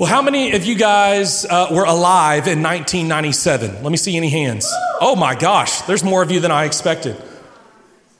Well, 0.00 0.08
how 0.08 0.22
many 0.22 0.52
of 0.52 0.64
you 0.64 0.76
guys 0.76 1.44
uh, 1.44 1.68
were 1.70 1.84
alive 1.84 2.46
in 2.46 2.62
1997? 2.62 3.82
Let 3.82 3.92
me 3.92 3.98
see 3.98 4.16
any 4.16 4.30
hands. 4.30 4.66
Oh 4.98 5.14
my 5.14 5.34
gosh, 5.34 5.82
there's 5.82 6.02
more 6.02 6.22
of 6.22 6.30
you 6.30 6.40
than 6.40 6.50
I 6.50 6.64
expected. 6.64 7.22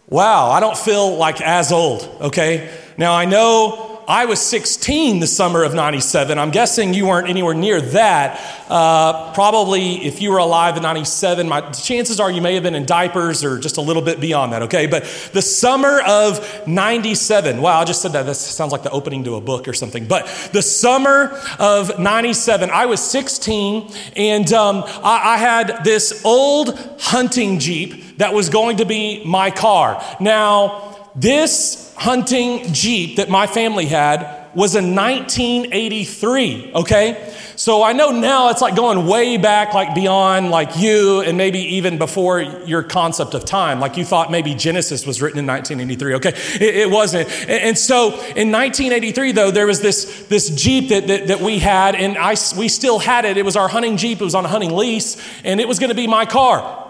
Wow, 0.07 0.51
I 0.51 0.61
don't 0.61 0.77
feel 0.77 1.17
like 1.17 1.41
as 1.41 1.73
old, 1.73 2.03
okay? 2.21 2.71
Now 2.99 3.15
I 3.15 3.25
know 3.25 3.90
I 4.11 4.25
was 4.25 4.41
16 4.41 5.21
the 5.21 5.27
summer 5.29 5.63
of 5.63 5.73
97. 5.73 6.37
I'm 6.37 6.51
guessing 6.51 6.95
you 6.95 7.07
weren't 7.07 7.29
anywhere 7.29 7.55
near 7.55 7.81
that. 7.81 8.41
Uh, 8.69 9.33
probably 9.35 10.05
if 10.05 10.21
you 10.21 10.33
were 10.33 10.39
alive 10.39 10.77
in 10.77 10.83
97, 10.83 11.49
my 11.49 11.61
chances 11.71 12.19
are 12.19 12.29
you 12.29 12.43
may 12.43 12.55
have 12.55 12.65
been 12.65 12.75
in 12.75 12.87
diapers 12.87 13.45
or 13.45 13.57
just 13.57 13.77
a 13.77 13.81
little 13.81 14.03
bit 14.03 14.21
beyond 14.21 14.53
that, 14.53 14.63
okay? 14.63 14.89
But 14.89 15.05
the 15.33 15.41
summer 15.41 16.01
of 16.01 16.67
97, 16.67 17.63
wow, 17.63 17.79
I 17.79 17.85
just 17.85 18.03
said 18.03 18.11
that. 18.15 18.25
This 18.25 18.41
sounds 18.41 18.73
like 18.73 18.83
the 18.83 18.91
opening 18.91 19.23
to 19.25 19.37
a 19.37 19.41
book 19.41 19.69
or 19.69 19.73
something. 19.73 20.09
But 20.09 20.27
the 20.53 20.63
summer 20.63 21.41
of 21.61 22.01
97, 22.01 22.69
I 22.69 22.87
was 22.87 23.01
16 23.01 23.93
and 24.17 24.53
um, 24.53 24.83
I, 25.05 25.35
I 25.35 25.37
had 25.37 25.85
this 25.85 26.25
old 26.25 26.97
hunting 26.99 27.61
Jeep 27.61 28.19
that 28.19 28.35
was 28.35 28.49
going 28.49 28.79
to 28.79 28.85
be 28.85 29.23
my 29.25 29.53
car. 29.53 30.05
Now, 30.19 31.00
this 31.15 31.93
hunting 31.97 32.73
Jeep 32.73 33.17
that 33.17 33.29
my 33.29 33.47
family 33.47 33.87
had 33.87 34.41
was 34.55 34.75
in 34.75 34.97
1983, 34.97 36.73
okay? 36.75 37.35
So 37.55 37.83
I 37.83 37.93
know 37.93 38.11
now 38.11 38.49
it's 38.49 38.61
like 38.61 38.75
going 38.75 39.07
way 39.07 39.37
back, 39.37 39.75
like 39.75 39.95
beyond 39.95 40.51
like 40.51 40.77
you 40.77 41.21
and 41.21 41.37
maybe 41.37 41.59
even 41.77 41.99
before 41.99 42.41
your 42.41 42.83
concept 42.83 43.35
of 43.35 43.45
time. 43.45 43.79
Like 43.79 43.97
you 43.97 44.05
thought 44.05 44.31
maybe 44.31 44.55
Genesis 44.55 45.07
was 45.07 45.23
written 45.23 45.39
in 45.39 45.47
1983, 45.47 46.15
okay? 46.15 46.65
It, 46.65 46.77
it 46.77 46.91
wasn't. 46.91 47.29
And, 47.49 47.79
so 47.79 48.09
in 48.09 48.51
1983, 48.51 49.33
though, 49.33 49.51
there 49.51 49.67
was 49.67 49.81
this, 49.81 50.27
this 50.27 50.49
Jeep 50.51 50.89
that, 50.89 51.07
that, 51.07 51.29
that 51.29 51.41
we 51.41 51.59
had, 51.59 51.95
and 51.95 52.19
I, 52.19 52.35
we 52.57 52.69
still 52.69 52.99
had 52.99 53.25
it. 53.25 53.37
It 53.37 53.45
was 53.45 53.57
our 53.57 53.69
hunting 53.69 53.97
Jeep, 53.99 54.21
it 54.21 54.25
was 54.25 54.35
on 54.35 54.45
a 54.45 54.49
hunting 54.49 54.75
lease, 54.75 55.17
and 55.45 55.61
it 55.61 55.69
was 55.69 55.79
gonna 55.79 55.95
be 55.95 56.07
my 56.07 56.25
car. 56.25 56.90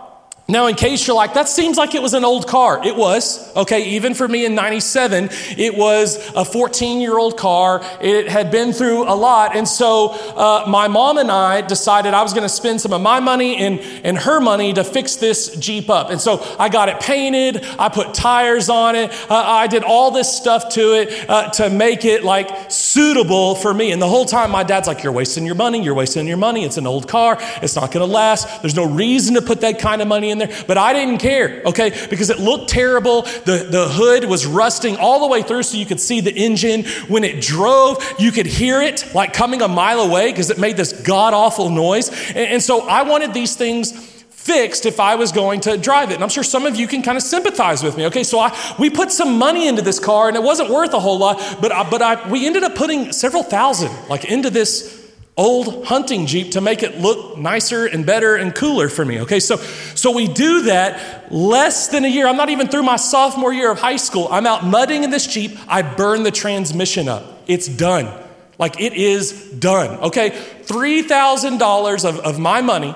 Now, 0.50 0.66
in 0.66 0.74
case 0.74 1.06
you're 1.06 1.14
like, 1.14 1.34
that 1.34 1.48
seems 1.48 1.76
like 1.78 1.94
it 1.94 2.02
was 2.02 2.12
an 2.12 2.24
old 2.24 2.48
car. 2.48 2.84
It 2.84 2.96
was, 2.96 3.54
okay, 3.56 3.90
even 3.90 4.14
for 4.14 4.26
me 4.26 4.44
in 4.44 4.56
97, 4.56 5.28
it 5.56 5.76
was 5.76 6.16
a 6.34 6.44
14 6.44 7.00
year 7.00 7.16
old 7.16 7.38
car. 7.38 7.82
It 8.00 8.28
had 8.28 8.50
been 8.50 8.72
through 8.72 9.04
a 9.04 9.14
lot. 9.14 9.54
And 9.54 9.68
so 9.68 10.10
uh, 10.10 10.64
my 10.66 10.88
mom 10.88 11.18
and 11.18 11.30
I 11.30 11.60
decided 11.60 12.14
I 12.14 12.22
was 12.22 12.32
going 12.32 12.42
to 12.42 12.48
spend 12.48 12.80
some 12.80 12.92
of 12.92 13.00
my 13.00 13.20
money 13.20 13.58
and, 13.58 13.78
and 14.04 14.18
her 14.18 14.40
money 14.40 14.72
to 14.72 14.82
fix 14.82 15.16
this 15.16 15.56
Jeep 15.56 15.88
up. 15.88 16.10
And 16.10 16.20
so 16.20 16.44
I 16.58 16.68
got 16.68 16.88
it 16.88 16.98
painted, 16.98 17.64
I 17.78 17.88
put 17.88 18.12
tires 18.12 18.68
on 18.68 18.96
it, 18.96 19.12
uh, 19.30 19.34
I 19.34 19.68
did 19.68 19.84
all 19.84 20.10
this 20.10 20.36
stuff 20.36 20.70
to 20.70 20.94
it 20.94 21.30
uh, 21.30 21.50
to 21.50 21.70
make 21.70 22.04
it 22.04 22.24
like 22.24 22.70
suitable 22.70 23.54
for 23.54 23.72
me. 23.72 23.92
And 23.92 24.02
the 24.02 24.08
whole 24.08 24.24
time, 24.24 24.50
my 24.50 24.64
dad's 24.64 24.88
like, 24.88 25.04
You're 25.04 25.12
wasting 25.12 25.46
your 25.46 25.54
money, 25.54 25.82
you're 25.82 25.94
wasting 25.94 26.26
your 26.26 26.36
money. 26.36 26.64
It's 26.64 26.76
an 26.76 26.88
old 26.88 27.06
car, 27.06 27.38
it's 27.62 27.76
not 27.76 27.92
going 27.92 28.04
to 28.04 28.12
last. 28.12 28.62
There's 28.62 28.74
no 28.74 28.86
reason 28.86 29.34
to 29.36 29.42
put 29.42 29.60
that 29.60 29.78
kind 29.78 30.02
of 30.02 30.08
money 30.08 30.30
in 30.30 30.39
there. 30.40 30.64
But 30.66 30.78
I 30.78 30.92
didn't 30.92 31.18
care, 31.18 31.62
okay, 31.64 31.90
because 32.10 32.30
it 32.30 32.38
looked 32.38 32.68
terrible. 32.68 33.22
The, 33.22 33.68
the 33.70 33.88
hood 33.88 34.24
was 34.24 34.46
rusting 34.46 34.96
all 34.96 35.20
the 35.20 35.28
way 35.28 35.42
through 35.42 35.62
so 35.62 35.76
you 35.76 35.86
could 35.86 36.00
see 36.00 36.20
the 36.20 36.32
engine. 36.32 36.84
When 37.08 37.24
it 37.24 37.40
drove, 37.40 38.04
you 38.18 38.32
could 38.32 38.46
hear 38.46 38.82
it 38.82 39.14
like 39.14 39.32
coming 39.32 39.62
a 39.62 39.68
mile 39.68 40.00
away 40.00 40.30
because 40.30 40.50
it 40.50 40.58
made 40.58 40.76
this 40.76 40.92
god 41.02 41.34
awful 41.34 41.70
noise. 41.70 42.08
And, 42.28 42.38
and 42.38 42.62
so 42.62 42.88
I 42.88 43.02
wanted 43.02 43.32
these 43.32 43.56
things 43.56 44.10
fixed 44.30 44.86
if 44.86 44.98
I 44.98 45.16
was 45.16 45.32
going 45.32 45.60
to 45.62 45.76
drive 45.76 46.10
it. 46.10 46.14
And 46.14 46.22
I'm 46.22 46.30
sure 46.30 46.42
some 46.42 46.66
of 46.66 46.74
you 46.74 46.86
can 46.88 47.02
kind 47.02 47.16
of 47.16 47.22
sympathize 47.22 47.82
with 47.82 47.96
me. 47.96 48.06
Okay, 48.06 48.24
so 48.24 48.38
I, 48.40 48.56
we 48.78 48.88
put 48.88 49.12
some 49.12 49.38
money 49.38 49.68
into 49.68 49.82
this 49.82 49.98
car 50.00 50.28
and 50.28 50.36
it 50.36 50.42
wasn't 50.42 50.70
worth 50.70 50.94
a 50.94 51.00
whole 51.00 51.18
lot, 51.18 51.58
but, 51.60 51.70
I, 51.72 51.88
but 51.88 52.02
I, 52.02 52.28
we 52.30 52.46
ended 52.46 52.62
up 52.62 52.74
putting 52.74 53.12
several 53.12 53.42
thousand 53.42 53.92
like 54.08 54.24
into 54.24 54.50
this 54.50 54.99
old 55.40 55.86
hunting 55.86 56.26
Jeep 56.26 56.52
to 56.52 56.60
make 56.60 56.82
it 56.82 57.00
look 57.00 57.38
nicer 57.38 57.86
and 57.86 58.04
better 58.04 58.36
and 58.36 58.54
cooler 58.54 58.90
for 58.90 59.06
me. 59.06 59.20
Okay, 59.22 59.40
so, 59.40 59.56
so 59.56 60.10
we 60.10 60.28
do 60.28 60.64
that 60.64 61.32
less 61.32 61.88
than 61.88 62.04
a 62.04 62.08
year. 62.08 62.28
I'm 62.28 62.36
not 62.36 62.50
even 62.50 62.68
through 62.68 62.82
my 62.82 62.96
sophomore 62.96 63.50
year 63.50 63.72
of 63.72 63.80
high 63.80 63.96
school. 63.96 64.28
I'm 64.30 64.46
out 64.46 64.66
mudding 64.66 65.02
in 65.02 65.08
this 65.08 65.26
Jeep. 65.26 65.58
I 65.66 65.80
burn 65.80 66.24
the 66.24 66.30
transmission 66.30 67.08
up. 67.08 67.24
It's 67.46 67.66
done. 67.66 68.12
Like 68.58 68.78
it 68.82 68.92
is 68.92 69.50
done. 69.52 69.98
Okay, 70.00 70.30
$3,000 70.30 72.04
of, 72.04 72.18
of 72.18 72.38
my 72.38 72.60
money 72.60 72.94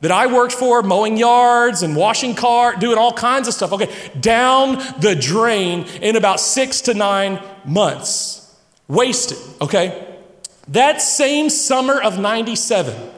that 0.00 0.10
I 0.10 0.26
worked 0.26 0.52
for, 0.52 0.82
mowing 0.82 1.16
yards 1.16 1.84
and 1.84 1.94
washing 1.94 2.34
car, 2.34 2.74
doing 2.74 2.98
all 2.98 3.12
kinds 3.12 3.46
of 3.46 3.54
stuff. 3.54 3.72
Okay, 3.72 3.94
down 4.18 4.78
the 4.98 5.14
drain 5.14 5.84
in 6.02 6.16
about 6.16 6.40
six 6.40 6.80
to 6.82 6.94
nine 6.94 7.40
months. 7.64 8.52
Wasted, 8.88 9.38
okay? 9.60 10.13
That 10.68 11.02
same 11.02 11.50
summer 11.50 12.00
of 12.00 12.18
97, 12.18 13.10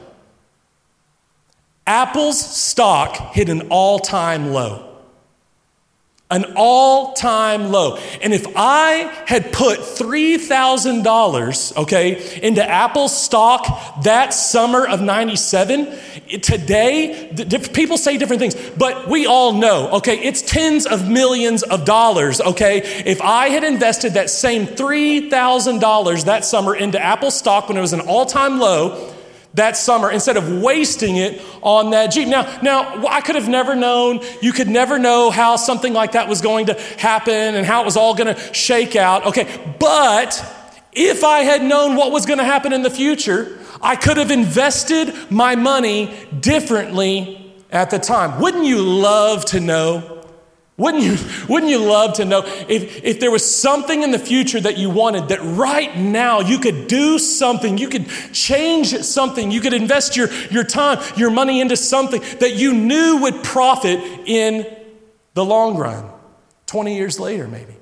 Apple's 1.85 2.39
stock 2.39 3.33
hit 3.33 3.49
an 3.49 3.69
all 3.69 3.99
time 3.99 4.51
low. 4.51 4.86
An 6.29 6.43
all 6.57 7.13
time 7.13 7.71
low. 7.71 7.95
And 8.21 8.33
if 8.33 8.45
I 8.57 9.09
had 9.25 9.53
put 9.53 9.79
$3,000, 9.79 11.77
okay, 11.77 12.39
into 12.41 12.69
Apple 12.69 13.07
stock 13.07 14.03
that 14.03 14.33
summer 14.33 14.85
of 14.85 14.99
97, 14.99 15.87
today, 16.41 17.33
people 17.71 17.97
say 17.97 18.17
different 18.17 18.41
things, 18.41 18.55
but 18.77 19.07
we 19.07 19.25
all 19.25 19.53
know, 19.53 19.89
okay, 19.91 20.19
it's 20.19 20.41
tens 20.41 20.85
of 20.85 21.09
millions 21.09 21.63
of 21.63 21.85
dollars, 21.85 22.41
okay? 22.41 22.79
If 23.05 23.21
I 23.21 23.47
had 23.47 23.63
invested 23.63 24.15
that 24.15 24.29
same 24.29 24.67
$3,000 24.67 26.25
that 26.25 26.43
summer 26.43 26.75
into 26.75 27.01
Apple 27.01 27.31
stock 27.31 27.69
when 27.69 27.77
it 27.77 27.81
was 27.81 27.93
an 27.93 28.01
all 28.01 28.25
time 28.25 28.59
low, 28.59 29.13
that 29.57 29.75
summer 29.75 30.09
instead 30.09 30.37
of 30.37 30.61
wasting 30.61 31.17
it 31.17 31.41
on 31.61 31.91
that 31.91 32.07
Jeep. 32.07 32.27
Now, 32.27 32.59
now 32.61 33.05
I 33.07 33.21
could 33.21 33.35
have 33.35 33.49
never 33.49 33.75
known, 33.75 34.21
you 34.41 34.53
could 34.53 34.67
never 34.67 34.97
know 34.97 35.29
how 35.29 35.55
something 35.55 35.93
like 35.93 36.13
that 36.13 36.27
was 36.27 36.41
going 36.41 36.67
to 36.67 36.73
happen 36.97 37.55
and 37.55 37.65
how 37.65 37.81
it 37.81 37.85
was 37.85 37.97
all 37.97 38.15
going 38.15 38.33
to 38.33 38.53
shake 38.53 38.95
out. 38.95 39.25
Okay, 39.25 39.75
but 39.79 40.43
if 40.93 41.23
I 41.23 41.39
had 41.39 41.61
known 41.63 41.95
what 41.95 42.11
was 42.11 42.25
going 42.25 42.39
to 42.39 42.45
happen 42.45 42.71
in 42.71 42.81
the 42.81 42.89
future, 42.89 43.59
I 43.81 43.95
could 43.95 44.17
have 44.17 44.31
invested 44.31 45.13
my 45.29 45.55
money 45.55 46.15
differently 46.39 47.53
at 47.71 47.89
the 47.89 47.99
time. 47.99 48.39
Wouldn't 48.39 48.65
you 48.65 48.81
love 48.81 49.45
to 49.45 49.59
know? 49.59 50.16
Wouldn't 50.77 51.03
you, 51.03 51.17
wouldn't 51.49 51.71
you 51.71 51.79
love 51.79 52.13
to 52.13 52.25
know 52.25 52.43
if, 52.45 53.03
if 53.03 53.19
there 53.19 53.31
was 53.31 53.43
something 53.43 54.03
in 54.03 54.11
the 54.11 54.19
future 54.19 54.59
that 54.59 54.77
you 54.77 54.91
wanted 54.91 55.29
that 55.29 55.39
right 55.41 55.97
now 55.97 56.39
you 56.41 56.59
could 56.59 56.87
do 56.87 57.17
something, 57.17 57.79
you 57.79 57.89
could 57.89 58.07
change 58.31 58.95
something, 58.99 59.49
you 59.49 59.59
could 59.59 59.73
invest 59.73 60.15
your, 60.15 60.31
your 60.51 60.63
time, 60.63 60.99
your 61.15 61.31
money 61.31 61.61
into 61.61 61.75
something 61.75 62.21
that 62.39 62.55
you 62.55 62.75
knew 62.75 63.17
would 63.23 63.43
profit 63.43 63.99
in 64.27 64.67
the 65.33 65.43
long 65.43 65.77
run, 65.77 66.11
20 66.67 66.95
years 66.95 67.19
later, 67.19 67.47
maybe? 67.47 67.75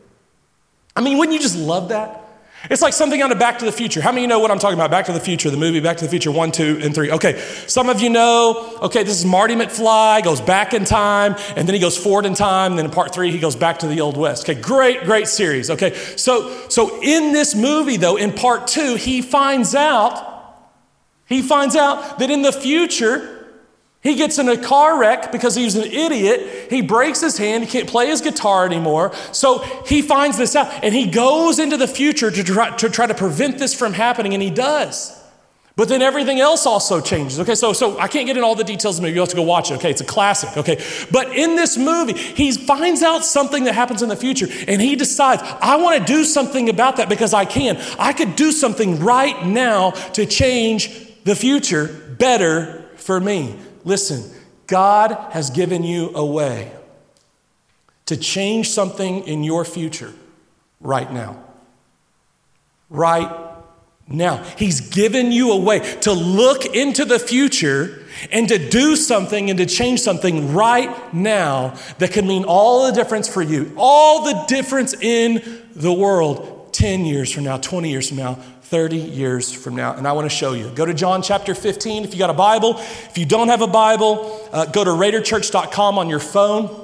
I 0.95 1.01
mean, 1.01 1.17
wouldn't 1.17 1.33
you 1.33 1.41
just 1.41 1.57
love 1.57 1.89
that? 1.89 2.24
It's 2.69 2.81
like 2.81 2.93
something 2.93 3.21
out 3.21 3.31
of 3.31 3.39
Back 3.39 3.59
to 3.59 3.65
the 3.65 3.71
Future. 3.71 4.01
How 4.01 4.11
many 4.11 4.21
of 4.21 4.23
you 4.23 4.27
know 4.27 4.39
what 4.39 4.51
I'm 4.51 4.59
talking 4.59 4.77
about? 4.77 4.91
Back 4.91 5.05
to 5.05 5.13
the 5.13 5.19
Future, 5.19 5.49
the 5.49 5.57
movie 5.57 5.79
Back 5.79 5.97
to 5.97 6.05
the 6.05 6.09
Future 6.09 6.31
1, 6.31 6.51
2, 6.51 6.79
and 6.81 6.95
3. 6.95 7.11
Okay, 7.11 7.39
some 7.67 7.89
of 7.89 8.01
you 8.01 8.09
know, 8.09 8.79
okay, 8.81 9.03
this 9.03 9.19
is 9.19 9.25
Marty 9.25 9.55
McFly, 9.55 10.23
goes 10.23 10.41
back 10.41 10.73
in 10.73 10.85
time, 10.85 11.35
and 11.55 11.67
then 11.67 11.73
he 11.73 11.79
goes 11.79 11.97
forward 11.97 12.25
in 12.25 12.33
time, 12.33 12.71
and 12.71 12.79
then 12.79 12.85
in 12.85 12.91
part 12.91 13.13
three, 13.13 13.31
he 13.31 13.39
goes 13.39 13.55
back 13.55 13.79
to 13.79 13.87
the 13.87 14.01
Old 14.01 14.17
West. 14.17 14.49
Okay, 14.49 14.59
great, 14.59 15.03
great 15.03 15.27
series. 15.27 15.69
Okay, 15.69 15.93
so, 16.15 16.67
so 16.69 17.01
in 17.01 17.33
this 17.33 17.55
movie, 17.55 17.97
though, 17.97 18.15
in 18.15 18.33
part 18.33 18.67
two, 18.67 18.95
he 18.95 19.21
finds 19.21 19.75
out, 19.75 20.33
he 21.25 21.41
finds 21.41 21.75
out 21.75 22.19
that 22.19 22.29
in 22.29 22.41
the 22.41 22.51
future, 22.51 23.44
he 24.05 24.13
gets 24.15 24.37
in 24.37 24.47
a 24.47 24.55
car 24.55 24.99
wreck 24.99 25.31
because 25.31 25.55
he's 25.55 25.75
an 25.75 25.85
idiot. 25.85 26.69
He 26.69 26.81
breaks 26.81 27.21
his 27.21 27.39
hand. 27.39 27.63
He 27.63 27.69
can't 27.69 27.89
play 27.89 28.05
his 28.05 28.21
guitar 28.21 28.63
anymore. 28.63 29.11
So 29.31 29.59
he 29.87 30.03
finds 30.03 30.37
this 30.37 30.55
out 30.55 30.83
and 30.83 30.93
he 30.93 31.07
goes 31.07 31.57
into 31.57 31.75
the 31.75 31.87
future 31.87 32.29
to 32.29 32.43
try, 32.43 32.69
to 32.75 32.87
try 32.87 33.07
to 33.07 33.15
prevent 33.15 33.57
this 33.57 33.73
from 33.73 33.93
happening, 33.93 34.35
and 34.35 34.43
he 34.43 34.51
does. 34.51 35.19
But 35.75 35.89
then 35.89 36.03
everything 36.03 36.39
else 36.39 36.67
also 36.67 37.01
changes. 37.01 37.39
Okay, 37.39 37.55
so, 37.55 37.73
so 37.73 37.97
I 37.97 38.07
can't 38.07 38.27
get 38.27 38.37
in 38.37 38.43
all 38.43 38.53
the 38.53 38.63
details 38.63 38.95
of 38.95 39.01
the 39.01 39.07
movie. 39.07 39.15
You 39.15 39.21
have 39.21 39.29
to 39.29 39.35
go 39.35 39.41
watch 39.41 39.71
it. 39.71 39.75
Okay, 39.75 39.89
it's 39.89 40.01
a 40.01 40.05
classic. 40.05 40.55
Okay, 40.55 40.81
but 41.11 41.35
in 41.35 41.55
this 41.55 41.75
movie, 41.75 42.13
he 42.13 42.51
finds 42.51 43.01
out 43.01 43.25
something 43.25 43.63
that 43.63 43.73
happens 43.73 44.03
in 44.03 44.07
the 44.07 44.15
future 44.15 44.47
and 44.67 44.79
he 44.79 44.95
decides, 44.95 45.41
I 45.43 45.77
want 45.77 45.99
to 45.99 46.13
do 46.13 46.23
something 46.23 46.69
about 46.69 46.97
that 46.97 47.09
because 47.09 47.33
I 47.33 47.45
can. 47.45 47.81
I 47.97 48.13
could 48.13 48.35
do 48.35 48.51
something 48.51 48.99
right 48.99 49.47
now 49.47 49.91
to 50.13 50.27
change 50.27 51.23
the 51.23 51.35
future 51.35 51.87
better 52.19 52.85
for 52.97 53.19
me. 53.19 53.55
Listen, 53.85 54.29
God 54.67 55.15
has 55.31 55.49
given 55.51 55.83
you 55.83 56.11
a 56.15 56.25
way 56.25 56.71
to 58.07 58.17
change 58.17 58.69
something 58.69 59.25
in 59.27 59.43
your 59.43 59.63
future 59.63 60.13
right 60.81 61.11
now. 61.11 61.41
Right 62.89 63.31
now. 64.07 64.43
He's 64.57 64.81
given 64.89 65.31
you 65.31 65.51
a 65.51 65.59
way 65.59 65.79
to 66.01 66.11
look 66.11 66.65
into 66.65 67.05
the 67.05 67.17
future 67.19 68.05
and 68.31 68.47
to 68.49 68.69
do 68.69 68.95
something 68.95 69.49
and 69.49 69.57
to 69.59 69.65
change 69.65 69.99
something 69.99 70.53
right 70.53 71.13
now 71.13 71.75
that 71.97 72.11
can 72.11 72.27
mean 72.27 72.43
all 72.45 72.87
the 72.87 72.93
difference 72.93 73.27
for 73.27 73.41
you, 73.41 73.73
all 73.77 74.25
the 74.25 74.45
difference 74.47 74.93
in 74.93 75.63
the 75.75 75.91
world 75.91 76.73
10 76.73 77.05
years 77.05 77.31
from 77.31 77.45
now, 77.45 77.57
20 77.57 77.89
years 77.89 78.09
from 78.09 78.17
now, 78.17 78.37
30 78.75 78.97
years 78.97 79.53
from 79.53 79.73
now. 79.73 79.93
And 79.93 80.05
I 80.05 80.11
want 80.11 80.29
to 80.29 80.35
show 80.35 80.51
you. 80.51 80.67
Go 80.67 80.85
to 80.85 80.93
John 80.93 81.21
chapter 81.21 81.55
15 81.55 82.03
if 82.03 82.11
you 82.11 82.19
got 82.19 82.29
a 82.29 82.33
Bible. 82.33 82.75
If 82.77 83.17
you 83.17 83.25
don't 83.25 83.47
have 83.47 83.61
a 83.61 83.67
Bible, 83.67 84.49
uh, 84.51 84.65
go 84.65 84.83
to 84.83 84.89
raiderchurch.com 84.89 85.97
on 85.97 86.09
your 86.09 86.19
phone. 86.19 86.81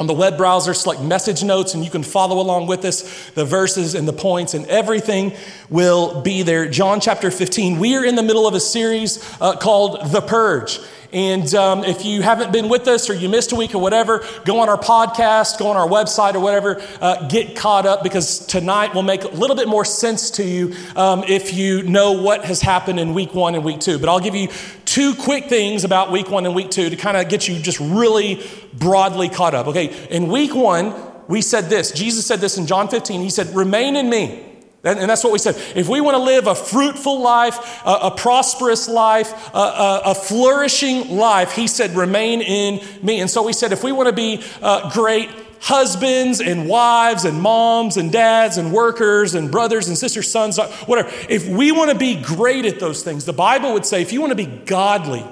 On 0.00 0.08
the 0.08 0.14
web 0.14 0.36
browser, 0.36 0.74
select 0.74 1.00
message 1.00 1.44
notes, 1.44 1.74
and 1.74 1.84
you 1.84 1.92
can 1.92 2.02
follow 2.02 2.40
along 2.40 2.66
with 2.66 2.84
us. 2.84 3.30
The 3.30 3.44
verses 3.44 3.94
and 3.94 4.08
the 4.08 4.12
points 4.12 4.54
and 4.54 4.66
everything 4.66 5.32
will 5.70 6.22
be 6.22 6.42
there. 6.42 6.68
John 6.68 6.98
chapter 6.98 7.30
15. 7.30 7.78
We 7.78 7.94
are 7.94 8.04
in 8.04 8.16
the 8.16 8.24
middle 8.24 8.48
of 8.48 8.54
a 8.54 8.60
series 8.60 9.24
uh, 9.40 9.56
called 9.58 10.10
The 10.10 10.20
Purge. 10.20 10.80
And 11.12 11.54
um, 11.54 11.84
if 11.84 12.04
you 12.04 12.20
haven't 12.20 12.52
been 12.52 12.68
with 12.68 12.86
us 12.86 13.08
or 13.08 13.14
you 13.14 13.30
missed 13.30 13.52
a 13.52 13.56
week 13.56 13.74
or 13.74 13.78
whatever, 13.78 14.24
go 14.44 14.60
on 14.60 14.68
our 14.68 14.76
podcast, 14.76 15.58
go 15.58 15.68
on 15.68 15.76
our 15.76 15.88
website 15.88 16.34
or 16.34 16.40
whatever, 16.40 16.82
uh, 17.00 17.26
get 17.28 17.56
caught 17.56 17.86
up 17.86 18.02
because 18.02 18.44
tonight 18.46 18.94
will 18.94 19.02
make 19.02 19.24
a 19.24 19.28
little 19.28 19.56
bit 19.56 19.68
more 19.68 19.86
sense 19.86 20.30
to 20.32 20.44
you 20.44 20.74
um, 20.96 21.24
if 21.24 21.54
you 21.54 21.82
know 21.82 22.12
what 22.12 22.44
has 22.44 22.60
happened 22.60 23.00
in 23.00 23.14
week 23.14 23.34
one 23.34 23.54
and 23.54 23.64
week 23.64 23.80
two. 23.80 23.98
But 23.98 24.10
I'll 24.10 24.20
give 24.20 24.34
you 24.34 24.48
two 24.84 25.14
quick 25.14 25.46
things 25.46 25.84
about 25.84 26.12
week 26.12 26.30
one 26.30 26.44
and 26.44 26.54
week 26.54 26.70
two 26.70 26.90
to 26.90 26.96
kind 26.96 27.16
of 27.16 27.30
get 27.30 27.48
you 27.48 27.58
just 27.58 27.80
really 27.80 28.44
broadly 28.74 29.30
caught 29.30 29.54
up. 29.54 29.66
Okay, 29.68 30.06
in 30.10 30.28
week 30.28 30.54
one, 30.54 30.94
we 31.26 31.40
said 31.40 31.70
this. 31.70 31.92
Jesus 31.92 32.26
said 32.26 32.40
this 32.40 32.58
in 32.58 32.66
John 32.66 32.88
15. 32.88 33.20
He 33.20 33.30
said, 33.30 33.54
Remain 33.54 33.96
in 33.96 34.10
me. 34.10 34.47
And, 34.84 35.10
that's 35.10 35.24
what 35.24 35.32
we 35.32 35.40
said. 35.40 35.56
If 35.76 35.88
we 35.88 36.00
want 36.00 36.16
to 36.16 36.22
live 36.22 36.46
a 36.46 36.54
fruitful 36.54 37.20
life, 37.20 37.82
a, 37.84 37.98
a 38.04 38.10
prosperous 38.12 38.88
life, 38.88 39.52
a, 39.52 39.58
a, 39.58 40.02
a, 40.06 40.14
flourishing 40.14 41.16
life, 41.16 41.52
he 41.52 41.66
said, 41.66 41.96
remain 41.96 42.40
in 42.40 42.80
me. 43.02 43.20
And 43.20 43.28
so 43.28 43.42
we 43.42 43.52
said, 43.52 43.72
if 43.72 43.82
we 43.82 43.90
want 43.90 44.08
to 44.08 44.12
be 44.12 44.42
uh, 44.62 44.88
great 44.92 45.30
husbands 45.60 46.40
and 46.40 46.68
wives 46.68 47.24
and 47.24 47.42
moms 47.42 47.96
and 47.96 48.12
dads 48.12 48.56
and 48.56 48.72
workers 48.72 49.34
and 49.34 49.50
brothers 49.50 49.88
and 49.88 49.98
sisters, 49.98 50.30
sons, 50.30 50.58
whatever, 50.86 51.10
if 51.28 51.48
we 51.48 51.72
want 51.72 51.90
to 51.90 51.98
be 51.98 52.22
great 52.22 52.64
at 52.64 52.78
those 52.78 53.02
things, 53.02 53.24
the 53.24 53.32
Bible 53.32 53.72
would 53.72 53.84
say, 53.84 54.00
if 54.00 54.12
you 54.12 54.20
want 54.20 54.30
to 54.30 54.36
be 54.36 54.46
godly, 54.46 55.26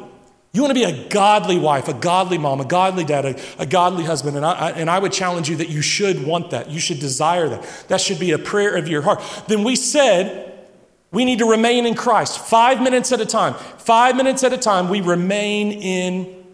you 0.56 0.62
want 0.62 0.70
to 0.70 0.74
be 0.74 0.84
a 0.84 1.08
godly 1.08 1.58
wife, 1.58 1.86
a 1.86 1.92
godly 1.92 2.38
mom, 2.38 2.62
a 2.62 2.64
godly 2.64 3.04
dad, 3.04 3.26
a, 3.26 3.40
a 3.58 3.66
godly 3.66 4.04
husband. 4.04 4.38
And 4.38 4.46
I, 4.46 4.70
and 4.70 4.88
I 4.88 4.98
would 4.98 5.12
challenge 5.12 5.50
you 5.50 5.56
that 5.56 5.68
you 5.68 5.82
should 5.82 6.26
want 6.26 6.50
that. 6.52 6.70
You 6.70 6.80
should 6.80 6.98
desire 6.98 7.46
that. 7.50 7.84
That 7.88 8.00
should 8.00 8.18
be 8.18 8.30
a 8.30 8.38
prayer 8.38 8.74
of 8.74 8.88
your 8.88 9.02
heart. 9.02 9.22
Then 9.48 9.64
we 9.64 9.76
said 9.76 10.58
we 11.12 11.26
need 11.26 11.40
to 11.40 11.44
remain 11.44 11.84
in 11.84 11.94
Christ 11.94 12.38
five 12.38 12.80
minutes 12.80 13.12
at 13.12 13.20
a 13.20 13.26
time. 13.26 13.52
Five 13.76 14.16
minutes 14.16 14.44
at 14.44 14.54
a 14.54 14.56
time, 14.56 14.88
we 14.88 15.02
remain 15.02 15.72
in 15.72 16.44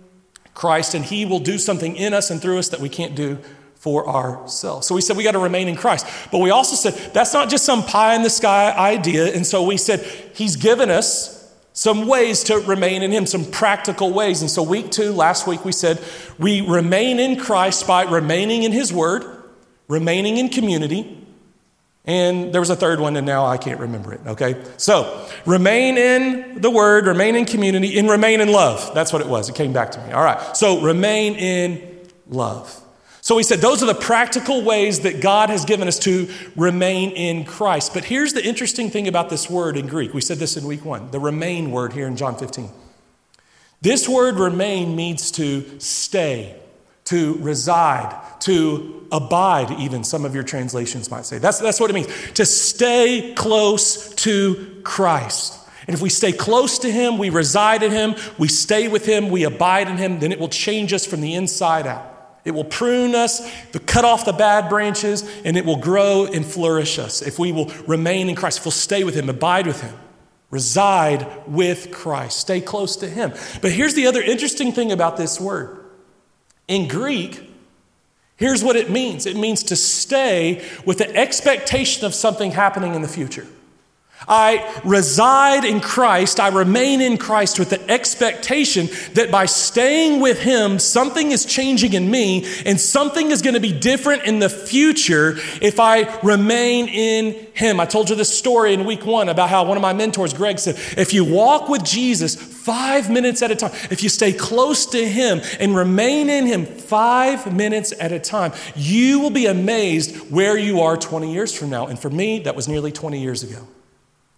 Christ, 0.53 0.95
and 0.95 1.05
He 1.05 1.25
will 1.25 1.39
do 1.39 1.57
something 1.57 1.95
in 1.95 2.13
us 2.13 2.29
and 2.29 2.43
through 2.43 2.59
us 2.59 2.71
that 2.71 2.81
we 2.81 2.89
can't 2.89 3.15
do 3.15 3.39
for 3.77 4.09
ourselves. 4.09 4.89
So 4.89 4.97
we 4.97 5.01
said 5.01 5.17
we 5.17 5.23
got 5.23 5.33
to 5.33 5.39
remain 5.39 5.69
in 5.69 5.77
Christ. 5.77 6.07
But 6.33 6.39
we 6.39 6.51
also 6.51 6.75
said 6.75 7.15
that's 7.15 7.33
not 7.33 7.51
just 7.51 7.65
some 7.65 7.85
pie 7.85 8.17
in 8.17 8.25
the 8.25 8.31
sky 8.31 8.73
idea. 8.73 9.33
And 9.33 9.47
so 9.47 9.63
we 9.63 9.77
said 9.77 10.01
He's 10.35 10.57
given 10.57 10.91
us 10.91 11.42
some 11.73 12.07
ways 12.07 12.45
to 12.45 12.59
remain 12.59 13.03
in 13.03 13.11
Him, 13.11 13.27
some 13.27 13.45
practical 13.45 14.13
ways. 14.13 14.43
And 14.43 14.51
so, 14.51 14.63
week 14.63 14.91
two, 14.91 15.13
last 15.13 15.47
week, 15.47 15.65
we 15.65 15.73
said 15.73 16.03
we 16.39 16.61
remain 16.61 17.19
in 17.19 17.39
Christ 17.39 17.87
by 17.87 18.03
remaining 18.05 18.63
in 18.63 18.73
His 18.73 18.93
Word, 18.93 19.25
remaining 19.89 20.37
in 20.37 20.49
community, 20.49 21.19
and 22.05 22.53
there 22.53 22.61
was 22.61 22.71
a 22.71 22.77
third 22.77 22.99
one, 22.99 23.17
and 23.17 23.25
now 23.25 23.47
I 23.47 23.57
can't 23.57 23.79
remember 23.79 24.13
it, 24.13 24.21
okay? 24.27 24.61
So, 24.77 25.29
remain 25.47 25.97
in 25.97 26.61
the 26.61 26.71
Word, 26.71 27.07
remain 27.07 27.37
in 27.37 27.45
community, 27.45 27.97
and 27.99 28.11
remain 28.11 28.41
in 28.41 28.51
love. 28.51 28.93
That's 28.93 29.13
what 29.13 29.23
it 29.23 29.29
was. 29.29 29.49
It 29.49 29.55
came 29.55 29.73
back 29.73 29.93
to 29.93 30.05
me. 30.05 30.13
All 30.13 30.25
right. 30.25 30.57
So, 30.57 30.81
remain 30.81 31.37
in 31.37 32.01
love. 32.29 32.81
So 33.23 33.39
he 33.39 33.45
said 33.45 33.61
those 33.61 33.85
are 33.85 33.87
the 33.87 33.95
practical 33.95 34.63
ways 34.63 35.01
that 35.01 35.21
God 35.21 35.49
has 35.49 35.65
given 35.65 35.87
us 35.87 36.01
to 36.01 36.29
remain 36.57 37.13
in 37.13 37.45
Christ. 37.45 37.95
But 37.95 38.05
here's 38.05 38.33
the 38.33 38.45
interesting 38.45 38.91
thing 38.91 39.07
about 39.07 39.31
this 39.31 39.49
word 39.49 39.77
in 39.77 39.87
Greek. 39.87 40.13
We 40.13 40.21
said 40.21 40.39
this 40.39 40.57
in 40.57 40.67
week 40.67 40.85
one, 40.85 41.09
the 41.13 41.21
remain 41.21 41.71
word 41.71 41.93
here 41.93 42.09
in 42.09 42.17
John 42.17 42.37
15. 42.37 42.69
This 43.81 44.09
word 44.09 44.41
remain 44.41 44.97
means 44.97 45.31
to 45.33 45.79
stay, 45.79 46.57
to 47.05 47.35
reside, 47.35 48.21
to 48.41 49.07
abide, 49.13 49.71
even 49.79 50.03
some 50.03 50.25
of 50.25 50.35
your 50.35 50.45
translations 50.45 51.09
might 51.09 51.25
say. 51.25 51.39
That's, 51.39 51.61
that's 51.61 51.79
what 51.79 51.91
it 51.91 51.93
means, 51.93 52.09
to 52.33 52.45
stay 52.45 53.35
close 53.37 54.13
to 54.17 54.81
Christ. 54.83 55.61
And 55.87 55.95
if 55.95 56.03
we 56.03 56.09
stay 56.09 56.33
close 56.33 56.81
to 56.81 56.91
Him, 56.91 57.19
we 57.19 57.31
reside 57.31 57.85
in 57.85 57.93
Him, 57.93 58.17
we 58.37 58.49
stay 58.49 58.89
with 58.89 59.07
Him, 59.07 59.31
we 59.31 59.45
abide 59.45 59.89
in 59.89 59.97
Him, 59.97 60.19
then 60.19 60.33
it 60.33 60.41
will 60.41 60.49
change 60.49 60.93
us 60.93 61.07
from 61.07 61.21
the 61.21 61.35
inside 61.35 61.87
out. 61.87 62.12
It 62.45 62.51
will 62.51 62.65
prune 62.65 63.15
us, 63.15 63.49
to 63.73 63.79
cut 63.79 64.05
off 64.05 64.25
the 64.25 64.33
bad 64.33 64.69
branches, 64.69 65.23
and 65.45 65.57
it 65.57 65.65
will 65.65 65.77
grow 65.77 66.27
and 66.27 66.45
flourish 66.45 66.99
us 66.99 67.23
if 67.23 67.39
we 67.39 67.53
will 67.53 67.67
remain 67.87 68.29
in 68.29 68.35
Christ, 68.35 68.59
if 68.59 68.65
we'll 68.65 68.73
stay 68.73 69.05
with 69.05 69.15
Him, 69.15 69.29
abide 69.29 69.67
with 69.67 69.81
Him, 69.81 69.95
reside 70.51 71.27
with 71.47 71.93
Christ, 71.93 72.39
stay 72.39 72.61
close 72.61 72.97
to 72.97 73.09
Him. 73.09 73.33
But 73.61 73.73
here's 73.73 73.95
the 73.95 74.07
other 74.07 74.21
interesting 74.21 74.73
thing 74.73 74.91
about 74.91 75.17
this 75.17 75.41
word. 75.41 75.85
In 76.67 76.89
Greek, 76.89 77.49
here's 78.37 78.65
what 78.65 78.75
it 78.75 78.91
means 78.91 79.27
it 79.27 79.37
means 79.37 79.63
to 79.65 79.77
stay 79.77 80.67
with 80.85 80.99
the 80.99 81.15
expectation 81.15 82.05
of 82.05 82.13
something 82.13 82.51
happening 82.51 82.95
in 82.95 83.03
the 83.03 83.09
future. 83.09 83.47
I 84.29 84.81
reside 84.85 85.65
in 85.65 85.81
Christ, 85.81 86.41
I 86.41 86.49
remain 86.49 87.01
in 87.01 87.19
Christ 87.19 87.59
with 87.59 87.71
the 87.71 87.91
expectation 87.91 88.89
that 89.15 89.31
by 89.31 89.47
staying 89.47 90.21
with 90.21 90.41
Him, 90.41 90.79
something 90.79 91.33
is 91.33 91.45
changing 91.45 91.93
in 91.93 92.11
me 92.11 92.45
and 92.65 92.81
something 92.81 93.31
is 93.31 93.43
going 93.43 93.55
to 93.55 93.61
be 93.61 93.73
different 93.73 94.25
in 94.25 94.39
the 94.39 94.49
future 94.49 95.35
if 95.61 95.81
I 95.81 96.19
remain 96.21 96.89
in 96.89 97.47
Him. 97.55 97.81
I 97.81 97.87
told 97.87 98.11
you 98.11 98.17
this 98.17 98.37
story 98.37 98.75
in 98.75 98.85
week 98.85 99.05
one 99.05 99.29
about 99.29 99.51
how 99.51 99.65
one 99.65 99.77
of 99.77 99.83
my 99.83 99.93
mentors, 99.93 100.33
Greg, 100.33 100.59
said 100.59 100.77
if 100.97 101.13
you 101.13 101.25
walk 101.25 101.69
with 101.69 101.85
Jesus 101.85 102.35
five 102.35 103.11
minutes 103.11 103.43
at 103.43 103.51
a 103.51 103.57
time, 103.57 103.73
if 103.91 104.03
you 104.03 104.09
stay 104.09 104.33
close 104.33 104.87
to 104.87 105.09
Him 105.09 105.41
and 105.59 105.75
remain 105.75 106.29
in 106.29 106.47
Him 106.47 106.65
five 106.65 107.53
minutes 107.53 107.93
at 107.99 108.13
a 108.13 108.19
time, 108.19 108.53
you 108.77 109.21
will 109.21 109.31
be 109.31 109.47
amazed 109.47 110.31
where 110.31 110.57
you 110.57 110.81
are 110.81 110.97
20 110.97 111.33
years 111.33 111.57
from 111.57 111.71
now. 111.71 111.87
And 111.87 111.99
for 111.99 112.11
me, 112.11 112.41
that 112.41 112.55
was 112.57 112.69
nearly 112.69 112.93
20 112.93 113.21
years 113.21 113.43
ago. 113.43 113.67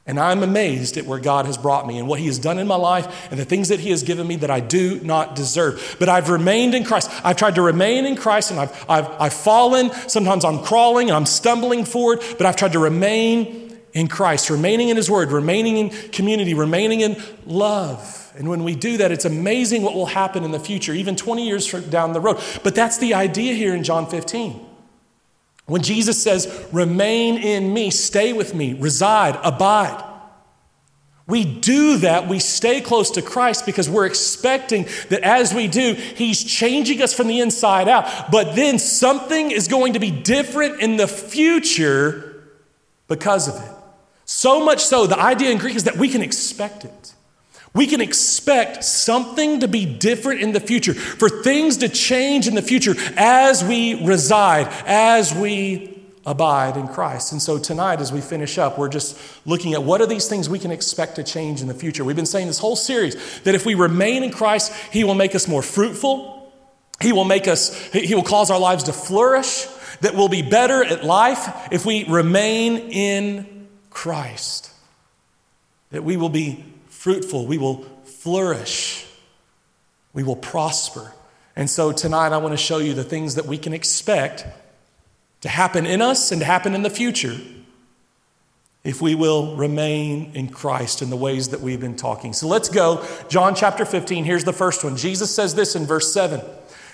And 0.06 0.21
I'm 0.21 0.43
amazed 0.43 0.99
at 0.99 1.06
where 1.06 1.19
God 1.19 1.47
has 1.47 1.56
brought 1.56 1.87
me 1.87 1.99
and 1.99 2.06
what 2.06 2.21
He 2.21 2.27
has 2.27 2.39
done 2.39 2.59
in 2.59 2.67
my 2.67 2.77
life 2.77 3.29
and 3.31 3.41
the 3.41 3.45
things 3.45 3.69
that 3.71 3.81
He 3.81 3.91
has 3.91 4.03
given 4.03 4.27
me 4.27 4.37
that 4.37 4.51
I 4.51 4.61
do 4.61 5.01
not 5.01 5.35
deserve. 5.35 5.97
But 5.99 6.11
I've 6.11 6.29
remained 6.29 6.75
in 6.75 6.85
Christ. 6.85 7.11
I've 7.25 7.37
tried 7.37 7.55
to 7.55 7.62
remain 7.62 8.05
in 8.05 8.15
Christ 8.17 8.51
and 8.51 8.61
I've, 8.61 8.85
I've, 8.89 9.09
I've 9.19 9.33
fallen. 9.33 9.91
Sometimes 10.09 10.45
I'm 10.45 10.62
crawling 10.62 11.09
and 11.09 11.17
I'm 11.17 11.25
stumbling 11.25 11.87
forward, 11.87 12.23
but 12.37 12.47
I've 12.47 12.56
tried 12.56 12.73
to 12.73 12.79
remain 12.79 13.79
in 13.95 14.09
Christ, 14.09 14.51
remaining 14.51 14.91
in 14.91 14.97
His 14.97 15.11
Word, 15.11 15.33
remaining 15.33 15.79
in 15.79 15.91
community, 16.11 16.53
remaining 16.53 17.00
in 17.00 17.17
love. 17.47 18.21
And 18.37 18.50
when 18.50 18.62
we 18.62 18.75
do 18.75 18.99
that, 18.99 19.11
it's 19.11 19.25
amazing 19.25 19.83
what 19.83 19.95
will 19.95 20.07
happen 20.07 20.45
in 20.45 20.50
the 20.50 20.59
future, 20.59 20.93
even 20.93 21.17
20 21.17 21.47
years 21.47 21.71
down 21.88 22.12
the 22.12 22.21
road. 22.21 22.43
But 22.62 22.75
that's 22.75 22.99
the 22.99 23.14
idea 23.14 23.55
here 23.55 23.75
in 23.75 23.85
John 23.85 24.07
15. 24.07 24.74
When 25.66 25.83
Jesus 25.83 26.23
says, 26.23 26.66
remain 26.73 27.38
in 27.38 27.73
me, 27.73 27.90
stay 27.90 28.33
with 28.33 28.54
me, 28.54 28.75
reside, 28.75 29.38
abide, 29.42 30.02
we 31.26 31.44
do 31.44 31.99
that, 31.99 32.28
we 32.28 32.38
stay 32.38 32.83
close 32.83 33.12
to 33.12 33.23
Christ 33.23 33.64
because 33.64 33.88
we're 33.88 34.04
expecting 34.04 34.87
that 35.09 35.23
as 35.23 35.54
we 35.54 35.68
do, 35.68 35.94
He's 35.94 36.44
changing 36.44 37.00
us 37.00 37.14
from 37.14 37.28
the 37.28 37.40
inside 37.40 37.88
out. 37.88 38.30
But 38.30 38.54
then 38.54 38.78
something 38.78 39.50
is 39.50 39.66
going 39.66 39.94
to 39.94 39.99
be 39.99 40.11
different 40.11 40.80
in 40.80 40.99
the 40.99 41.09
future 41.09 42.52
because 43.09 43.49
of 43.49 43.62
it. 43.62 43.71
So 44.26 44.62
much 44.62 44.85
so, 44.85 45.06
the 45.06 45.18
idea 45.18 45.50
in 45.50 45.59
Greek 45.59 45.76
is 45.76 45.85
that 45.85 45.97
we 45.97 46.09
can 46.09 46.21
expect 46.21 46.85
it. 46.85 47.14
We 47.75 47.88
can 47.88 48.00
expect 48.00 48.85
something 48.85 49.61
to 49.61 49.69
be 49.69 49.85
different 49.85 50.40
in 50.40 50.52
the 50.52 50.61
future, 50.61 50.95
for 50.95 51.28
things 51.28 51.78
to 51.78 51.88
change 51.88 52.47
in 52.47 52.54
the 52.54 52.62
future 52.62 52.95
as 53.16 53.64
we 53.64 54.07
reside, 54.07 54.69
as 54.87 55.35
we 55.35 55.90
abide 56.25 56.76
in 56.76 56.87
Christ. 56.87 57.33
And 57.33 57.43
so 57.43 57.59
tonight, 57.59 58.00
as 58.00 58.12
we 58.12 58.21
finish 58.21 58.59
up, 58.59 58.78
we're 58.78 58.88
just 58.88 59.19
looking 59.45 59.75
at 59.75 59.83
what 59.83 60.00
are 60.00 60.07
these 60.07 60.28
things 60.28 60.49
we 60.49 60.61
can 60.61 60.71
expect 60.71 61.16
to 61.16 61.25
change 61.25 61.61
in 61.61 61.66
the 61.66 61.75
future. 61.75 62.04
We've 62.04 62.14
been 62.14 62.26
saying 62.26 62.47
this 62.47 62.61
whole 62.61 62.76
series 62.76 63.40
that 63.40 63.57
if 63.57 63.66
we 63.66 63.75
remain 63.75 64.23
in 64.23 64.31
Christ, 64.31 64.73
He 64.93 65.02
will 65.02 65.16
make 65.16 65.35
us 65.35 65.49
more 65.49 65.61
fruitful, 65.61 66.52
He 67.00 67.12
will 67.12 67.25
make 67.25 67.49
us, 67.49 67.76
He 67.93 68.14
will 68.14 68.23
cause 68.23 68.52
our 68.52 68.61
lives 68.61 68.85
to 68.85 68.93
flourish, 68.93 69.66
that 70.00 70.14
we'll 70.14 70.28
be 70.28 70.43
better 70.43 70.85
at 70.85 71.04
life 71.04 71.69
if 71.73 71.85
we 71.85 72.04
remain 72.04 72.76
in 72.76 73.69
Christ, 73.90 74.71
that 75.90 76.04
we 76.04 76.16
will 76.16 76.28
be 76.28 76.64
fruitful, 77.04 77.44
we 77.44 77.58
will 77.58 77.84
flourish, 78.04 79.04
we 80.14 80.23
will 80.23 80.37
prosper. 80.37 81.12
And 81.54 81.68
so 81.68 81.92
tonight 81.92 82.32
I 82.32 82.38
want 82.38 82.54
to 82.54 82.56
show 82.56 82.78
you 82.78 82.94
the 82.94 83.04
things 83.04 83.34
that 83.34 83.44
we 83.44 83.58
can 83.58 83.75
expect 83.75 84.46
to 85.42 85.50
happen 85.50 85.84
in 85.84 86.00
us 86.00 86.32
and 86.32 86.40
to 86.40 86.46
happen 86.46 86.75
in 86.75 86.80
the 86.80 86.88
future 86.88 87.37
if 88.84 89.02
we 89.02 89.14
will 89.14 89.54
remain 89.54 90.30
in 90.32 90.49
Christ 90.49 91.02
in 91.02 91.11
the 91.11 91.16
ways 91.16 91.50
that 91.50 91.61
we've 91.61 91.78
been 91.78 91.94
talking. 91.94 92.32
So 92.32 92.49
let's 92.49 92.70
go. 92.70 93.06
John 93.28 93.54
chapter 93.54 93.84
15, 93.84 94.25
here's 94.25 94.44
the 94.44 94.54
first 94.54 94.82
one. 94.82 94.96
Jesus 94.96 95.34
says 95.34 95.54
this 95.54 95.76
in 95.76 95.84
verse 95.84 96.11
7 96.11 96.40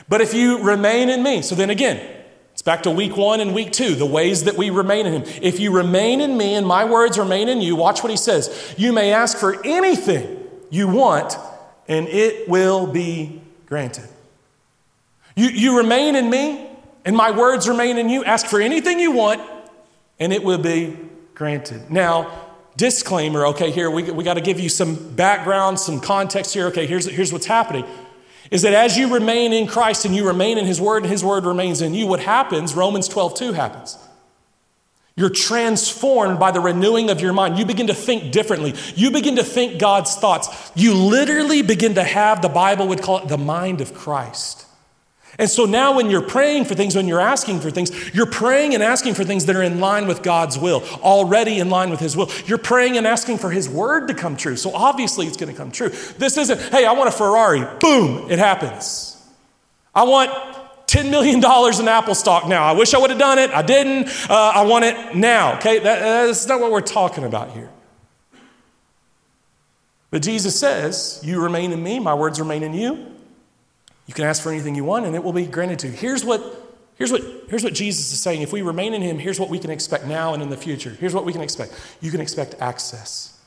But 0.08 0.20
if 0.20 0.34
you 0.34 0.60
remain 0.60 1.08
in 1.08 1.22
me, 1.22 1.40
so 1.40 1.54
then 1.54 1.70
again, 1.70 2.19
It's 2.60 2.66
back 2.66 2.82
to 2.82 2.90
week 2.90 3.16
one 3.16 3.40
and 3.40 3.54
week 3.54 3.72
two, 3.72 3.94
the 3.94 4.04
ways 4.04 4.44
that 4.44 4.58
we 4.58 4.68
remain 4.68 5.06
in 5.06 5.22
Him. 5.22 5.22
If 5.40 5.60
you 5.60 5.74
remain 5.74 6.20
in 6.20 6.36
me 6.36 6.56
and 6.56 6.66
my 6.66 6.84
words 6.84 7.18
remain 7.18 7.48
in 7.48 7.62
you, 7.62 7.74
watch 7.74 8.02
what 8.02 8.10
He 8.10 8.18
says. 8.18 8.74
You 8.76 8.92
may 8.92 9.14
ask 9.14 9.38
for 9.38 9.64
anything 9.64 10.46
you 10.68 10.86
want, 10.86 11.38
and 11.88 12.06
it 12.06 12.50
will 12.50 12.86
be 12.86 13.40
granted. 13.64 14.06
You, 15.34 15.48
you 15.48 15.78
remain 15.78 16.16
in 16.16 16.28
me, 16.28 16.68
and 17.06 17.16
my 17.16 17.30
words 17.30 17.66
remain 17.66 17.96
in 17.96 18.10
you. 18.10 18.26
Ask 18.26 18.44
for 18.44 18.60
anything 18.60 19.00
you 19.00 19.12
want, 19.12 19.40
and 20.18 20.30
it 20.30 20.44
will 20.44 20.58
be 20.58 20.98
granted. 21.34 21.90
Now, 21.90 22.30
disclaimer 22.76 23.46
okay, 23.46 23.70
here, 23.70 23.90
we, 23.90 24.10
we 24.10 24.22
got 24.22 24.34
to 24.34 24.42
give 24.42 24.60
you 24.60 24.68
some 24.68 25.14
background, 25.14 25.80
some 25.80 25.98
context 25.98 26.52
here. 26.52 26.66
Okay, 26.66 26.86
here's, 26.86 27.06
here's 27.06 27.32
what's 27.32 27.46
happening 27.46 27.86
is 28.50 28.62
that 28.62 28.72
as 28.72 28.96
you 28.96 29.12
remain 29.12 29.52
in 29.52 29.66
Christ 29.66 30.04
and 30.04 30.14
you 30.14 30.26
remain 30.26 30.58
in 30.58 30.66
His 30.66 30.80
Word 30.80 31.02
and 31.02 31.10
His 31.10 31.24
Word 31.24 31.44
remains 31.44 31.80
in 31.80 31.94
you, 31.94 32.06
what 32.06 32.20
happens, 32.20 32.74
Romans 32.74 33.08
12 33.08 33.34
2 33.34 33.52
happens. 33.52 33.96
You're 35.16 35.28
transformed 35.28 36.38
by 36.38 36.50
the 36.50 36.60
renewing 36.60 37.10
of 37.10 37.20
your 37.20 37.32
mind. 37.32 37.58
You 37.58 37.66
begin 37.66 37.88
to 37.88 37.94
think 37.94 38.32
differently. 38.32 38.74
You 38.94 39.10
begin 39.10 39.36
to 39.36 39.44
think 39.44 39.78
God's 39.78 40.14
thoughts. 40.14 40.72
You 40.74 40.94
literally 40.94 41.62
begin 41.62 41.96
to 41.96 42.04
have, 42.04 42.40
the 42.40 42.48
Bible 42.48 42.88
would 42.88 43.02
call 43.02 43.18
it 43.18 43.28
the 43.28 43.36
mind 43.36 43.80
of 43.80 43.92
Christ. 43.92 44.66
And 45.40 45.48
so 45.48 45.64
now, 45.64 45.96
when 45.96 46.10
you're 46.10 46.20
praying 46.20 46.66
for 46.66 46.74
things, 46.74 46.94
when 46.94 47.08
you're 47.08 47.18
asking 47.18 47.60
for 47.60 47.70
things, 47.70 48.14
you're 48.14 48.26
praying 48.26 48.74
and 48.74 48.82
asking 48.82 49.14
for 49.14 49.24
things 49.24 49.46
that 49.46 49.56
are 49.56 49.62
in 49.62 49.80
line 49.80 50.06
with 50.06 50.22
God's 50.22 50.58
will, 50.58 50.82
already 51.00 51.60
in 51.60 51.70
line 51.70 51.88
with 51.88 51.98
His 51.98 52.14
will. 52.14 52.30
You're 52.44 52.58
praying 52.58 52.98
and 52.98 53.06
asking 53.06 53.38
for 53.38 53.50
His 53.50 53.66
word 53.66 54.08
to 54.08 54.14
come 54.14 54.36
true. 54.36 54.56
So 54.56 54.74
obviously, 54.74 55.26
it's 55.26 55.38
going 55.38 55.50
to 55.50 55.56
come 55.56 55.70
true. 55.70 55.88
This 56.18 56.36
isn't, 56.36 56.60
hey, 56.60 56.84
I 56.84 56.92
want 56.92 57.08
a 57.08 57.12
Ferrari. 57.12 57.66
Boom, 57.80 58.30
it 58.30 58.38
happens. 58.38 59.16
I 59.94 60.02
want 60.02 60.30
$10 60.88 61.10
million 61.10 61.38
in 61.38 61.88
Apple 61.88 62.14
stock 62.14 62.46
now. 62.46 62.64
I 62.64 62.72
wish 62.72 62.92
I 62.92 62.98
would 62.98 63.08
have 63.08 63.18
done 63.18 63.38
it. 63.38 63.50
I 63.50 63.62
didn't. 63.62 64.08
Uh, 64.28 64.52
I 64.56 64.66
want 64.66 64.84
it 64.84 65.16
now. 65.16 65.54
Okay, 65.54 65.78
that, 65.78 66.00
that's 66.00 66.46
not 66.46 66.60
what 66.60 66.70
we're 66.70 66.82
talking 66.82 67.24
about 67.24 67.52
here. 67.52 67.70
But 70.10 70.20
Jesus 70.20 70.60
says, 70.60 71.22
You 71.24 71.42
remain 71.42 71.72
in 71.72 71.82
me, 71.82 71.98
my 71.98 72.12
words 72.12 72.38
remain 72.38 72.62
in 72.62 72.74
you. 72.74 73.06
You 74.10 74.14
can 74.14 74.24
ask 74.24 74.42
for 74.42 74.50
anything 74.50 74.74
you 74.74 74.82
want 74.82 75.06
and 75.06 75.14
it 75.14 75.22
will 75.22 75.32
be 75.32 75.46
granted 75.46 75.78
to 75.78 75.86
you. 75.86 75.92
Here's 75.92 76.24
what, 76.24 76.42
here's 76.96 77.12
what, 77.12 77.22
here's 77.48 77.62
what 77.62 77.74
Jesus 77.74 78.12
is 78.12 78.18
saying. 78.18 78.42
If 78.42 78.52
we 78.52 78.60
remain 78.60 78.92
in 78.92 79.02
Him, 79.02 79.20
here's 79.20 79.38
what 79.38 79.48
we 79.48 79.60
can 79.60 79.70
expect 79.70 80.04
now 80.04 80.34
and 80.34 80.42
in 80.42 80.50
the 80.50 80.56
future. 80.56 80.90
Here's 80.90 81.14
what 81.14 81.24
we 81.24 81.32
can 81.32 81.42
expect 81.42 81.80
you 82.00 82.10
can 82.10 82.20
expect 82.20 82.56
access. 82.58 83.38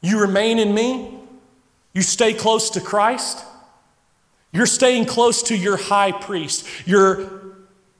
You 0.00 0.22
remain 0.22 0.58
in 0.58 0.74
me, 0.74 1.18
you 1.92 2.00
stay 2.00 2.32
close 2.32 2.70
to 2.70 2.80
Christ, 2.80 3.44
you're 4.52 4.64
staying 4.64 5.04
close 5.04 5.42
to 5.42 5.54
your 5.54 5.76
high 5.76 6.12
priest, 6.12 6.66
your 6.86 7.42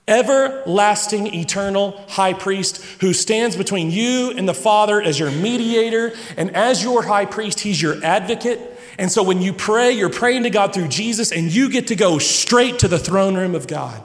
everlasting, 0.08 1.34
eternal 1.34 2.02
high 2.08 2.32
priest 2.32 2.82
who 3.02 3.12
stands 3.12 3.56
between 3.56 3.90
you 3.90 4.30
and 4.30 4.48
the 4.48 4.54
Father 4.54 5.02
as 5.02 5.18
your 5.18 5.30
mediator. 5.30 6.14
And 6.38 6.56
as 6.56 6.82
your 6.82 7.02
high 7.02 7.26
priest, 7.26 7.60
he's 7.60 7.82
your 7.82 8.02
advocate. 8.02 8.73
And 8.98 9.10
so 9.10 9.22
when 9.22 9.42
you 9.42 9.52
pray, 9.52 9.92
you're 9.92 10.10
praying 10.10 10.44
to 10.44 10.50
God 10.50 10.72
through 10.74 10.88
Jesus, 10.88 11.32
and 11.32 11.52
you 11.52 11.68
get 11.68 11.88
to 11.88 11.96
go 11.96 12.18
straight 12.18 12.78
to 12.80 12.88
the 12.88 12.98
throne 12.98 13.34
room 13.34 13.54
of 13.54 13.66
God 13.66 14.02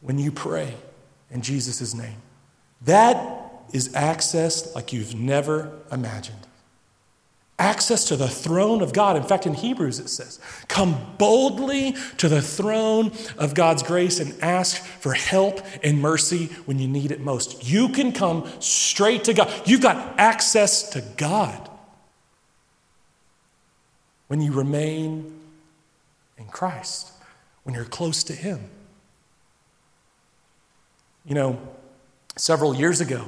when 0.00 0.18
you 0.18 0.32
pray 0.32 0.74
in 1.30 1.42
Jesus' 1.42 1.94
name. 1.94 2.16
That 2.82 3.52
is 3.72 3.94
access 3.94 4.74
like 4.74 4.92
you've 4.92 5.14
never 5.14 5.72
imagined. 5.92 6.38
Access 7.60 8.04
to 8.04 8.16
the 8.16 8.28
throne 8.28 8.82
of 8.82 8.92
God. 8.92 9.16
In 9.16 9.24
fact, 9.24 9.44
in 9.44 9.52
Hebrews 9.52 9.98
it 9.98 10.08
says, 10.08 10.38
Come 10.68 10.96
boldly 11.18 11.96
to 12.18 12.28
the 12.28 12.40
throne 12.40 13.10
of 13.36 13.54
God's 13.54 13.82
grace 13.82 14.20
and 14.20 14.40
ask 14.40 14.80
for 14.80 15.12
help 15.12 15.60
and 15.82 16.00
mercy 16.00 16.46
when 16.66 16.78
you 16.78 16.86
need 16.86 17.10
it 17.10 17.20
most. 17.20 17.68
You 17.68 17.88
can 17.88 18.12
come 18.12 18.48
straight 18.60 19.24
to 19.24 19.34
God. 19.34 19.52
You've 19.66 19.80
got 19.80 20.20
access 20.20 20.90
to 20.90 21.00
God 21.16 21.68
when 24.28 24.40
you 24.40 24.52
remain 24.52 25.34
in 26.36 26.46
Christ, 26.46 27.12
when 27.64 27.74
you're 27.74 27.84
close 27.84 28.22
to 28.24 28.32
Him. 28.32 28.70
You 31.24 31.34
know, 31.34 31.58
several 32.36 32.74
years 32.74 33.00
ago, 33.00 33.24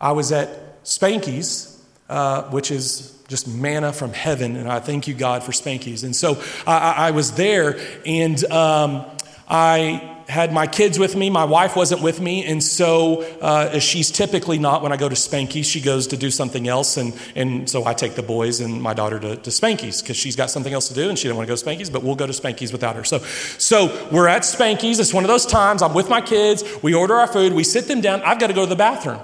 I 0.00 0.12
was 0.12 0.32
at 0.32 0.82
Spanky's, 0.84 1.80
uh, 2.08 2.44
which 2.50 2.70
is 2.70 3.22
just 3.28 3.46
manna 3.46 3.92
from 3.92 4.12
heaven, 4.12 4.56
and 4.56 4.68
I 4.68 4.80
thank 4.80 5.06
you, 5.06 5.14
God, 5.14 5.42
for 5.42 5.52
Spanky's. 5.52 6.02
And 6.02 6.14
so 6.14 6.42
I, 6.66 7.08
I 7.08 7.10
was 7.12 7.32
there, 7.32 7.78
and 8.04 8.42
um, 8.46 9.06
I 9.48 10.11
had 10.32 10.52
my 10.52 10.66
kids 10.66 10.98
with 10.98 11.14
me. 11.14 11.28
My 11.28 11.44
wife 11.44 11.76
wasn't 11.76 12.02
with 12.02 12.20
me. 12.20 12.44
And 12.44 12.64
so 12.64 13.22
uh, 13.40 13.78
she's 13.78 14.10
typically 14.10 14.58
not 14.58 14.82
when 14.82 14.90
I 14.90 14.96
go 14.96 15.08
to 15.08 15.14
Spanky's. 15.14 15.66
She 15.66 15.80
goes 15.80 16.06
to 16.08 16.16
do 16.16 16.30
something 16.30 16.66
else. 16.66 16.96
And, 16.96 17.12
and 17.36 17.68
so 17.68 17.84
I 17.84 17.92
take 17.92 18.14
the 18.14 18.22
boys 18.22 18.60
and 18.60 18.82
my 18.82 18.94
daughter 18.94 19.20
to, 19.20 19.36
to 19.36 19.50
Spanky's 19.50 20.00
because 20.00 20.16
she's 20.16 20.34
got 20.34 20.50
something 20.50 20.72
else 20.72 20.88
to 20.88 20.94
do 20.94 21.08
and 21.10 21.18
she 21.18 21.24
didn't 21.28 21.36
want 21.36 21.48
to 21.48 21.52
go 21.52 21.56
to 21.56 21.64
Spanky's, 21.64 21.90
but 21.90 22.02
we'll 22.02 22.16
go 22.16 22.26
to 22.26 22.32
Spanky's 22.32 22.72
without 22.72 22.96
her. 22.96 23.04
So, 23.04 23.18
so 23.58 24.08
we're 24.10 24.28
at 24.28 24.42
Spanky's. 24.42 24.98
It's 24.98 25.14
one 25.14 25.22
of 25.22 25.28
those 25.28 25.46
times 25.46 25.82
I'm 25.82 25.94
with 25.94 26.08
my 26.08 26.22
kids. 26.22 26.64
We 26.82 26.94
order 26.94 27.14
our 27.14 27.28
food. 27.28 27.52
We 27.52 27.62
sit 27.62 27.86
them 27.86 28.00
down. 28.00 28.22
I've 28.22 28.40
got 28.40 28.46
to 28.46 28.54
go 28.54 28.62
to 28.62 28.68
the 28.68 28.76
bathroom. 28.76 29.20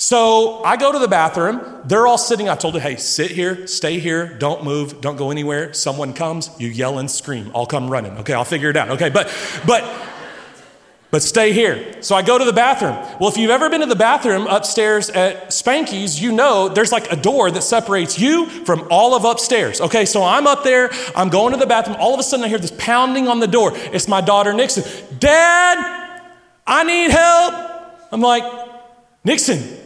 So 0.00 0.64
I 0.64 0.78
go 0.78 0.90
to 0.92 0.98
the 0.98 1.08
bathroom. 1.08 1.60
They're 1.84 2.06
all 2.06 2.16
sitting. 2.16 2.48
I 2.48 2.54
told 2.54 2.72
them, 2.72 2.80
hey, 2.80 2.96
sit 2.96 3.30
here, 3.30 3.66
stay 3.66 3.98
here, 3.98 4.34
don't 4.38 4.64
move, 4.64 5.02
don't 5.02 5.16
go 5.16 5.30
anywhere. 5.30 5.74
Someone 5.74 6.14
comes, 6.14 6.48
you 6.58 6.68
yell 6.68 6.98
and 6.98 7.10
scream. 7.10 7.52
I'll 7.54 7.66
come 7.66 7.90
running. 7.90 8.16
Okay, 8.16 8.32
I'll 8.32 8.46
figure 8.46 8.70
it 8.70 8.78
out. 8.78 8.88
Okay, 8.92 9.10
but, 9.10 9.30
but, 9.66 9.84
but 11.10 11.20
stay 11.20 11.52
here. 11.52 12.02
So 12.02 12.14
I 12.16 12.22
go 12.22 12.38
to 12.38 12.46
the 12.46 12.52
bathroom. 12.54 12.94
Well, 13.20 13.28
if 13.28 13.36
you've 13.36 13.50
ever 13.50 13.68
been 13.68 13.82
to 13.82 13.86
the 13.86 13.94
bathroom 13.94 14.46
upstairs 14.46 15.10
at 15.10 15.48
Spanky's, 15.48 16.18
you 16.18 16.32
know 16.32 16.70
there's 16.70 16.92
like 16.92 17.12
a 17.12 17.16
door 17.16 17.50
that 17.50 17.62
separates 17.62 18.18
you 18.18 18.46
from 18.46 18.88
all 18.90 19.14
of 19.14 19.26
upstairs. 19.26 19.82
Okay, 19.82 20.06
so 20.06 20.24
I'm 20.24 20.46
up 20.46 20.64
there, 20.64 20.88
I'm 21.14 21.28
going 21.28 21.52
to 21.52 21.58
the 21.58 21.66
bathroom. 21.66 21.98
All 22.00 22.14
of 22.14 22.20
a 22.20 22.22
sudden, 22.22 22.46
I 22.46 22.48
hear 22.48 22.58
this 22.58 22.72
pounding 22.78 23.28
on 23.28 23.38
the 23.38 23.46
door. 23.46 23.72
It's 23.74 24.08
my 24.08 24.22
daughter, 24.22 24.54
Nixon. 24.54 24.82
Dad, 25.18 26.22
I 26.66 26.84
need 26.84 27.10
help. 27.10 27.54
I'm 28.10 28.22
like, 28.22 28.44
Nixon, 29.24 29.76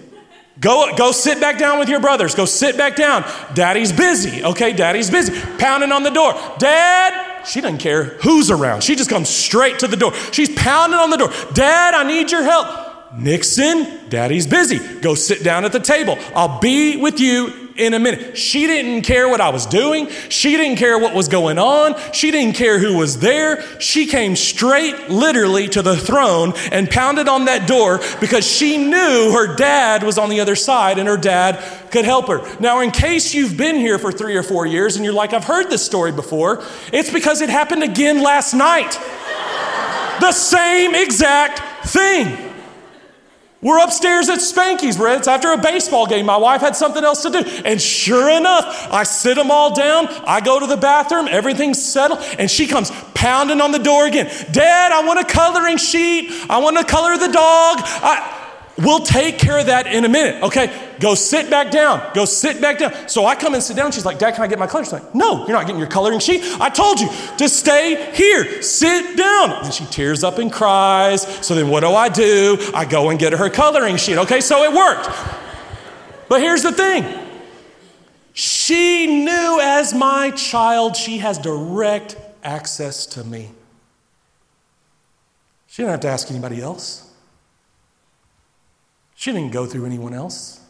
Go, 0.65 0.97
go 0.97 1.13
sit 1.13 1.41
back 1.41 1.59
down 1.59 1.79
with 1.79 1.91
your 1.91 2.01
brothers. 2.01 2.35
Go 2.35 2.47
sit 2.47 2.79
back 2.79 2.97
down. 2.97 3.23
Daddy's 3.53 3.93
busy. 3.93 4.43
Okay, 4.43 4.73
daddy's 4.73 5.11
busy. 5.11 5.39
Pounding 5.59 5.93
on 5.93 6.05
the 6.05 6.11
door. 6.11 6.33
Dad, 6.59 7.45
she 7.45 7.61
doesn't 7.61 7.79
care 7.79 8.05
who's 8.23 8.51
around. 8.51 8.83
She 8.83 8.97
just 8.97 9.11
comes 9.11 9.29
straight 9.29 9.81
to 9.81 9.87
the 9.87 9.97
door. 9.99 10.15
She's 10.33 10.49
pounding 10.55 10.99
on 10.99 11.11
the 11.11 11.19
door. 11.19 11.31
Dad, 11.53 11.93
I 11.93 12.05
need 12.05 12.33
your 12.33 12.43
help. 12.43 13.13
Nixon, 13.15 14.09
daddy's 14.09 14.47
busy. 14.47 14.79
Go 15.01 15.15
sit 15.15 15.45
down 15.45 15.67
at 15.67 15.73
the 15.73 15.81
table. 15.81 16.17
I'll 16.35 16.61
be 16.61 16.97
with 16.97 17.21
you 17.21 17.64
in 17.77 17.95
a 17.95 17.99
minute. 17.99 18.37
She 18.37 18.67
didn't 18.67 19.03
care 19.03 19.29
what 19.29 19.41
I 19.41 19.51
was 19.51 19.67
doing. 19.67 20.09
She 20.29 20.57
didn't 20.57 20.77
care 20.77 20.99
what 20.99 21.15
was 21.15 21.29
going 21.29 21.59
on. 21.59 21.95
She 22.13 22.31
didn't 22.31 22.55
care 22.55 22.79
who 22.79 22.97
was 22.97 23.19
there. 23.19 23.63
She 23.81 24.07
came 24.07 24.37
straight, 24.37 25.09
literally, 25.09 25.69
to 25.69 25.83
the 25.83 25.97
throne 25.97 26.53
and 26.71 26.89
pounded 26.89 27.29
on 27.29 27.47
that 27.47 27.67
door 27.67 28.01
because 28.21 28.47
she 28.47 28.79
knew 28.79 29.33
her 29.33 29.57
dad 29.57 30.03
was 30.03 30.19
on 30.19 30.29
the 30.29 30.41
other 30.41 30.57
side 30.57 30.99
and 30.99 31.09
her 31.09 31.17
dad 31.17 31.63
could 31.91 32.05
help 32.05 32.29
her. 32.29 32.41
Now, 32.61 32.81
in 32.81 32.91
case 32.91 33.35
you've 33.35 33.57
been 33.57 33.77
here 33.77 33.99
for 33.99 34.13
three 34.13 34.37
or 34.37 34.43
four 34.43 34.67
years 34.67 34.97
and 34.97 35.05
you're 35.05 35.15
like, 35.15 35.33
I've 35.33 35.45
heard 35.45 35.71
this 35.71 35.85
story 35.85 36.13
before, 36.13 36.63
it's 36.93 37.11
because 37.11 37.41
it 37.41 37.51
happened 37.51 37.83
again 37.83 38.23
last 38.23 38.55
night. 38.55 38.93
the 40.21 40.33
same 40.33 40.95
exact 40.95 41.87
thing. 41.89 42.54
We're 43.65 43.83
upstairs 43.83 44.29
at 44.29 44.41
Spanky's, 44.41 44.99
Brett. 44.99 45.21
It's 45.21 45.27
after 45.27 45.51
a 45.51 45.57
baseball 45.57 46.05
game. 46.07 46.27
My 46.27 46.37
wife 46.37 46.61
had 46.61 46.77
something 46.77 47.03
else 47.03 47.23
to 47.23 47.31
do. 47.31 47.39
And 47.65 47.81
sure 47.81 48.31
enough, 48.31 48.89
I 48.93 49.05
sit 49.05 49.37
them 49.37 49.51
all 49.51 49.75
down. 49.75 50.07
I 50.27 50.43
go 50.43 50.61
to 50.61 50.67
the 50.67 50.77
bathroom. 50.77 51.29
Everything's 51.31 51.83
settled. 51.83 52.21
And 52.39 52.51
she 52.51 52.67
comes 52.67 52.91
pounding 53.15 53.63
on 53.63 53.73
the 53.73 53.79
door 53.79 54.07
again. 54.07 54.27
Dad, 54.53 54.93
I 54.93 55.03
want 55.07 55.19
a 55.19 55.25
coloring 55.25 55.79
sheet. 55.79 56.31
I 56.51 56.59
want 56.59 56.77
to 56.77 56.85
color 56.85 57.17
the 57.17 57.33
dog. 57.33 57.79
I, 57.81 58.44
We'll 58.77 59.01
take 59.01 59.39
care 59.39 59.61
of 59.61 59.67
that 59.67 59.87
in 59.87 60.05
a 60.05 60.09
minute, 60.09 60.43
okay? 60.43 60.97
Go 60.99 61.15
sit 61.15 61.49
back 61.49 61.71
down. 61.71 62.03
Go 62.13 62.25
sit 62.25 62.61
back 62.61 62.79
down. 62.79 63.09
So 63.09 63.25
I 63.25 63.37
come 63.37 63.55
and 63.55 63.63
sit 63.63 63.77
down. 63.77 63.93
She's 63.93 64.05
like, 64.05 64.19
Dad, 64.19 64.35
can 64.35 64.43
I 64.43 64.49
get 64.49 64.59
my 64.59 64.67
color? 64.67 64.83
She's 64.83 64.93
like, 64.93 65.15
No, 65.15 65.47
you're 65.47 65.57
not 65.57 65.67
getting 65.67 65.79
your 65.79 65.89
coloring 65.89 66.19
sheet. 66.19 66.43
I 66.61 66.71
told 66.71 66.99
you 66.99 67.09
to 67.39 67.49
stay 67.49 68.13
here. 68.15 68.63
Sit 68.63 69.17
down. 69.17 69.65
And 69.65 69.73
she 69.73 69.85
tears 69.87 70.25
up 70.25 70.39
and 70.39 70.53
cries. 70.53 71.23
So 71.47 71.55
then 71.55 71.69
what 71.69 71.81
do 71.81 71.91
I 71.91 72.09
do? 72.09 72.59
I 72.75 72.85
go 72.85 73.11
and 73.11 73.19
get 73.19 73.33
her 73.33 73.49
coloring 73.49 73.97
sheet. 73.97 74.19
Okay, 74.19 74.41
so 74.41 74.65
it 74.65 74.73
worked. 74.73 75.09
But 76.29 76.41
here's 76.41 76.63
the 76.63 76.73
thing 76.73 77.05
she 78.33 79.07
knew 79.07 79.61
as 79.63 79.95
my 79.95 80.33
child, 80.33 80.97
she 80.97 81.19
has 81.19 81.39
direct 81.39 82.17
access 82.43 83.07
to 83.07 83.23
me. 83.23 83.53
She 85.69 85.83
didn't 85.83 85.93
have 85.93 86.01
to 86.01 86.09
ask 86.09 86.29
anybody 86.31 86.61
else. 86.61 87.04
She 89.25 89.33
didn't 89.33 89.53
go 89.53 89.65
through 89.65 89.87
anyone 89.87 90.13
else. 90.13 90.61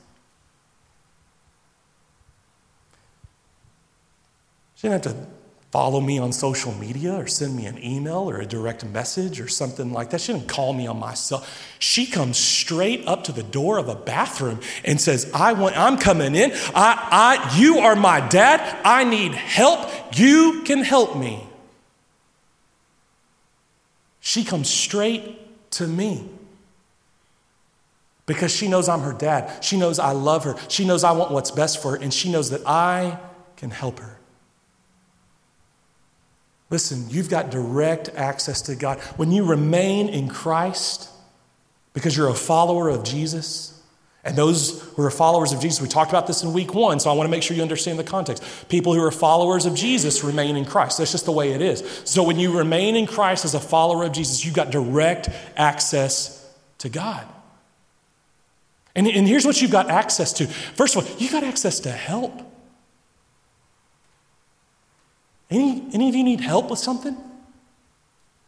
She 4.76 4.87
didn't 4.87 5.04
have 5.04 5.12
to 5.12 5.26
follow 5.73 6.00
me 6.00 6.20
on 6.20 6.30
social 6.30 6.73
media 6.73 7.14
or 7.14 7.26
send 7.26 7.56
me 7.56 7.66
an 7.66 7.82
email 7.82 8.30
or 8.30 8.38
a 8.38 8.46
direct 8.46 8.84
message 8.84 9.40
or 9.40 9.49
something 9.49 9.92
like 9.92 10.11
that. 10.11 10.20
She 10.20 10.32
didn't 10.32 10.46
call 10.46 10.73
me 10.73 10.87
on 10.87 11.00
my 11.00 11.14
cell. 11.14 11.44
She 11.80 12.06
comes 12.06 12.38
straight 12.38 13.04
up 13.08 13.25
to 13.25 13.32
the 13.32 13.42
door 13.42 13.76
of 13.76 13.88
a 13.88 13.96
bathroom 13.96 14.61
and 14.84 15.00
says, 15.00 15.28
I 15.34 15.54
want, 15.54 15.76
I'm 15.76 15.99
coming 15.99 16.37
in. 16.37 16.52
I, 16.76 17.49
I, 17.50 17.58
you 17.58 17.80
are 17.80 17.96
my 17.96 18.20
dad. 18.20 18.61
I 18.84 19.02
need 19.02 19.34
help. 19.34 20.16
You 20.16 20.62
can 20.64 20.84
help 20.84 21.16
me. 21.16 21.44
She 24.20 24.44
comes 24.44 24.70
straight 24.70 25.70
to 25.73 25.88
me 25.88 26.28
because 28.26 28.54
she 28.54 28.69
knows 28.69 28.88
I'm 28.88 29.00
her 29.00 29.12
dad. 29.12 29.62
She 29.62 29.76
knows 29.78 29.99
I 29.99 30.12
love 30.12 30.45
her. 30.45 30.57
She 30.69 30.85
knows 30.87 31.04
I 31.04 31.12
want 31.12 31.31
what's 31.31 31.50
best 31.50 31.83
for 31.83 31.93
her, 31.93 31.97
and 31.97 32.12
she 32.12 32.31
knows 32.31 32.50
that 32.50 32.66
I 32.66 33.19
can 33.57 33.71
help 33.71 34.00
her. 34.00 34.19
Listen, 36.71 37.07
you've 37.09 37.28
got 37.28 37.50
direct 37.50 38.09
access 38.16 38.62
to 38.62 38.75
God. 38.75 38.99
When 39.16 39.31
you 39.31 39.45
remain 39.45 40.09
in 40.09 40.28
Christ, 40.28 41.09
because 41.93 42.16
you're 42.16 42.28
a 42.28 42.35
follower 42.35 42.88
of 42.88 43.04
Jesus, 43.04 43.71
and 44.25 44.37
those 44.37 44.83
who 44.95 45.02
are 45.02 45.11
followers 45.11 45.52
of 45.52 45.61
Jesus, 45.61 45.83
we 45.83 45.88
talked 45.88 46.11
about 46.11 46.26
this 46.26 46.43
in 46.43 46.54
week 46.54 46.75
one, 46.75 46.99
so 46.99 47.11
I 47.11 47.12
want 47.12 47.26
to 47.26 47.31
make 47.31 47.43
sure 47.43 47.54
you 47.54 47.62
understand 47.62 47.99
the 47.99 48.04
context. 48.04 48.43
People 48.71 48.95
who 48.95 49.02
are 49.04 49.11
followers 49.11 49.66
of 49.66 49.75
Jesus 49.75 50.25
remain 50.25 50.57
in 50.57 50.64
Christ. 50.64 50.97
That's 50.97 51.12
just 51.12 51.26
the 51.26 51.33
way 51.33 51.52
it 51.52 51.61
is. 51.61 52.02
So 52.04 52.23
when 52.23 52.38
you 52.38 52.57
remain 52.57 52.97
in 52.97 53.07
Christ 53.07 53.45
as 53.45 53.54
a 53.54 53.61
follower 53.61 54.04
of 54.04 54.12
Jesus, 54.12 54.43
you've 54.43 54.54
got 54.54 54.71
direct 54.71 55.28
access 55.57 56.50
to 56.78 56.88
God. 56.88 57.26
And, 58.96 59.06
and 59.08 59.26
here's 59.26 59.44
what 59.44 59.60
you've 59.60 59.70
got 59.70 59.90
access 59.90 60.32
to. 60.34 60.46
First 60.46 60.96
of 60.96 61.04
all, 61.04 61.18
you've 61.18 61.32
got 61.32 61.42
access 61.42 61.80
to 61.80 61.90
help. 61.90 62.40
Any, 65.50 65.84
any 65.92 66.08
of 66.08 66.14
you 66.14 66.24
need 66.24 66.40
help 66.40 66.70
with 66.70 66.78
something? 66.78 67.16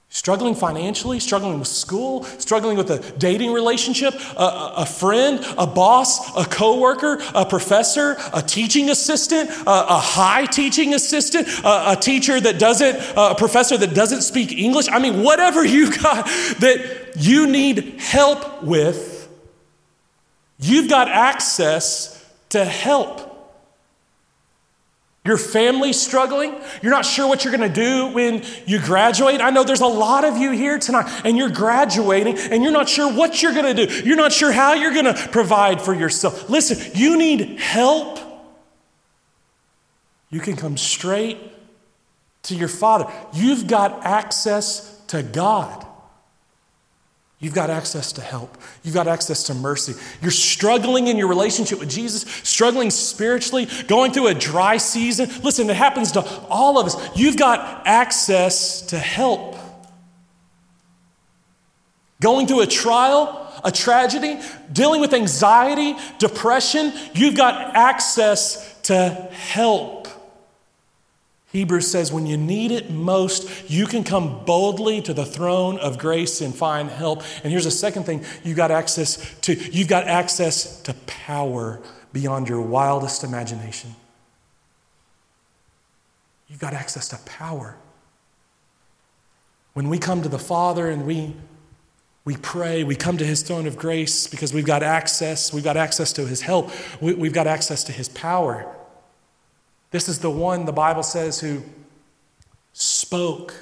Struggling 0.08 0.54
financially, 0.54 1.18
struggling 1.18 1.58
with 1.58 1.68
school, 1.68 2.22
struggling 2.24 2.76
with 2.78 2.90
a 2.90 3.18
dating 3.18 3.52
relationship, 3.52 4.14
a, 4.36 4.72
a 4.78 4.86
friend, 4.86 5.44
a 5.58 5.66
boss, 5.66 6.34
a 6.36 6.44
coworker, 6.48 7.20
a 7.34 7.44
professor, 7.44 8.16
a 8.32 8.40
teaching 8.40 8.88
assistant, 8.88 9.50
a, 9.50 9.94
a 9.94 9.98
high 9.98 10.46
teaching 10.46 10.94
assistant, 10.94 11.48
a, 11.64 11.92
a, 11.92 11.96
teacher 11.96 12.40
that 12.40 12.58
doesn't, 12.58 12.96
a 13.16 13.34
professor 13.34 13.76
that 13.76 13.94
doesn't 13.94 14.22
speak 14.22 14.52
English. 14.52 14.86
I 14.88 15.00
mean, 15.00 15.22
whatever 15.22 15.64
you 15.66 15.90
got 15.90 16.26
that 16.60 17.12
you 17.16 17.48
need 17.48 18.00
help 18.00 18.62
with, 18.62 19.15
you've 20.58 20.88
got 20.88 21.08
access 21.08 22.24
to 22.50 22.64
help. 22.64 23.32
Your 25.24 25.36
family's 25.36 26.00
struggling. 26.00 26.54
You're 26.82 26.92
not 26.92 27.04
sure 27.04 27.26
what 27.26 27.44
you're 27.44 27.56
going 27.56 27.68
to 27.68 27.74
do 27.74 28.06
when 28.14 28.44
you 28.64 28.78
graduate. 28.80 29.40
I 29.40 29.50
know 29.50 29.64
there's 29.64 29.80
a 29.80 29.86
lot 29.86 30.24
of 30.24 30.36
you 30.36 30.52
here 30.52 30.78
tonight, 30.78 31.10
and 31.24 31.36
you're 31.36 31.50
graduating, 31.50 32.38
and 32.38 32.62
you're 32.62 32.72
not 32.72 32.88
sure 32.88 33.12
what 33.12 33.42
you're 33.42 33.52
going 33.52 33.74
to 33.74 33.86
do. 33.86 33.92
You're 34.04 34.16
not 34.16 34.32
sure 34.32 34.52
how 34.52 34.74
you're 34.74 34.92
going 34.92 35.12
to 35.12 35.28
provide 35.32 35.82
for 35.82 35.92
yourself. 35.92 36.48
Listen, 36.48 36.92
you 36.94 37.18
need 37.18 37.58
help. 37.58 38.20
You 40.30 40.40
can 40.40 40.54
come 40.54 40.76
straight 40.76 41.38
to 42.44 42.54
your 42.54 42.68
Father. 42.68 43.12
You've 43.32 43.66
got 43.66 44.04
access 44.04 45.00
to 45.08 45.22
God. 45.22 45.85
You've 47.38 47.54
got 47.54 47.68
access 47.68 48.12
to 48.12 48.22
help. 48.22 48.56
You've 48.82 48.94
got 48.94 49.06
access 49.06 49.42
to 49.44 49.54
mercy. 49.54 49.94
You're 50.22 50.30
struggling 50.30 51.08
in 51.08 51.18
your 51.18 51.28
relationship 51.28 51.80
with 51.80 51.90
Jesus, 51.90 52.22
struggling 52.22 52.90
spiritually, 52.90 53.68
going 53.88 54.12
through 54.12 54.28
a 54.28 54.34
dry 54.34 54.78
season. 54.78 55.28
Listen, 55.42 55.68
it 55.68 55.76
happens 55.76 56.12
to 56.12 56.26
all 56.48 56.78
of 56.78 56.86
us. 56.86 57.16
You've 57.16 57.36
got 57.36 57.86
access 57.86 58.82
to 58.86 58.98
help. 58.98 59.56
Going 62.22 62.46
through 62.46 62.62
a 62.62 62.66
trial, 62.66 63.52
a 63.62 63.70
tragedy, 63.70 64.40
dealing 64.72 65.02
with 65.02 65.12
anxiety, 65.12 65.94
depression, 66.18 66.90
you've 67.14 67.36
got 67.36 67.76
access 67.76 68.80
to 68.84 69.10
help. 69.10 70.08
Hebrews 71.56 71.90
says, 71.90 72.12
when 72.12 72.26
you 72.26 72.36
need 72.36 72.70
it 72.70 72.90
most, 72.90 73.70
you 73.70 73.86
can 73.86 74.04
come 74.04 74.44
boldly 74.44 75.00
to 75.00 75.14
the 75.14 75.24
throne 75.24 75.78
of 75.78 75.96
grace 75.96 76.42
and 76.42 76.54
find 76.54 76.90
help. 76.90 77.22
And 77.42 77.50
here's 77.50 77.64
a 77.64 77.70
second 77.70 78.04
thing 78.04 78.26
you 78.44 78.54
got 78.54 78.70
access 78.70 79.34
to 79.40 79.54
you've 79.54 79.88
got 79.88 80.06
access 80.06 80.82
to 80.82 80.92
power 81.06 81.80
beyond 82.12 82.46
your 82.50 82.60
wildest 82.60 83.24
imagination. 83.24 83.96
You've 86.48 86.60
got 86.60 86.74
access 86.74 87.08
to 87.08 87.16
power. 87.24 87.78
When 89.72 89.88
we 89.88 89.98
come 89.98 90.20
to 90.20 90.28
the 90.28 90.38
Father 90.38 90.90
and 90.90 91.06
we 91.06 91.34
we 92.26 92.36
pray, 92.36 92.84
we 92.84 92.96
come 92.96 93.16
to 93.16 93.24
his 93.24 93.42
throne 93.42 93.66
of 93.66 93.78
grace 93.78 94.26
because 94.26 94.52
we've 94.52 94.66
got 94.66 94.82
access, 94.82 95.54
we've 95.54 95.64
got 95.64 95.78
access 95.78 96.12
to 96.12 96.26
his 96.26 96.42
help, 96.42 96.70
we, 97.00 97.14
have 97.14 97.32
got 97.32 97.46
access 97.46 97.82
to 97.84 97.92
his 97.92 98.10
power. 98.10 98.75
This 99.90 100.08
is 100.08 100.18
the 100.18 100.30
one 100.30 100.64
the 100.64 100.72
Bible 100.72 101.02
says 101.02 101.40
who 101.40 101.62
spoke 102.72 103.54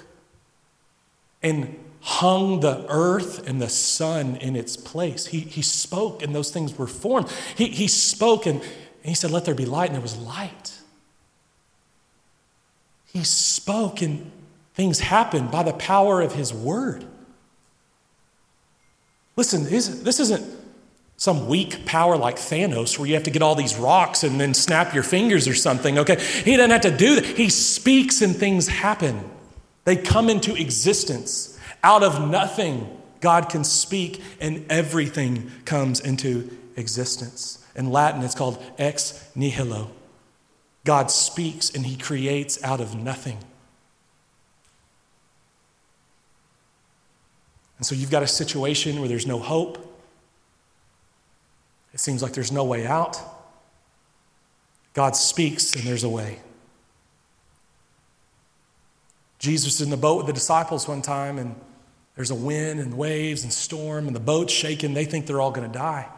and 1.42 1.78
hung 2.00 2.60
the 2.60 2.84
earth 2.88 3.46
and 3.46 3.60
the 3.60 3.68
sun 3.68 4.36
in 4.36 4.56
its 4.56 4.76
place. 4.76 5.26
He, 5.26 5.40
he 5.40 5.62
spoke 5.62 6.22
and 6.22 6.34
those 6.34 6.50
things 6.50 6.76
were 6.76 6.86
formed. 6.86 7.30
He, 7.56 7.68
he 7.68 7.88
spoke 7.88 8.46
and, 8.46 8.60
and 8.60 8.70
he 9.02 9.14
said, 9.14 9.30
Let 9.30 9.44
there 9.44 9.54
be 9.54 9.66
light, 9.66 9.86
and 9.86 9.94
there 9.94 10.02
was 10.02 10.16
light. 10.16 10.78
He 13.06 13.22
spoke 13.22 14.02
and 14.02 14.32
things 14.74 15.00
happened 15.00 15.50
by 15.50 15.62
the 15.62 15.72
power 15.72 16.20
of 16.20 16.34
his 16.34 16.52
word. 16.52 17.06
Listen, 19.36 19.64
this 19.64 20.20
isn't 20.20 20.63
some 21.16 21.46
weak 21.46 21.86
power 21.86 22.16
like 22.16 22.36
Thanos 22.36 22.98
where 22.98 23.06
you 23.06 23.14
have 23.14 23.22
to 23.24 23.30
get 23.30 23.42
all 23.42 23.54
these 23.54 23.76
rocks 23.76 24.24
and 24.24 24.40
then 24.40 24.52
snap 24.52 24.94
your 24.94 25.04
fingers 25.04 25.46
or 25.46 25.54
something, 25.54 25.98
okay? 25.98 26.20
He 26.20 26.56
doesn't 26.56 26.70
have 26.70 26.80
to 26.82 26.96
do 26.96 27.16
that. 27.16 27.24
He 27.24 27.48
speaks 27.48 28.20
and 28.20 28.34
things 28.34 28.68
happen. 28.68 29.30
They 29.84 29.96
come 29.96 30.28
into 30.28 30.54
existence. 30.54 31.58
Out 31.82 32.02
of 32.02 32.28
nothing, 32.28 33.00
God 33.20 33.48
can 33.48 33.64
speak 33.64 34.22
and 34.40 34.66
everything 34.70 35.50
comes 35.64 36.00
into 36.00 36.50
existence. 36.76 37.64
In 37.76 37.90
Latin, 37.90 38.22
it's 38.22 38.34
called 38.34 38.62
ex 38.78 39.28
nihilo. 39.34 39.90
God 40.84 41.10
speaks 41.10 41.70
and 41.70 41.86
he 41.86 41.96
creates 41.96 42.62
out 42.62 42.80
of 42.80 42.94
nothing. 42.94 43.38
And 47.78 47.86
so 47.86 47.94
you've 47.94 48.10
got 48.10 48.22
a 48.22 48.26
situation 48.26 49.00
where 49.00 49.08
there's 49.08 49.26
no 49.26 49.38
hope 49.38 49.93
it 51.94 52.00
seems 52.00 52.22
like 52.22 52.32
there's 52.32 52.50
no 52.50 52.64
way 52.64 52.86
out. 52.86 53.20
God 54.94 55.14
speaks 55.14 55.74
and 55.74 55.84
there's 55.84 56.02
a 56.02 56.08
way. 56.08 56.40
Jesus 59.38 59.76
is 59.76 59.80
in 59.82 59.90
the 59.90 59.96
boat 59.96 60.16
with 60.16 60.26
the 60.26 60.32
disciples 60.32 60.88
one 60.88 61.02
time, 61.02 61.38
and 61.38 61.54
there's 62.16 62.30
a 62.30 62.34
wind 62.34 62.80
and 62.80 62.96
waves 62.96 63.44
and 63.44 63.52
storm, 63.52 64.06
and 64.06 64.16
the 64.16 64.20
boat's 64.20 64.52
shaking. 64.52 64.94
They 64.94 65.04
think 65.04 65.26
they're 65.26 65.40
all 65.40 65.50
going 65.50 65.70
to 65.70 65.78
die. 65.78 66.08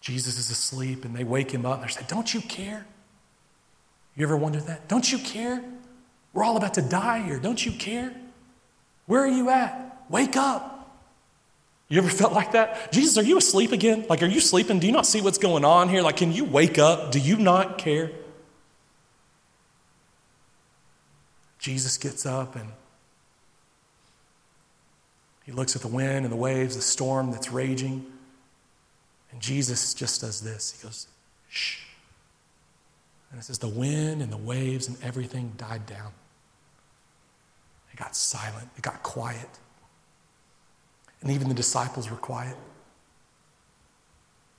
Jesus 0.00 0.38
is 0.38 0.50
asleep, 0.50 1.04
and 1.04 1.14
they 1.14 1.24
wake 1.24 1.50
him 1.50 1.66
up 1.66 1.80
and 1.80 1.88
they 1.88 1.92
say, 1.92 2.04
Don't 2.08 2.32
you 2.32 2.40
care? 2.40 2.86
You 4.16 4.24
ever 4.24 4.36
wondered 4.36 4.66
that? 4.66 4.88
Don't 4.88 5.10
you 5.10 5.18
care? 5.18 5.62
We're 6.32 6.44
all 6.44 6.56
about 6.56 6.74
to 6.74 6.82
die 6.82 7.22
here. 7.22 7.38
Don't 7.38 7.64
you 7.64 7.72
care? 7.72 8.14
Where 9.06 9.22
are 9.22 9.28
you 9.28 9.50
at? 9.50 10.04
Wake 10.08 10.36
up. 10.36 10.79
You 11.90 11.98
ever 11.98 12.08
felt 12.22 12.32
like 12.32 12.52
that? 12.52 12.90
Jesus, 12.92 13.18
are 13.18 13.22
you 13.22 13.36
asleep 13.36 13.72
again? 13.72 14.06
Like, 14.08 14.22
are 14.22 14.26
you 14.26 14.40
sleeping? 14.40 14.78
Do 14.78 14.86
you 14.86 14.92
not 14.92 15.04
see 15.04 15.20
what's 15.20 15.36
going 15.36 15.66
on 15.66 15.90
here? 15.90 16.00
Like, 16.00 16.16
can 16.16 16.32
you 16.32 16.44
wake 16.44 16.78
up? 16.78 17.12
Do 17.12 17.18
you 17.18 17.36
not 17.36 17.76
care? 17.76 18.10
Jesus 21.58 21.98
gets 21.98 22.24
up 22.24 22.56
and 22.56 22.70
he 25.44 25.52
looks 25.52 25.76
at 25.76 25.82
the 25.82 25.88
wind 25.88 26.24
and 26.24 26.32
the 26.32 26.36
waves, 26.36 26.76
the 26.76 26.82
storm 26.82 27.32
that's 27.32 27.50
raging. 27.50 28.06
And 29.32 29.40
Jesus 29.40 29.92
just 29.92 30.22
does 30.22 30.40
this. 30.40 30.72
He 30.72 30.86
goes, 30.86 31.06
shh. 31.50 31.80
And 33.30 33.38
it 33.38 33.44
says, 33.44 33.58
the 33.58 33.68
wind 33.68 34.22
and 34.22 34.32
the 34.32 34.38
waves 34.38 34.88
and 34.88 34.96
everything 35.02 35.52
died 35.56 35.86
down. 35.86 36.12
It 37.92 37.98
got 37.98 38.16
silent, 38.16 38.68
it 38.76 38.82
got 38.82 39.02
quiet. 39.02 39.48
And 41.22 41.30
even 41.30 41.48
the 41.48 41.54
disciples 41.54 42.10
were 42.10 42.16
quiet. 42.16 42.56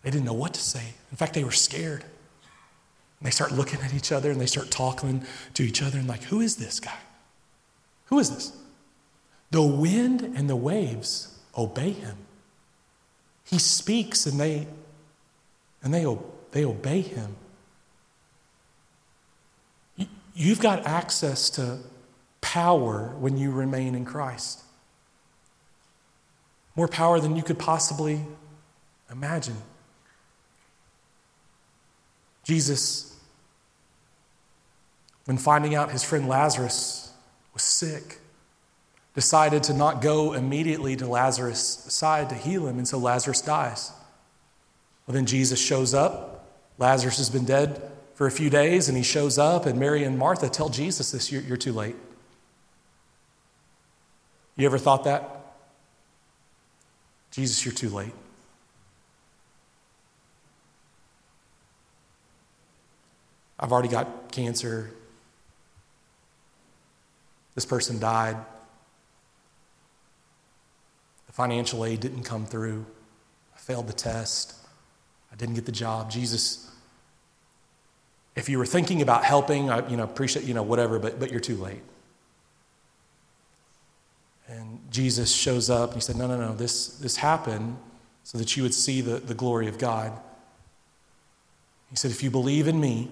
They 0.04 0.12
didn't 0.12 0.26
know 0.26 0.34
what 0.34 0.54
to 0.54 0.62
say. 0.62 0.94
In 1.12 1.18
fact, 1.18 1.34
they 1.34 1.44
were 1.44 1.52
scared. 1.52 2.04
And 2.04 3.28
they 3.28 3.32
start 3.32 3.52
looking 3.52 3.82
at 3.82 3.94
each 3.94 4.12
other 4.12 4.32
and 4.32 4.40
they 4.40 4.46
start 4.46 4.72
talking 4.72 5.24
to 5.54 5.64
each 5.64 5.82
other 5.82 6.00
and, 6.00 6.08
like, 6.08 6.24
who 6.24 6.42
is 6.42 6.56
this 6.56 6.80
guy? 6.80 6.98
Who 8.06 8.20
is 8.20 8.30
this? 8.30 8.52
The 9.52 9.62
wind 9.62 10.22
and 10.22 10.50
the 10.50 10.56
waves 10.56 11.38
obey 11.58 11.92
him. 11.92 12.18
He 13.44 13.60
speaks 13.60 14.26
and 14.26 14.40
they 14.40 14.68
and 15.84 15.94
they, 15.94 16.06
they 16.52 16.66
obey 16.66 17.02
him. 17.02 17.36
You've 20.34 20.62
got 20.62 20.86
access 20.86 21.50
to 21.52 21.80
power 22.40 23.14
when 23.20 23.38
you 23.38 23.52
remain 23.52 23.96
in 23.96 24.06
Christ. 24.06 24.62
More 26.76 26.88
power 26.88 27.20
than 27.20 27.36
you 27.36 27.44
could 27.44 27.60
possibly 27.60 28.22
imagine. 29.12 29.58
Jesus, 32.44 33.18
when 35.26 35.38
finding 35.38 35.76
out 35.76 35.92
his 35.92 36.04
friend 36.04 36.28
Lazarus 36.28 37.14
was 37.54 37.64
sick, 37.64 38.20
decided 39.14 39.64
to 39.64 39.74
not 39.74 40.02
go 40.02 40.34
immediately 40.34 40.96
to 40.96 41.06
Lazarus' 41.06 41.86
side 41.90 42.30
to 42.30 42.36
heal 42.36 42.68
him, 42.68 42.78
and 42.78 42.88
so 42.88 42.98
Lazarus 42.98 43.42
dies. 43.42 43.92
Well, 45.06 45.14
then 45.14 45.26
Jesus 45.26 45.60
shows 45.60 45.94
up. 45.94 46.48
Lazarus 46.78 47.18
has 47.18 47.30
been 47.30 47.46
dead 47.46 47.82
for 48.16 48.26
a 48.26 48.32
few 48.32 48.50
days, 48.50 48.88
and 48.88 48.98
he 48.98 49.04
shows 49.04 49.38
up, 49.38 49.66
and 49.66 49.78
Mary 49.78 50.04
and 50.04 50.18
Martha 50.18 50.48
tell 50.48 50.70
Jesus 50.70 51.12
this 51.12 51.32
you're, 51.32 51.42
you're 51.42 51.58
too 51.58 51.74
late. 51.74 51.96
You 54.56 54.66
ever 54.66 54.78
thought 54.78 55.04
that? 55.04 55.41
Jesus, 57.32 57.66
you're 57.66 57.74
too 57.74 57.90
late. 57.90 58.14
I've 63.60 63.72
already 63.72 63.90
got 63.90 64.32
cancer. 64.32 64.92
This 67.56 67.66
person 67.66 68.00
died. 68.00 68.38
The 71.28 71.34
financial 71.34 71.86
aid 71.86 72.00
didn't 72.00 72.24
come 72.24 72.46
through. 72.46 72.86
I 73.56 73.60
failed 73.60 73.88
the 73.88 73.94
test. 73.94 74.56
I 75.32 75.36
didn't 75.36 75.56
get 75.56 75.66
the 75.66 75.72
job. 75.72 76.12
Jesus, 76.12 76.70
if 78.36 78.50
you 78.50 78.58
were 78.58 78.66
thinking 78.66 79.02
about 79.02 79.24
helping, 79.24 79.70
I 79.70 79.88
you 79.88 79.96
know, 79.96 80.04
appreciate, 80.04 80.46
you 80.46 80.54
know, 80.54 80.64
whatever, 80.64 81.00
but, 81.00 81.20
but 81.20 81.32
you're 81.32 81.40
too 81.40 81.56
late. 81.56 81.84
And 84.52 84.80
Jesus 84.92 85.32
shows 85.32 85.70
up 85.70 85.92
and 85.92 85.96
he 85.96 86.02
said, 86.02 86.18
No, 86.18 86.28
no, 86.28 86.38
no, 86.38 86.54
this, 86.54 86.88
this 86.98 87.16
happened 87.16 87.78
so 88.24 88.38
that 88.38 88.58
you 88.58 88.64
would 88.64 88.74
see 88.74 89.02
the, 89.02 89.18
the 89.18 89.34
glory 89.34 89.68
of 89.68 89.78
God. 89.78 90.12
He 91.90 91.96
said, 91.96 92.12
If 92.12 92.22
you 92.22 92.30
believe 92.30 92.68
in 92.68 92.80
me, 92.80 93.10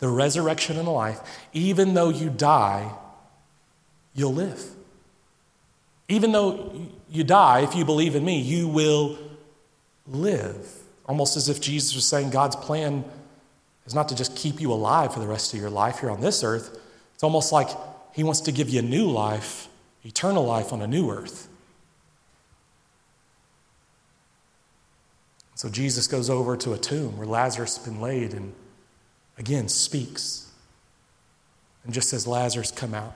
the 0.00 0.08
resurrection 0.08 0.76
and 0.76 0.86
the 0.86 0.92
life, 0.92 1.20
even 1.52 1.94
though 1.94 2.08
you 2.08 2.30
die, 2.30 2.90
you'll 4.12 4.34
live. 4.34 4.62
Even 6.08 6.32
though 6.32 6.88
you 7.08 7.24
die, 7.24 7.60
if 7.60 7.74
you 7.74 7.84
believe 7.84 8.16
in 8.16 8.24
me, 8.24 8.40
you 8.40 8.68
will 8.68 9.16
live. 10.06 10.68
Almost 11.06 11.36
as 11.36 11.48
if 11.48 11.60
Jesus 11.60 11.94
was 11.94 12.06
saying 12.06 12.30
God's 12.30 12.56
plan 12.56 13.04
is 13.86 13.94
not 13.94 14.08
to 14.08 14.16
just 14.16 14.36
keep 14.36 14.60
you 14.60 14.72
alive 14.72 15.14
for 15.14 15.20
the 15.20 15.26
rest 15.26 15.54
of 15.54 15.60
your 15.60 15.70
life 15.70 16.00
here 16.00 16.10
on 16.10 16.20
this 16.20 16.42
earth. 16.42 16.78
It's 17.14 17.22
almost 17.22 17.52
like 17.52 17.68
He 18.12 18.24
wants 18.24 18.40
to 18.42 18.52
give 18.52 18.68
you 18.68 18.80
a 18.80 18.82
new 18.82 19.08
life 19.08 19.68
eternal 20.04 20.44
life 20.44 20.72
on 20.72 20.82
a 20.82 20.86
new 20.86 21.10
earth. 21.10 21.48
So 25.54 25.68
Jesus 25.68 26.06
goes 26.06 26.28
over 26.28 26.56
to 26.58 26.72
a 26.72 26.78
tomb 26.78 27.16
where 27.16 27.26
Lazarus 27.26 27.76
has 27.76 27.86
been 27.86 28.00
laid 28.00 28.34
and 28.34 28.52
again 29.38 29.68
speaks 29.68 30.50
and 31.84 31.92
just 31.92 32.08
says, 32.08 32.26
Lazarus, 32.26 32.70
come 32.70 32.94
out. 32.94 33.14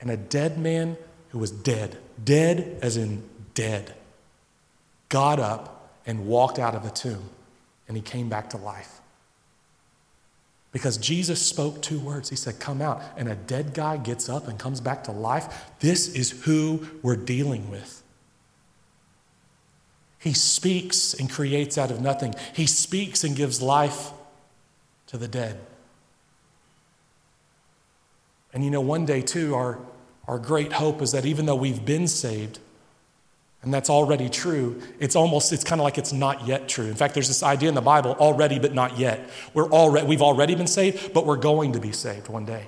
And 0.00 0.10
a 0.10 0.16
dead 0.16 0.58
man 0.58 0.96
who 1.28 1.38
was 1.38 1.50
dead, 1.50 1.98
dead 2.24 2.78
as 2.82 2.96
in 2.96 3.22
dead, 3.54 3.94
got 5.08 5.38
up 5.38 5.98
and 6.06 6.26
walked 6.26 6.58
out 6.58 6.74
of 6.74 6.82
the 6.82 6.90
tomb 6.90 7.30
and 7.86 7.96
he 7.96 8.02
came 8.02 8.28
back 8.28 8.50
to 8.50 8.56
life. 8.56 9.01
Because 10.72 10.96
Jesus 10.96 11.40
spoke 11.46 11.82
two 11.82 12.00
words. 12.00 12.30
He 12.30 12.36
said, 12.36 12.58
Come 12.58 12.80
out. 12.80 13.02
And 13.16 13.28
a 13.28 13.34
dead 13.34 13.74
guy 13.74 13.98
gets 13.98 14.28
up 14.28 14.48
and 14.48 14.58
comes 14.58 14.80
back 14.80 15.04
to 15.04 15.12
life. 15.12 15.70
This 15.80 16.08
is 16.14 16.42
who 16.44 16.88
we're 17.02 17.16
dealing 17.16 17.70
with. 17.70 18.02
He 20.18 20.32
speaks 20.32 21.14
and 21.14 21.28
creates 21.28 21.76
out 21.76 21.90
of 21.90 22.00
nothing, 22.00 22.34
He 22.54 22.66
speaks 22.66 23.22
and 23.22 23.36
gives 23.36 23.60
life 23.60 24.10
to 25.08 25.18
the 25.18 25.28
dead. 25.28 25.60
And 28.54 28.64
you 28.64 28.70
know, 28.70 28.80
one 28.80 29.04
day, 29.04 29.20
too, 29.20 29.54
our, 29.54 29.78
our 30.28 30.38
great 30.38 30.74
hope 30.74 31.02
is 31.02 31.12
that 31.12 31.26
even 31.26 31.46
though 31.46 31.56
we've 31.56 31.84
been 31.84 32.06
saved, 32.06 32.58
and 33.62 33.72
that's 33.72 33.88
already 33.88 34.28
true. 34.28 34.80
It's 34.98 35.14
almost 35.14 35.52
it's 35.52 35.62
kind 35.62 35.80
of 35.80 35.84
like 35.84 35.96
it's 35.96 36.12
not 36.12 36.46
yet 36.46 36.68
true. 36.68 36.86
In 36.86 36.94
fact 36.94 37.14
there's 37.14 37.28
this 37.28 37.42
idea 37.42 37.68
in 37.68 37.74
the 37.74 37.80
bible 37.80 38.12
already 38.18 38.58
but 38.58 38.74
not 38.74 38.98
yet. 38.98 39.30
We're 39.54 39.70
already 39.70 40.06
we've 40.06 40.22
already 40.22 40.54
been 40.54 40.66
saved 40.66 41.14
but 41.14 41.26
we're 41.26 41.36
going 41.36 41.72
to 41.72 41.80
be 41.80 41.92
saved 41.92 42.28
one 42.28 42.44
day. 42.44 42.66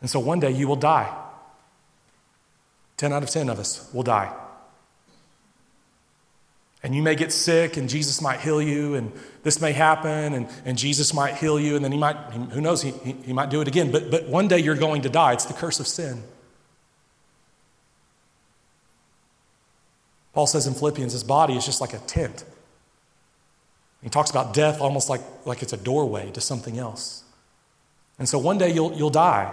And 0.00 0.10
so 0.10 0.20
one 0.20 0.40
day 0.40 0.50
you 0.50 0.68
will 0.68 0.76
die. 0.76 1.14
10 2.98 3.12
out 3.12 3.22
of 3.22 3.30
10 3.30 3.48
of 3.48 3.58
us 3.58 3.90
will 3.92 4.02
die. 4.02 4.34
And 6.82 6.94
you 6.94 7.02
may 7.02 7.14
get 7.14 7.32
sick 7.32 7.78
and 7.78 7.88
jesus 7.88 8.20
might 8.20 8.40
heal 8.40 8.60
you 8.60 8.94
and 8.94 9.10
this 9.42 9.58
may 9.58 9.72
happen 9.72 10.34
and, 10.34 10.48
and 10.66 10.76
jesus 10.76 11.14
might 11.14 11.36
heal 11.36 11.58
you 11.58 11.76
and 11.76 11.84
then 11.84 11.92
he 11.92 11.98
might 11.98 12.16
who 12.52 12.60
knows 12.60 12.82
he, 12.82 12.90
he, 12.90 13.12
he 13.12 13.32
might 13.32 13.48
do 13.48 13.62
it 13.62 13.68
again. 13.68 13.90
But, 13.90 14.10
but 14.10 14.28
one 14.28 14.48
day 14.48 14.58
you're 14.58 14.76
going 14.76 15.00
to 15.02 15.08
die. 15.08 15.32
It's 15.32 15.46
the 15.46 15.54
curse 15.54 15.80
of 15.80 15.86
sin 15.86 16.22
Paul 20.36 20.46
says 20.46 20.66
in 20.66 20.74
Philippians, 20.74 21.14
his 21.14 21.24
body 21.24 21.54
is 21.54 21.64
just 21.64 21.80
like 21.80 21.94
a 21.94 21.98
tent. 22.00 22.44
He 24.02 24.10
talks 24.10 24.28
about 24.28 24.52
death 24.52 24.82
almost 24.82 25.08
like, 25.08 25.22
like 25.46 25.62
it's 25.62 25.72
a 25.72 25.78
doorway 25.78 26.30
to 26.32 26.42
something 26.42 26.78
else. 26.78 27.24
And 28.18 28.28
so 28.28 28.38
one 28.38 28.58
day 28.58 28.70
you'll, 28.70 28.92
you'll 28.92 29.08
die. 29.08 29.50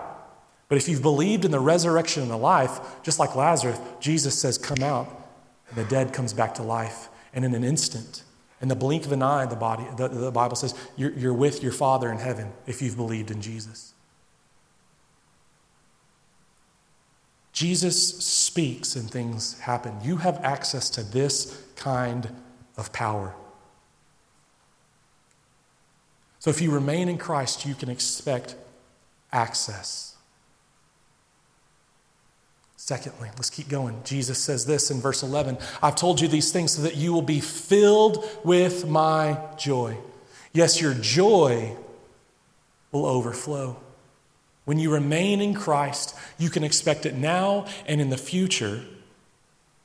But 0.68 0.78
if 0.78 0.90
you've 0.90 1.02
believed 1.02 1.46
in 1.46 1.52
the 1.52 1.60
resurrection 1.62 2.22
and 2.22 2.30
the 2.30 2.36
life, 2.36 3.02
just 3.02 3.18
like 3.18 3.34
Lazarus, 3.34 3.80
Jesus 4.02 4.38
says, 4.38 4.58
Come 4.58 4.84
out, 4.84 5.08
and 5.70 5.78
the 5.78 5.86
dead 5.86 6.12
comes 6.12 6.34
back 6.34 6.54
to 6.56 6.64
life. 6.64 7.08
And 7.34 7.46
in 7.46 7.54
an 7.54 7.64
instant, 7.64 8.24
in 8.62 8.68
the 8.68 8.76
blink 8.76 9.06
of 9.06 9.14
an 9.14 9.24
eye, 9.24 9.46
the, 9.46 9.56
body, 9.56 9.86
the, 9.96 10.10
the 10.10 10.32
Bible 10.32 10.58
says, 10.58 10.76
you're, 10.98 11.14
you're 11.14 11.34
with 11.34 11.64
your 11.64 11.72
Father 11.72 12.12
in 12.12 12.18
heaven 12.18 12.52
if 12.68 12.82
you've 12.82 12.98
believed 12.98 13.32
in 13.32 13.42
Jesus. 13.42 13.93
Jesus 17.54 18.18
speaks 18.18 18.96
and 18.96 19.10
things 19.10 19.60
happen. 19.60 19.96
You 20.04 20.18
have 20.18 20.44
access 20.44 20.90
to 20.92 21.04
this 21.04 21.64
kind 21.76 22.30
of 22.78 22.92
power. 22.92 23.36
So 26.40 26.50
if 26.50 26.62
you 26.62 26.72
remain 26.72 27.08
in 27.08 27.18
Christ, 27.18 27.66
you 27.66 27.76
can 27.76 27.90
expect 27.90 28.56
access. 29.32 30.16
Secondly, 32.76 33.30
let's 33.38 33.50
keep 33.50 33.70
going. 33.70 34.02
Jesus 34.04 34.40
says 34.40 34.66
this 34.66 34.92
in 34.92 35.00
verse 35.00 35.24
11 35.24 35.58
I've 35.82 35.96
told 35.96 36.20
you 36.20 36.28
these 36.28 36.52
things 36.52 36.74
so 36.74 36.82
that 36.82 36.98
you 36.98 37.14
will 37.14 37.22
be 37.22 37.40
filled 37.40 38.26
with 38.44 38.88
my 38.88 39.40
joy. 39.58 39.98
Yes, 40.52 40.82
your 40.82 40.94
joy 40.96 41.78
will 42.92 43.06
overflow. 43.06 43.83
When 44.66 44.80
you 44.80 44.92
remain 44.92 45.42
in 45.42 45.54
Christ, 45.54 46.16
you 46.38 46.50
can 46.50 46.64
expect 46.64 47.06
it 47.06 47.16
now 47.16 47.66
and 47.86 48.00
in 48.00 48.10
the 48.10 48.18
future. 48.18 48.84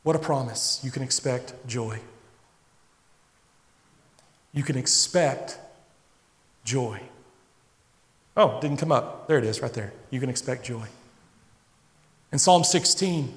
What 0.03 0.15
a 0.15 0.21
promise. 0.21 0.81
You 0.85 0.91
can 0.91 1.03
expect 1.03 1.55
joy. 1.67 2.01
You 4.53 4.63
can 4.63 4.77
expect 4.77 5.59
joy. 6.65 7.01
Oh, 8.37 8.61
didn't 8.61 8.79
come 8.79 8.93
up. 8.93 9.27
There 9.27 9.39
it 9.39 9.45
is, 9.45 9.61
right 9.61 9.73
there. 9.73 9.93
You 10.11 10.21
can 10.21 10.31
expect 10.31 10.65
joy. 10.65 10.87
In 12.31 12.39
Psalm 12.39 12.63
16, 12.63 13.33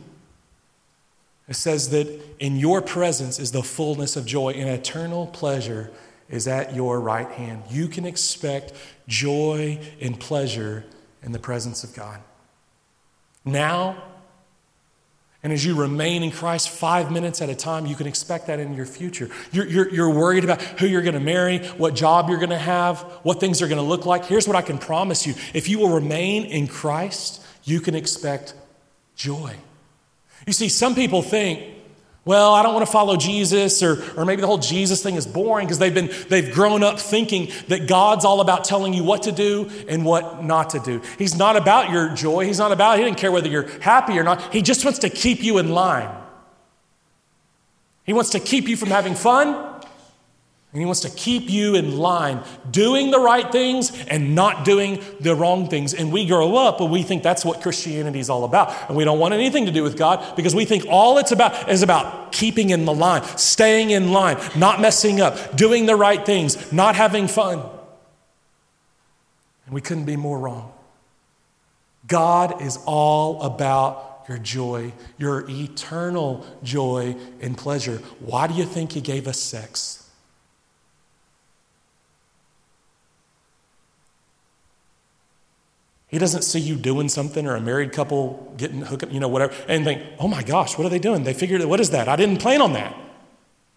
it 1.48 1.56
says 1.56 1.90
that 1.90 2.08
in 2.40 2.58
your 2.58 2.82
presence 2.82 3.40
is 3.40 3.52
the 3.52 3.64
fullness 3.64 4.16
of 4.16 4.26
joy, 4.26 4.52
and 4.52 4.70
eternal 4.70 5.28
pleasure 5.28 5.92
is 6.30 6.48
at 6.48 6.76
your 6.76 7.00
right 7.00 7.30
hand. 7.30 7.64
You 7.70 7.88
can 7.88 8.06
expect 8.06 8.74
joy 9.08 9.80
and 10.00 10.20
pleasure 10.20 10.86
in 11.24 11.32
the 11.32 11.40
presence 11.40 11.84
of 11.84 11.94
God. 11.94 12.22
Now, 13.46 14.04
and 15.44 15.52
as 15.52 15.66
you 15.66 15.76
remain 15.76 16.22
in 16.22 16.32
Christ 16.32 16.70
five 16.70 17.12
minutes 17.12 17.42
at 17.42 17.50
a 17.50 17.56
time, 17.56 17.88
you 17.88 17.96
can 17.96 18.06
expect 18.06 18.48
that 18.48 18.60
in 18.60 18.76
your 18.76 18.86
future. 18.86 19.30
You're, 19.52 19.68
you're, 19.68 19.90
you're 19.90 20.10
worried 20.10 20.44
about 20.44 20.62
who 20.62 20.86
you're 20.86 21.02
going 21.02 21.16
to 21.16 21.20
marry, 21.20 21.60
what 21.78 21.96
job 21.96 22.30
you're 22.30 22.38
going 22.38 22.52
to 22.52 22.58
have, 22.58 23.00
what 23.24 23.40
things 23.40 23.62
are 23.62 23.68
going 23.68 23.80
to 23.80 23.84
look 23.84 24.06
like. 24.06 24.26
Here's 24.26 24.48
what 24.48 24.56
I 24.56 24.62
can 24.62 24.78
promise 24.78 25.26
you 25.26 25.34
if 25.54 25.68
you 25.68 25.80
will 25.80 25.90
remain 25.90 26.46
in 26.46 26.68
Christ, 26.68 27.44
you 27.64 27.80
can 27.80 27.96
expect 27.96 28.54
joy. 29.16 29.56
You 30.46 30.54
see, 30.54 30.70
some 30.70 30.94
people 30.94 31.24
think 31.24 31.76
well, 32.24 32.54
I 32.54 32.62
don't 32.62 32.76
want 32.76 32.86
to 32.86 32.92
follow 32.92 33.18
Jesus, 33.18 33.82
or, 33.82 33.98
or 34.16 34.26
maybe 34.26 34.42
the 34.42 34.48
whole 34.48 34.60
Jesus 34.60 35.02
thing 35.02 35.16
is 35.16 35.26
boring 35.26 35.66
because 35.66 35.80
they've, 35.80 35.94
been, 35.94 36.12
they've 36.30 36.54
grown 36.54 36.84
up 36.84 37.00
thinking 37.00 37.52
that 37.68 37.88
God's 37.88 38.26
all 38.26 38.42
about 38.42 38.64
telling 38.64 38.94
you 38.94 39.04
what 39.04 39.24
to 39.24 39.32
do 39.32 39.72
and 39.88 40.06
what 40.06 40.44
not 40.44 40.70
to 40.72 40.80
do. 40.80 41.02
He's 41.18 41.36
not 41.36 41.56
about 41.56 41.90
your 41.90 42.14
joy. 42.14 42.46
He's 42.46 42.60
not 42.60 42.72
about, 42.72 43.00
He 43.00 43.04
didn't 43.04 43.18
care 43.18 43.32
whether 43.32 43.48
you're 43.48 43.68
happy 43.80 44.20
or 44.20 44.24
not. 44.24 44.54
He 44.54 44.62
just 44.62 44.86
wants 44.86 45.00
to 45.00 45.10
keep 45.10 45.44
you 45.44 45.58
in 45.58 45.70
line. 45.70 46.16
He 48.04 48.14
wants 48.14 48.32
to 48.32 48.40
keep 48.40 48.68
you 48.68 48.78
from 48.78 48.90
having 48.90 49.16
fun, 49.16 49.71
And 50.74 50.80
he 50.80 50.86
wants 50.86 51.02
to 51.02 51.10
keep 51.10 51.50
you 51.50 51.76
in 51.76 51.98
line, 51.98 52.42
doing 52.70 53.12
the 53.12 53.20
right 53.20 53.52
things 53.52 53.92
and 54.06 54.36
not 54.36 54.64
doing 54.64 55.04
the 55.20 55.36
wrong 55.36 55.68
things. 55.68 55.94
And 55.94 56.14
we 56.14 56.26
grow 56.26 56.56
up 56.56 56.80
and 56.80 56.90
we 56.90 57.04
think 57.04 57.24
that's 57.24 57.44
what 57.44 57.62
Christianity 57.62 58.20
is 58.20 58.30
all 58.30 58.46
about. 58.46 58.88
And 58.88 58.96
we 58.96 59.04
don't 59.04 59.20
want 59.20 59.34
anything 59.34 59.66
to 59.66 59.72
do 59.72 59.84
with 59.84 59.98
God 59.98 60.36
because 60.38 60.56
we 60.56 60.64
think 60.64 60.86
all 60.88 61.18
it's 61.18 61.34
about 61.34 61.70
is 61.70 61.84
about 61.84 62.32
keeping 62.32 62.70
in 62.70 62.86
the 62.86 62.94
line, 62.94 63.24
staying 63.38 63.90
in 63.90 64.14
line, 64.14 64.38
not 64.56 64.80
messing 64.80 65.20
up, 65.20 65.58
doing 65.58 65.88
the 65.88 65.96
right 65.98 66.26
things, 66.26 66.72
not 66.72 66.96
having 66.96 67.28
fun. 67.28 67.60
And 69.66 69.76
we 69.76 69.82
couldn't 69.82 70.06
be 70.06 70.16
more 70.16 70.40
wrong. 70.40 70.72
God 72.08 72.62
is 72.62 72.80
all 72.86 73.42
about 73.42 74.24
your 74.30 74.38
joy, 74.38 74.94
your 75.18 75.50
eternal 75.50 76.46
joy 76.64 77.18
and 77.42 77.58
pleasure. 77.58 77.98
Why 78.20 78.48
do 78.48 78.54
you 78.54 78.64
think 78.64 78.94
He 78.94 79.02
gave 79.02 79.28
us 79.28 79.38
sex? 79.38 80.01
He 86.12 86.17
doesn't 86.17 86.41
see 86.41 86.60
you 86.60 86.76
doing 86.76 87.08
something 87.08 87.47
or 87.47 87.56
a 87.56 87.62
married 87.62 87.93
couple 87.93 88.54
getting 88.58 88.82
hooked 88.82 89.04
up, 89.04 89.13
you 89.13 89.21
know, 89.21 89.30
whatever, 89.30 89.56
and 89.69 89.86
think, 89.86 90.04
oh 90.19 90.28
my 90.28 90.43
gosh, 90.43 90.78
what 90.78 90.86
are 90.86 90.89
they 90.89 91.00
doing? 91.00 91.24
They 91.24 91.34
figured, 91.34 91.63
what 91.63 91.80
is 91.80 91.91
that? 91.91 92.10
I 92.10 92.17
didn't 92.17 92.39
plan 92.39 92.62
on 92.62 92.74
that. 92.74 92.93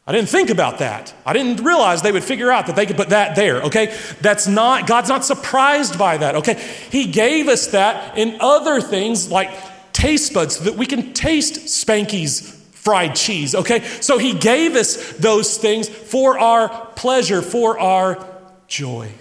I 0.04 0.10
didn't 0.10 0.28
think 0.28 0.50
about 0.50 0.78
that. 0.78 1.14
I 1.24 1.32
didn't 1.32 1.64
realize 1.64 2.02
they 2.02 2.10
would 2.10 2.24
figure 2.24 2.50
out 2.50 2.66
that 2.66 2.74
they 2.74 2.86
could 2.86 2.96
put 2.96 3.10
that 3.10 3.36
there, 3.36 3.62
okay? 3.62 3.96
That's 4.20 4.48
not, 4.48 4.88
God's 4.88 5.08
not 5.08 5.24
surprised 5.24 5.96
by 5.96 6.16
that, 6.18 6.34
okay? 6.34 6.54
He 6.90 7.06
gave 7.06 7.46
us 7.46 7.68
that 7.68 8.18
in 8.18 8.36
other 8.40 8.80
things 8.80 9.30
like 9.30 9.50
taste 9.92 10.34
buds 10.34 10.56
so 10.56 10.64
that 10.64 10.74
we 10.74 10.86
can 10.86 11.14
taste 11.14 11.54
Spanky's 11.66 12.50
fried 12.72 13.14
cheese, 13.14 13.54
okay? 13.54 13.84
So 14.00 14.18
He 14.18 14.34
gave 14.34 14.74
us 14.74 15.12
those 15.12 15.56
things 15.56 15.88
for 15.88 16.36
our 16.36 16.68
pleasure, 16.96 17.42
for 17.42 17.78
our 17.78 18.26
joy. 18.66 19.12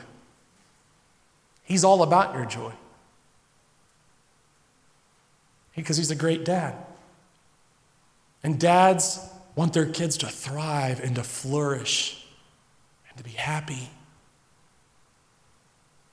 He's 1.63 1.83
all 1.83 2.01
about 2.01 2.33
your 2.33 2.45
joy 2.45 2.73
because 5.75 5.97
he's 5.97 6.11
a 6.11 6.15
great 6.15 6.45
dad. 6.45 6.75
And 8.43 8.59
dads 8.59 9.19
want 9.55 9.73
their 9.73 9.85
kids 9.85 10.17
to 10.17 10.27
thrive 10.27 10.99
and 10.99 11.15
to 11.15 11.23
flourish 11.23 12.25
and 13.09 13.17
to 13.17 13.23
be 13.23 13.31
happy. 13.31 13.89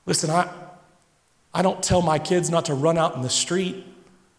Listen, 0.06 0.30
I, 0.30 0.50
I 1.52 1.62
don't 1.62 1.82
tell 1.82 2.02
my 2.02 2.18
kids 2.18 2.50
not 2.50 2.66
to 2.66 2.74
run 2.74 2.98
out 2.98 3.16
in 3.16 3.22
the 3.22 3.30
street 3.30 3.84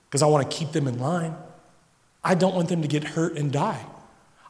because 0.10 0.22
I 0.22 0.28
want 0.28 0.50
to 0.50 0.58
keep 0.58 0.72
them 0.72 0.88
in 0.88 1.00
line. 1.00 1.36
I 2.24 2.36
don't 2.36 2.56
want 2.56 2.70
them 2.70 2.82
to 2.82 2.88
get 2.88 3.04
hurt 3.04 3.38
and 3.38 3.52
die. 3.52 3.86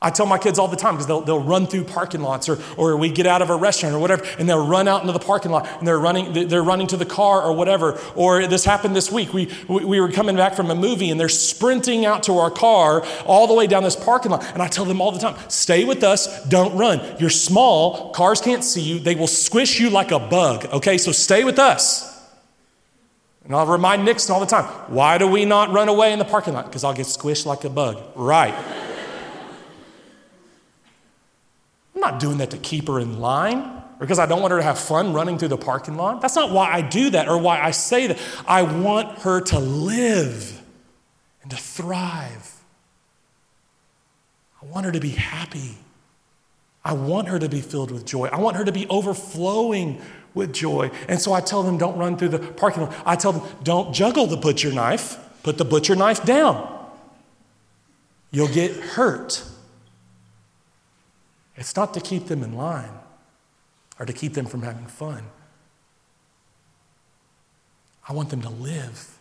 I 0.03 0.09
tell 0.09 0.25
my 0.25 0.39
kids 0.39 0.57
all 0.57 0.67
the 0.67 0.75
time 0.75 0.95
because 0.95 1.05
they'll, 1.05 1.21
they'll 1.21 1.43
run 1.43 1.67
through 1.67 1.83
parking 1.83 2.21
lots 2.21 2.49
or, 2.49 2.57
or 2.75 2.97
we 2.97 3.11
get 3.11 3.27
out 3.27 3.43
of 3.43 3.51
a 3.51 3.55
restaurant 3.55 3.93
or 3.93 3.99
whatever 3.99 4.25
and 4.39 4.49
they'll 4.49 4.65
run 4.65 4.87
out 4.87 5.01
into 5.01 5.13
the 5.13 5.19
parking 5.19 5.51
lot 5.51 5.69
and 5.77 5.87
they're 5.87 5.99
running, 5.99 6.47
they're 6.47 6.63
running 6.63 6.87
to 6.87 6.97
the 6.97 7.05
car 7.05 7.43
or 7.43 7.53
whatever. 7.53 7.99
Or 8.15 8.47
this 8.47 8.65
happened 8.65 8.95
this 8.95 9.11
week. 9.11 9.31
We, 9.31 9.53
we 9.67 10.01
were 10.01 10.11
coming 10.11 10.35
back 10.35 10.55
from 10.55 10.71
a 10.71 10.75
movie 10.75 11.11
and 11.11 11.19
they're 11.19 11.29
sprinting 11.29 12.03
out 12.03 12.23
to 12.23 12.39
our 12.39 12.49
car 12.49 13.05
all 13.27 13.45
the 13.45 13.53
way 13.53 13.67
down 13.67 13.83
this 13.83 13.95
parking 13.95 14.31
lot. 14.31 14.43
And 14.53 14.63
I 14.63 14.67
tell 14.67 14.85
them 14.85 15.01
all 15.01 15.11
the 15.11 15.19
time 15.19 15.37
stay 15.49 15.85
with 15.85 16.03
us, 16.03 16.45
don't 16.45 16.75
run. 16.75 16.99
You're 17.19 17.29
small, 17.29 18.09
cars 18.09 18.41
can't 18.41 18.63
see 18.63 18.81
you, 18.81 18.97
they 18.97 19.13
will 19.13 19.27
squish 19.27 19.79
you 19.79 19.91
like 19.91 20.09
a 20.11 20.19
bug, 20.19 20.65
okay? 20.65 20.97
So 20.97 21.11
stay 21.11 21.43
with 21.43 21.59
us. 21.59 22.09
And 23.45 23.55
I'll 23.55 23.67
remind 23.67 24.03
Nixon 24.03 24.33
all 24.33 24.39
the 24.39 24.47
time 24.47 24.65
why 24.91 25.19
do 25.19 25.27
we 25.27 25.45
not 25.45 25.69
run 25.71 25.89
away 25.89 26.11
in 26.11 26.17
the 26.17 26.25
parking 26.25 26.55
lot? 26.55 26.65
Because 26.65 26.83
I'll 26.83 26.95
get 26.95 27.05
squished 27.05 27.45
like 27.45 27.65
a 27.65 27.69
bug. 27.69 28.01
Right. 28.15 28.55
I'm 32.01 32.11
not 32.11 32.19
doing 32.19 32.39
that 32.39 32.51
to 32.51 32.57
keep 32.57 32.87
her 32.87 32.99
in 32.99 33.19
line 33.19 33.59
or 33.59 33.99
because 33.99 34.17
I 34.17 34.25
don't 34.25 34.41
want 34.41 34.51
her 34.51 34.57
to 34.57 34.63
have 34.63 34.79
fun 34.79 35.13
running 35.13 35.37
through 35.37 35.49
the 35.49 35.57
parking 35.57 35.97
lot. 35.97 36.21
That's 36.21 36.35
not 36.35 36.51
why 36.51 36.71
I 36.71 36.81
do 36.81 37.11
that 37.11 37.27
or 37.27 37.37
why 37.37 37.61
I 37.61 37.71
say 37.71 38.07
that. 38.07 38.17
I 38.47 38.63
want 38.63 39.19
her 39.19 39.41
to 39.41 39.59
live 39.59 40.61
and 41.43 41.51
to 41.51 41.57
thrive. 41.57 42.61
I 44.61 44.65
want 44.65 44.85
her 44.87 44.91
to 44.91 44.99
be 44.99 45.09
happy. 45.09 45.77
I 46.83 46.93
want 46.93 47.27
her 47.27 47.37
to 47.37 47.47
be 47.47 47.61
filled 47.61 47.91
with 47.91 48.05
joy. 48.05 48.27
I 48.27 48.39
want 48.39 48.57
her 48.57 48.65
to 48.65 48.71
be 48.71 48.87
overflowing 48.89 50.01
with 50.33 50.53
joy. 50.53 50.89
And 51.07 51.21
so 51.21 51.33
I 51.33 51.41
tell 51.41 51.61
them, 51.61 51.77
don't 51.77 51.97
run 51.97 52.17
through 52.17 52.29
the 52.29 52.39
parking 52.39 52.83
lot. 52.83 52.95
I 53.05 53.15
tell 53.15 53.33
them, 53.33 53.47
don't 53.61 53.93
juggle 53.93 54.25
the 54.25 54.37
butcher 54.37 54.71
knife, 54.71 55.17
put 55.43 55.59
the 55.59 55.65
butcher 55.65 55.95
knife 55.95 56.23
down. 56.25 56.67
You'll 58.31 58.47
get 58.47 58.71
hurt. 58.71 59.43
It's 61.55 61.75
not 61.75 61.93
to 61.93 61.99
keep 61.99 62.27
them 62.27 62.43
in 62.43 62.53
line 62.53 62.93
or 63.99 64.05
to 64.05 64.13
keep 64.13 64.33
them 64.33 64.45
from 64.45 64.61
having 64.61 64.87
fun. 64.87 65.25
I 68.07 68.13
want 68.13 68.29
them 68.29 68.41
to 68.41 68.49
live. 68.49 69.17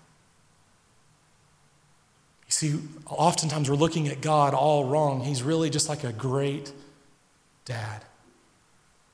You 2.47 2.53
see, 2.53 2.81
oftentimes 3.07 3.69
we're 3.69 3.77
looking 3.77 4.09
at 4.09 4.21
God 4.21 4.55
all 4.55 4.87
wrong. 4.87 5.21
He's 5.21 5.43
really 5.43 5.71
just 5.71 5.88
like 5.88 6.03
a 6.03 6.12
great 6.12 6.73
dad. 7.64 8.05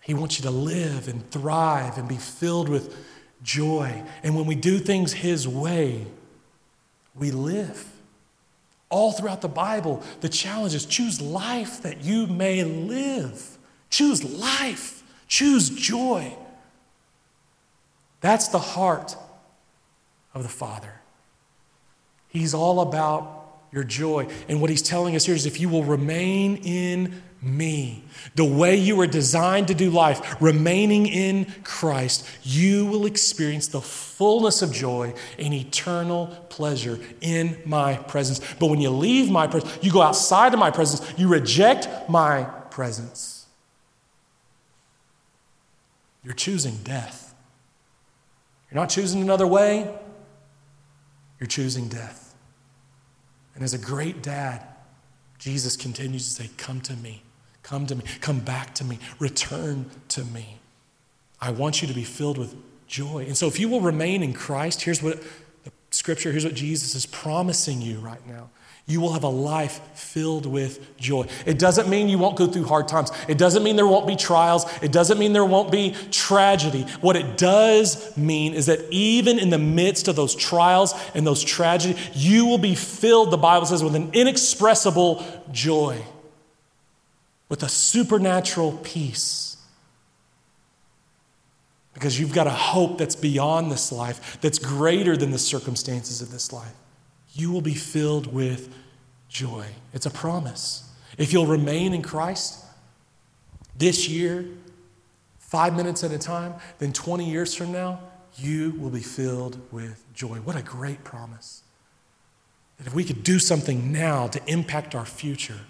He 0.01 0.15
wants 0.15 0.39
you 0.39 0.45
to 0.45 0.51
live 0.51 1.09
and 1.09 1.29
thrive 1.31 1.99
and 1.99 2.09
be 2.09 2.17
filled 2.17 2.69
with 2.69 2.97
joy. 3.43 4.05
And 4.23 4.37
when 4.37 4.47
we 4.47 4.55
do 4.55 4.79
things 4.79 5.13
His 5.13 5.49
way, 5.49 6.07
we 7.15 7.31
live. 7.33 7.87
All 8.89 9.13
throughout 9.13 9.41
the 9.41 9.49
Bible, 9.49 10.03
the 10.21 10.29
challenge 10.29 10.75
is 10.75 10.87
choose 10.87 11.21
life 11.21 11.83
that 11.83 12.03
you 12.03 12.27
may 12.27 12.63
live. 12.63 13.59
Choose 13.91 14.23
life. 14.23 15.03
Choose 15.27 15.71
joy. 15.71 16.37
That's 18.21 18.49
the 18.49 18.59
heart 18.59 19.17
of 20.35 20.43
the 20.43 20.49
Father. 20.49 20.93
He's 22.29 22.55
all 22.55 22.81
about 22.81 23.47
your 23.73 23.85
joy. 23.85 24.29
And 24.49 24.61
what 24.61 24.71
he's 24.71 24.83
telling 24.83 25.17
us 25.17 25.27
here 25.27 25.35
is 25.35 25.47
if 25.47 25.61
you 25.61 25.69
will 25.69 25.85
remain 25.85 26.57
in 26.57 27.23
me. 27.43 28.05
The 28.35 28.45
way 28.45 28.77
you 28.77 28.97
were 28.97 29.07
designed 29.07 29.69
to 29.69 29.75
do 29.75 29.91
life, 29.91 30.41
remaining 30.41 31.07
in 31.07 31.47
Christ, 31.65 32.27
you 32.43 32.87
will 32.87 33.07
experience 33.07 33.69
the 33.69 33.81
fullness 34.17 34.63
of 34.63 34.73
joy 34.73 35.13
and 35.39 35.53
eternal 35.53 36.29
pleasure 36.49 36.99
in 37.21 37.61
my 37.67 37.97
presence. 37.97 38.41
But 38.59 38.71
when 38.71 38.81
you 38.81 38.89
leave 38.89 39.31
my 39.31 39.47
presence, 39.47 39.79
you 39.83 39.93
go 39.93 40.01
outside 40.01 40.55
of 40.55 40.59
my 40.59 40.71
presence, 40.71 41.07
you 41.19 41.29
reject 41.29 41.87
my 42.09 42.45
presence. 42.71 43.47
You're 46.25 46.35
choosing 46.35 46.79
death. 46.83 47.35
You're 48.71 48.81
not 48.81 48.89
choosing 48.89 49.21
another 49.21 49.47
way, 49.47 49.95
you're 51.39 51.47
choosing 51.47 51.89
death. 51.89 52.35
And 53.55 53.63
as 53.63 53.75
a 53.75 53.79
great 53.79 54.23
dad, 54.23 54.67
Jesus 55.39 55.77
continues 55.77 56.25
to 56.25 56.43
say, 56.43 56.51
Come 56.57 56.81
to 56.83 56.95
me. 56.95 57.23
Come 57.63 57.87
to 57.87 57.95
me. 57.95 58.05
Come 58.21 58.41
back 58.41 58.75
to 58.77 58.85
me. 58.85 58.99
Return 59.19 59.91
to 60.09 60.25
me. 60.25 60.59
I 61.41 61.51
want 61.51 61.83
you 61.83 61.89
to 61.89 61.95
be 61.95 62.05
filled 62.05 62.39
with 62.39 62.55
joy. 62.87 63.25
And 63.27 63.37
so, 63.37 63.47
if 63.47 63.59
you 63.59 63.69
will 63.69 63.81
remain 63.81 64.23
in 64.23 64.33
Christ, 64.33 64.83
here's 64.83 65.03
what 65.03 65.23
the 65.65 65.73
scripture, 65.91 66.31
here's 66.33 66.45
what 66.45 66.55
Jesus 66.55 66.95
is 66.95 67.07
promising 67.07 67.81
you 67.83 67.99
right 67.99 68.25
now. 68.27 68.51
You 68.89 69.01
will 69.01 69.15
have 69.15 69.25
a 69.25 69.29
life 69.29 69.81
filled 69.95 70.47
with 70.47 70.97
joy. 70.97 71.27
It 71.45 71.59
doesn't 71.59 71.89
mean 71.89 72.09
you 72.09 72.19
won't 72.19 72.37
go 72.37 72.47
through 72.47 72.67
hard 72.67 72.87
times. 72.87 73.11
It 73.27 73.37
doesn't 73.37 73.65
mean 73.65 73.75
there 73.75 73.85
won't 73.85 74.07
be 74.07 74.15
trials. 74.15 74.65
It 74.81 74.93
doesn't 74.93 75.19
mean 75.19 75.33
there 75.33 75.45
won't 75.45 75.73
be 75.73 75.97
tragedy. 76.13 76.83
What 77.01 77.17
it 77.17 77.37
does 77.37 78.17
mean 78.17 78.55
is 78.55 78.67
that 78.67 78.81
even 78.93 79.41
in 79.41 79.51
the 79.51 79.59
midst 79.59 80.07
of 80.07 80.15
those 80.15 80.37
trials 80.37 80.95
and 81.15 81.27
those 81.27 81.43
tragedies, 81.43 81.99
you 82.15 82.47
will 82.47 82.59
be 82.59 82.77
filled, 82.77 83.33
the 83.33 83.37
Bible 83.37 83.67
says, 83.67 83.83
with 83.83 83.97
an 83.97 84.11
inexpressible 84.13 85.25
joy 85.51 86.01
with 87.49 87.63
a 87.63 87.69
supernatural 87.69 88.73
peace. 88.83 89.46
Because 91.97 92.21
you've 92.21 92.35
got 92.35 92.47
a 92.47 92.51
hope 92.51 92.99
that's 92.99 93.17
beyond 93.17 93.73
this 93.73 93.91
life, 93.91 94.39
that's 94.43 94.59
greater 94.59 95.17
than 95.17 95.31
the 95.31 95.39
circumstances 95.39 96.21
of 96.21 96.31
this 96.31 96.53
life. 96.53 96.75
You 97.33 97.51
will 97.51 97.63
be 97.63 97.73
filled 97.73 98.35
with 98.35 98.69
joy. 99.31 99.65
It's 99.95 100.05
a 100.05 100.11
promise. 100.11 100.91
If 101.17 101.33
you'll 101.33 101.47
remain 101.47 101.95
in 101.95 102.03
Christ 102.03 102.63
this 103.79 104.11
year, 104.11 104.45
five 105.39 105.75
minutes 105.75 106.05
at 106.05 106.13
a 106.13 106.19
time, 106.19 106.57
then 106.81 106.93
20 106.93 107.31
years 107.31 107.55
from 107.55 107.73
now, 107.73 107.99
you 108.37 108.73
will 108.73 108.91
be 108.91 109.01
filled 109.01 109.59
with 109.73 110.05
joy. 110.13 110.37
What 110.37 110.55
a 110.55 110.63
great 110.63 111.03
promise. 111.03 111.63
That 112.77 112.87
if 112.87 112.95
we 112.95 113.05
could 113.05 113.23
do 113.23 113.39
something 113.39 113.91
now 113.91 114.27
to 114.27 114.41
impact 114.47 114.95
our 114.95 115.07
future, 115.07 115.61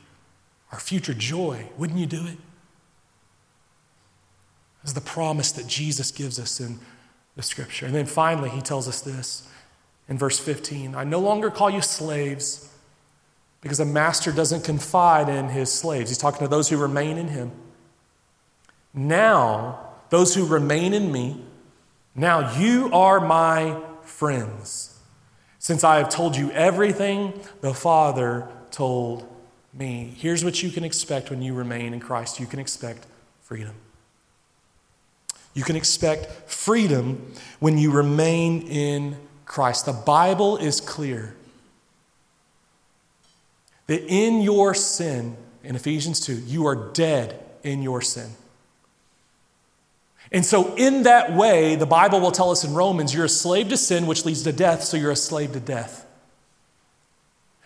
our 0.72 0.80
future 0.80 1.14
joy. 1.14 1.68
Wouldn't 1.78 2.00
you 2.00 2.06
do 2.06 2.26
it? 2.26 2.38
Is 4.86 4.94
the 4.94 5.00
promise 5.00 5.52
that 5.52 5.66
Jesus 5.66 6.10
gives 6.10 6.38
us 6.38 6.60
in 6.60 6.78
the 7.34 7.42
scripture. 7.42 7.86
And 7.86 7.94
then 7.94 8.06
finally, 8.06 8.48
he 8.50 8.60
tells 8.60 8.88
us 8.88 9.00
this 9.00 9.48
in 10.08 10.18
verse 10.18 10.38
15 10.38 10.94
I 10.94 11.04
no 11.04 11.20
longer 11.20 11.50
call 11.50 11.70
you 11.70 11.82
slaves 11.82 12.72
because 13.60 13.80
a 13.80 13.84
master 13.84 14.32
doesn't 14.32 14.64
confide 14.64 15.28
in 15.28 15.48
his 15.48 15.72
slaves. 15.72 16.10
He's 16.10 16.18
talking 16.18 16.40
to 16.40 16.48
those 16.48 16.68
who 16.68 16.76
remain 16.76 17.18
in 17.18 17.28
him. 17.28 17.50
Now, 18.94 19.80
those 20.08 20.34
who 20.34 20.46
remain 20.46 20.94
in 20.94 21.10
me, 21.10 21.42
now 22.14 22.56
you 22.56 22.90
are 22.92 23.20
my 23.20 23.82
friends, 24.02 24.98
since 25.58 25.82
I 25.84 25.98
have 25.98 26.08
told 26.08 26.36
you 26.36 26.50
everything 26.52 27.32
the 27.60 27.74
Father 27.74 28.48
told 28.70 29.26
me. 29.74 30.14
Here's 30.16 30.44
what 30.44 30.62
you 30.62 30.70
can 30.70 30.84
expect 30.84 31.28
when 31.28 31.42
you 31.42 31.52
remain 31.52 31.92
in 31.92 32.00
Christ 32.00 32.40
you 32.40 32.46
can 32.46 32.60
expect 32.60 33.04
freedom. 33.42 33.74
You 35.56 35.64
can 35.64 35.74
expect 35.74 36.50
freedom 36.50 37.32
when 37.60 37.78
you 37.78 37.90
remain 37.90 38.68
in 38.68 39.16
Christ. 39.46 39.86
The 39.86 39.94
Bible 39.94 40.58
is 40.58 40.82
clear 40.82 41.34
that 43.86 44.04
in 44.06 44.42
your 44.42 44.74
sin, 44.74 45.34
in 45.64 45.74
Ephesians 45.74 46.20
2, 46.20 46.34
you 46.34 46.66
are 46.66 46.92
dead 46.92 47.42
in 47.62 47.82
your 47.82 48.02
sin. 48.02 48.28
And 50.30 50.44
so, 50.44 50.74
in 50.74 51.04
that 51.04 51.32
way, 51.32 51.76
the 51.76 51.86
Bible 51.86 52.20
will 52.20 52.32
tell 52.32 52.50
us 52.50 52.62
in 52.62 52.74
Romans, 52.74 53.14
you're 53.14 53.24
a 53.24 53.28
slave 53.28 53.70
to 53.70 53.78
sin, 53.78 54.06
which 54.06 54.26
leads 54.26 54.42
to 54.42 54.52
death, 54.52 54.82
so 54.82 54.98
you're 54.98 55.10
a 55.10 55.16
slave 55.16 55.52
to 55.54 55.60
death. 55.60 56.04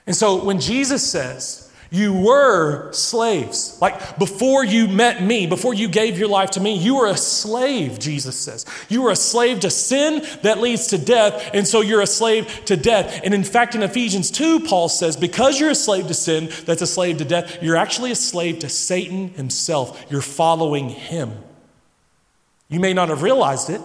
And 0.06 0.14
so, 0.14 0.44
when 0.44 0.60
Jesus 0.60 1.10
says, 1.10 1.69
you 1.90 2.14
were 2.14 2.92
slaves. 2.92 3.76
Like 3.80 4.18
before 4.18 4.64
you 4.64 4.86
met 4.86 5.22
me, 5.22 5.48
before 5.48 5.74
you 5.74 5.88
gave 5.88 6.18
your 6.18 6.28
life 6.28 6.50
to 6.52 6.60
me, 6.60 6.76
you 6.76 6.96
were 6.96 7.08
a 7.08 7.16
slave, 7.16 7.98
Jesus 7.98 8.36
says. 8.36 8.64
You 8.88 9.02
were 9.02 9.10
a 9.10 9.16
slave 9.16 9.60
to 9.60 9.70
sin 9.70 10.24
that 10.42 10.60
leads 10.60 10.88
to 10.88 10.98
death, 10.98 11.50
and 11.52 11.66
so 11.66 11.80
you're 11.80 12.00
a 12.00 12.06
slave 12.06 12.64
to 12.66 12.76
death. 12.76 13.20
And 13.24 13.34
in 13.34 13.42
fact, 13.42 13.74
in 13.74 13.82
Ephesians 13.82 14.30
2, 14.30 14.60
Paul 14.60 14.88
says, 14.88 15.16
because 15.16 15.58
you're 15.58 15.70
a 15.70 15.74
slave 15.74 16.06
to 16.06 16.14
sin 16.14 16.48
that's 16.64 16.82
a 16.82 16.86
slave 16.86 17.18
to 17.18 17.24
death, 17.24 17.60
you're 17.60 17.76
actually 17.76 18.12
a 18.12 18.16
slave 18.16 18.60
to 18.60 18.68
Satan 18.68 19.30
himself. 19.30 20.06
You're 20.10 20.22
following 20.22 20.90
him. 20.90 21.32
You 22.68 22.78
may 22.78 22.92
not 22.92 23.08
have 23.08 23.22
realized 23.22 23.68
it. 23.68 23.80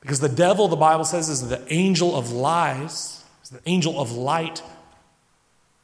Because 0.00 0.20
the 0.20 0.28
devil, 0.28 0.68
the 0.68 0.76
Bible 0.76 1.04
says, 1.04 1.30
is 1.30 1.48
the 1.48 1.62
angel 1.72 2.14
of 2.14 2.30
lies, 2.30 3.24
is 3.42 3.50
the 3.50 3.60
angel 3.64 3.98
of 3.98 4.12
light 4.12 4.60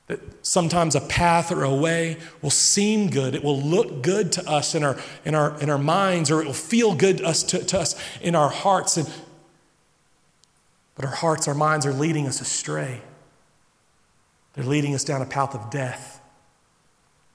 that 0.08 0.20
sometimes 0.44 0.94
a 0.94 1.00
path 1.02 1.52
or 1.52 1.62
a 1.64 1.74
way 1.74 2.16
will 2.42 2.50
seem 2.50 3.10
good. 3.10 3.34
It 3.34 3.44
will 3.44 3.60
look 3.60 4.02
good 4.02 4.32
to 4.32 4.50
us 4.50 4.74
in 4.74 4.82
our, 4.82 4.98
in 5.24 5.34
our, 5.34 5.58
in 5.60 5.70
our 5.70 5.78
minds, 5.78 6.30
or 6.30 6.40
it 6.40 6.46
will 6.46 6.54
feel 6.54 6.94
good 6.94 7.18
to 7.18 7.26
us, 7.26 7.42
to, 7.44 7.64
to 7.64 7.78
us 7.78 7.94
in 8.20 8.34
our 8.34 8.48
hearts. 8.48 8.96
And, 8.96 9.08
but 10.94 11.04
our 11.04 11.14
hearts, 11.14 11.46
our 11.46 11.54
minds 11.54 11.84
are 11.84 11.92
leading 11.92 12.26
us 12.26 12.40
astray. 12.40 13.02
They're 14.54 14.64
leading 14.64 14.94
us 14.94 15.04
down 15.04 15.20
a 15.20 15.26
path 15.26 15.54
of 15.54 15.70
death. 15.70 16.20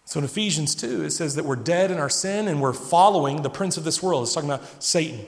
So 0.06 0.20
in 0.20 0.26
Ephesians 0.26 0.76
2, 0.76 1.04
it 1.04 1.12
says 1.12 1.36
that 1.36 1.46
we're 1.46 1.56
dead 1.56 1.92
in 1.92 1.98
our 1.98 2.10
sin 2.10 2.48
and 2.48 2.60
we're 2.60 2.74
following 2.74 3.44
the 3.44 3.50
prince 3.50 3.78
of 3.78 3.84
this 3.84 4.02
world. 4.02 4.24
It's 4.24 4.34
talking 4.34 4.50
about 4.50 4.84
Satan. 4.84 5.24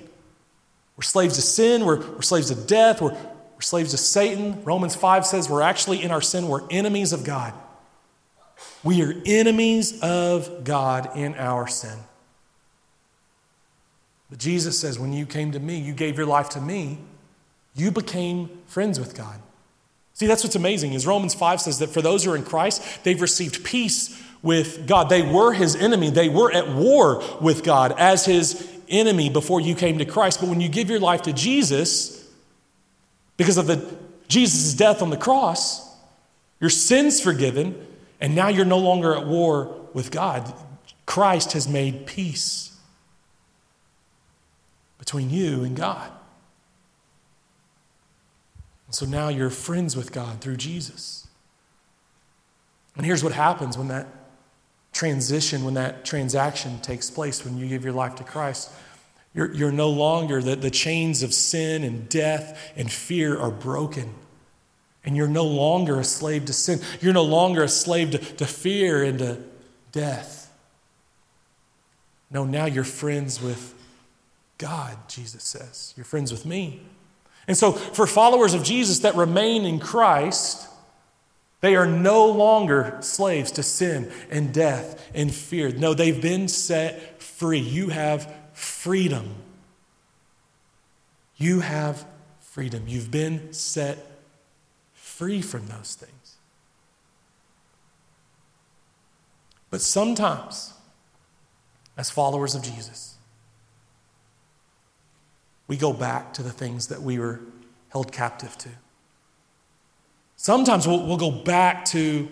We're 0.97 1.03
slaves 1.03 1.35
to 1.35 1.41
sin, 1.41 1.85
we're, 1.85 1.99
we're 1.99 2.21
slaves 2.21 2.49
to 2.49 2.55
death, 2.55 3.01
we're, 3.01 3.15
we're 3.55 3.61
slaves 3.61 3.91
to 3.91 3.97
Satan. 3.97 4.63
Romans 4.63 4.95
5 4.95 5.25
says 5.25 5.49
we're 5.49 5.61
actually 5.61 6.03
in 6.03 6.11
our 6.11 6.21
sin, 6.21 6.47
we're 6.47 6.67
enemies 6.69 7.13
of 7.13 7.23
God. 7.23 7.53
We 8.83 9.01
are 9.01 9.13
enemies 9.25 9.99
of 10.01 10.63
God 10.63 11.15
in 11.15 11.35
our 11.35 11.67
sin. 11.67 11.97
But 14.29 14.39
Jesus 14.39 14.77
says, 14.79 14.99
when 14.99 15.13
you 15.13 15.25
came 15.25 15.51
to 15.53 15.59
me, 15.59 15.77
you 15.79 15.93
gave 15.93 16.17
your 16.17 16.25
life 16.25 16.49
to 16.49 16.61
me, 16.61 16.99
you 17.75 17.91
became 17.91 18.49
friends 18.67 18.99
with 18.99 19.15
God. 19.15 19.39
See, 20.13 20.27
that's 20.27 20.43
what's 20.43 20.55
amazing 20.55 20.93
is 20.93 21.05
Romans 21.05 21.33
5 21.33 21.61
says 21.61 21.79
that 21.79 21.89
for 21.89 22.01
those 22.01 22.23
who 22.23 22.31
are 22.31 22.35
in 22.37 22.43
Christ, 22.43 23.03
they've 23.03 23.19
received 23.19 23.65
peace 23.65 24.21
with 24.41 24.87
God. 24.87 25.09
They 25.09 25.21
were 25.21 25.51
his 25.51 25.75
enemy. 25.75 26.09
They 26.09 26.29
were 26.29 26.51
at 26.51 26.69
war 26.69 27.23
with 27.41 27.63
God 27.63 27.93
as 27.97 28.25
his 28.25 28.71
enemy 28.87 29.29
before 29.29 29.59
you 29.59 29.75
came 29.75 29.97
to 29.97 30.05
Christ. 30.05 30.39
But 30.39 30.49
when 30.49 30.61
you 30.61 30.69
give 30.69 30.89
your 30.89 30.99
life 30.99 31.23
to 31.23 31.33
Jesus, 31.33 32.14
because 33.37 33.57
of 33.57 33.67
the 33.67 33.97
Jesus' 34.27 34.73
death 34.73 35.01
on 35.01 35.09
the 35.09 35.17
cross, 35.17 35.95
your 36.59 36.69
sins 36.69 37.21
forgiven, 37.21 37.75
and 38.19 38.35
now 38.35 38.47
you're 38.47 38.65
no 38.65 38.79
longer 38.79 39.15
at 39.15 39.27
war 39.27 39.87
with 39.93 40.11
God. 40.11 40.53
Christ 41.05 41.53
has 41.53 41.67
made 41.67 42.05
peace 42.05 42.77
between 44.97 45.29
you 45.29 45.63
and 45.63 45.75
God. 45.75 46.11
And 48.87 48.95
so 48.95 49.05
now 49.05 49.29
you're 49.29 49.49
friends 49.49 49.95
with 49.95 50.11
God 50.11 50.41
through 50.41 50.57
Jesus. 50.57 51.27
And 52.95 53.05
here's 53.05 53.23
what 53.23 53.33
happens 53.33 53.77
when 53.77 53.89
that 53.89 54.07
transition, 54.93 55.63
when 55.63 55.73
that 55.73 56.05
transaction 56.05 56.79
takes 56.79 57.11
place, 57.11 57.43
when 57.43 57.57
you 57.57 57.67
give 57.67 57.83
your 57.83 57.93
life 57.93 58.15
to 58.15 58.23
Christ. 58.23 58.71
You're, 59.35 59.53
you're 59.53 59.71
no 59.71 59.89
longer, 59.89 60.41
the, 60.41 60.55
the 60.55 60.71
chains 60.71 61.21
of 61.21 61.33
sin 61.33 61.83
and 61.83 62.07
death 62.07 62.71
and 62.77 62.89
fear 62.89 63.37
are 63.37 63.51
broken. 63.51 64.15
And 65.03 65.15
you're 65.15 65.27
no 65.27 65.43
longer 65.43 65.99
a 65.99 66.03
slave 66.03 66.45
to 66.45 66.53
sin. 66.53 66.79
You're 67.01 67.13
no 67.13 67.23
longer 67.23 67.61
a 67.61 67.67
slave 67.67 68.11
to, 68.11 68.17
to 68.17 68.45
fear 68.45 69.03
and 69.03 69.19
to 69.19 69.43
death. 69.91 70.51
No, 72.31 72.45
now 72.45 72.65
you're 72.65 72.85
friends 72.85 73.41
with 73.41 73.75
God, 74.57 74.97
Jesus 75.09 75.43
says. 75.43 75.93
You're 75.97 76.05
friends 76.05 76.31
with 76.31 76.45
me. 76.45 76.81
And 77.47 77.55
so, 77.55 77.73
for 77.73 78.07
followers 78.07 78.55
of 78.55 78.63
Jesus 78.63 78.99
that 78.99 79.15
remain 79.15 79.65
in 79.65 79.79
Christ, 79.79 80.67
they 81.61 81.75
are 81.75 81.85
no 81.85 82.25
longer 82.25 82.97
slaves 83.01 83.51
to 83.51 83.63
sin 83.63 84.11
and 84.31 84.53
death 84.53 85.07
and 85.13 85.31
fear. 85.33 85.71
No, 85.71 85.93
they've 85.93 86.21
been 86.21 86.47
set 86.47 87.21
free. 87.21 87.59
You 87.59 87.89
have 87.89 88.33
freedom. 88.55 89.35
You 91.37 91.59
have 91.59 92.05
freedom. 92.39 92.83
You've 92.87 93.11
been 93.11 93.53
set 93.53 93.97
free 94.93 95.41
from 95.41 95.67
those 95.67 95.95
things. 95.95 96.37
But 99.69 99.81
sometimes, 99.81 100.73
as 101.97 102.09
followers 102.09 102.55
of 102.55 102.63
Jesus, 102.63 103.15
we 105.67 105.75
go 105.75 105.91
back 105.91 106.33
to 106.35 106.43
the 106.43 106.51
things 106.51 106.87
that 106.87 107.01
we 107.01 107.19
were 107.19 107.41
held 107.89 108.11
captive 108.11 108.57
to. 108.59 108.69
Sometimes 110.37 110.87
we'll, 110.87 111.05
we'll 111.05 111.17
go 111.17 111.31
back 111.31 111.85
to 111.85 112.29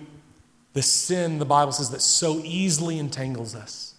the 0.73 0.81
sin, 0.81 1.39
the 1.39 1.45
Bible 1.45 1.71
says, 1.71 1.89
that 1.89 2.01
so 2.01 2.39
easily 2.43 2.97
entangles 2.97 3.55
us. 3.55 3.92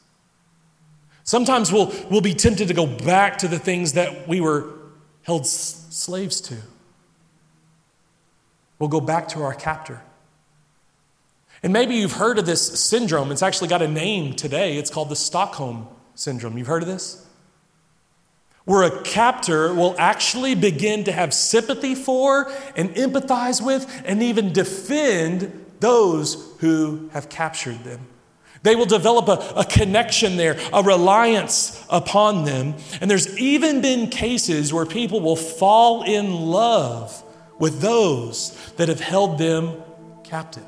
Sometimes 1.24 1.72
we'll, 1.72 1.92
we'll 2.10 2.20
be 2.20 2.34
tempted 2.34 2.68
to 2.68 2.74
go 2.74 2.86
back 2.86 3.38
to 3.38 3.48
the 3.48 3.58
things 3.58 3.94
that 3.94 4.28
we 4.28 4.40
were 4.40 4.70
held 5.22 5.42
s- 5.42 5.86
slaves 5.90 6.40
to. 6.42 6.56
We'll 8.78 8.90
go 8.90 9.00
back 9.00 9.28
to 9.28 9.42
our 9.42 9.54
captor. 9.54 10.02
And 11.62 11.72
maybe 11.72 11.94
you've 11.94 12.12
heard 12.12 12.38
of 12.38 12.44
this 12.44 12.78
syndrome. 12.78 13.32
It's 13.32 13.42
actually 13.42 13.68
got 13.68 13.80
a 13.80 13.88
name 13.88 14.34
today. 14.34 14.76
It's 14.76 14.90
called 14.90 15.08
the 15.08 15.16
Stockholm 15.16 15.88
Syndrome. 16.14 16.58
You've 16.58 16.66
heard 16.66 16.82
of 16.82 16.88
this? 16.88 17.26
Where 18.66 18.82
a 18.82 19.02
captor 19.02 19.72
will 19.72 19.94
actually 19.98 20.54
begin 20.54 21.04
to 21.04 21.12
have 21.12 21.32
sympathy 21.32 21.94
for 21.94 22.52
and 22.76 22.90
empathize 22.90 23.64
with 23.64 24.02
and 24.04 24.22
even 24.22 24.52
defend 24.52 25.66
those 25.80 26.54
who 26.60 27.08
have 27.14 27.30
captured 27.30 27.82
them. 27.84 28.08
They 28.64 28.74
will 28.76 28.86
develop 28.86 29.28
a, 29.28 29.60
a, 29.60 29.64
connection 29.64 30.38
there, 30.38 30.58
a 30.72 30.82
reliance 30.82 31.84
upon 31.90 32.44
them. 32.46 32.74
And 33.00 33.10
there's 33.10 33.38
even 33.38 33.82
been 33.82 34.08
cases 34.08 34.72
where 34.72 34.86
people 34.86 35.20
will 35.20 35.36
fall 35.36 36.02
in 36.02 36.32
love 36.32 37.22
with 37.58 37.80
those 37.80 38.56
that 38.76 38.88
have 38.88 39.00
held 39.00 39.38
them 39.38 39.82
captive. 40.24 40.64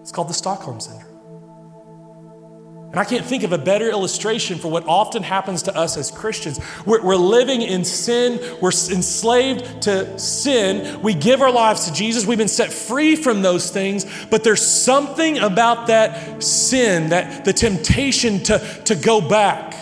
It's 0.00 0.10
called 0.10 0.28
the 0.28 0.34
Stockholm 0.34 0.80
Syndrome. 0.80 1.09
And 2.90 2.98
I 2.98 3.04
can't 3.04 3.24
think 3.24 3.44
of 3.44 3.52
a 3.52 3.58
better 3.58 3.88
illustration 3.88 4.58
for 4.58 4.68
what 4.68 4.84
often 4.88 5.22
happens 5.22 5.62
to 5.62 5.76
us 5.76 5.96
as 5.96 6.10
Christians. 6.10 6.58
We're, 6.84 7.00
we're, 7.00 7.14
living 7.14 7.62
in 7.62 7.84
sin, 7.84 8.40
we're 8.60 8.70
enslaved 8.70 9.82
to 9.82 10.18
sin. 10.18 11.00
We 11.00 11.14
give 11.14 11.40
our 11.40 11.52
lives 11.52 11.84
to 11.86 11.92
Jesus, 11.92 12.26
we've 12.26 12.36
been 12.36 12.48
set 12.48 12.72
free 12.72 13.14
from 13.14 13.42
those 13.42 13.70
things, 13.70 14.04
but 14.28 14.42
there's 14.42 14.66
something 14.66 15.38
about 15.38 15.86
that 15.86 16.42
sin, 16.42 17.10
that 17.10 17.44
the 17.44 17.52
temptation 17.52 18.42
to, 18.44 18.58
to 18.86 18.96
go 18.96 19.20
back 19.20 19.76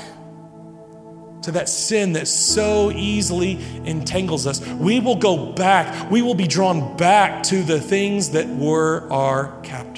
to 1.43 1.53
that 1.53 1.71
sin 1.71 2.13
that 2.13 2.29
so 2.29 2.91
easily 2.91 3.59
entangles 3.87 4.47
us. 4.47 4.61
We 4.67 5.01
will 5.01 5.17
go 5.17 5.53
back, 5.55 6.11
we 6.11 6.21
will 6.21 6.35
be 6.35 6.47
drawn 6.47 6.95
back 6.99 7.43
to 7.45 7.63
the 7.63 7.81
things 7.81 8.33
that 8.33 8.47
were 8.49 9.11
our 9.11 9.59
captors. 9.63 9.98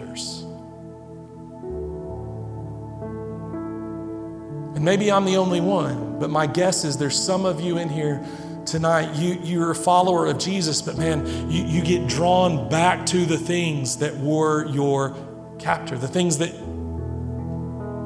And 4.81 4.87
maybe 4.87 5.13
I'm 5.13 5.27
the 5.27 5.37
only 5.37 5.61
one, 5.61 6.19
but 6.19 6.31
my 6.31 6.47
guess 6.47 6.85
is 6.87 6.97
there's 6.97 7.23
some 7.23 7.45
of 7.45 7.61
you 7.61 7.77
in 7.77 7.91
here 7.91 8.25
tonight. 8.65 9.15
You, 9.15 9.35
you're 9.43 9.73
a 9.73 9.75
follower 9.75 10.25
of 10.25 10.39
Jesus, 10.39 10.81
but 10.81 10.97
man, 10.97 11.51
you, 11.51 11.65
you 11.65 11.83
get 11.83 12.09
drawn 12.09 12.71
back 12.71 13.05
to 13.09 13.27
the 13.27 13.37
things 13.37 13.99
that 13.99 14.17
were 14.17 14.65
your 14.65 15.15
captor, 15.59 15.99
the 15.99 16.09
things 16.09 16.39
that 16.39 16.55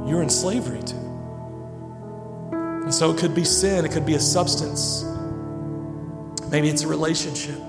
you're 0.09 0.21
in 0.21 0.29
slavery 0.29 0.83
to. 0.83 0.97
And 2.57 2.93
so 2.93 3.13
it 3.13 3.19
could 3.19 3.37
be 3.37 3.45
sin, 3.45 3.85
it 3.85 3.93
could 3.93 4.05
be 4.05 4.17
a 4.17 4.21
substance, 4.21 5.05
maybe 6.51 6.69
it's 6.69 6.83
a 6.83 6.89
relationship. 6.89 7.61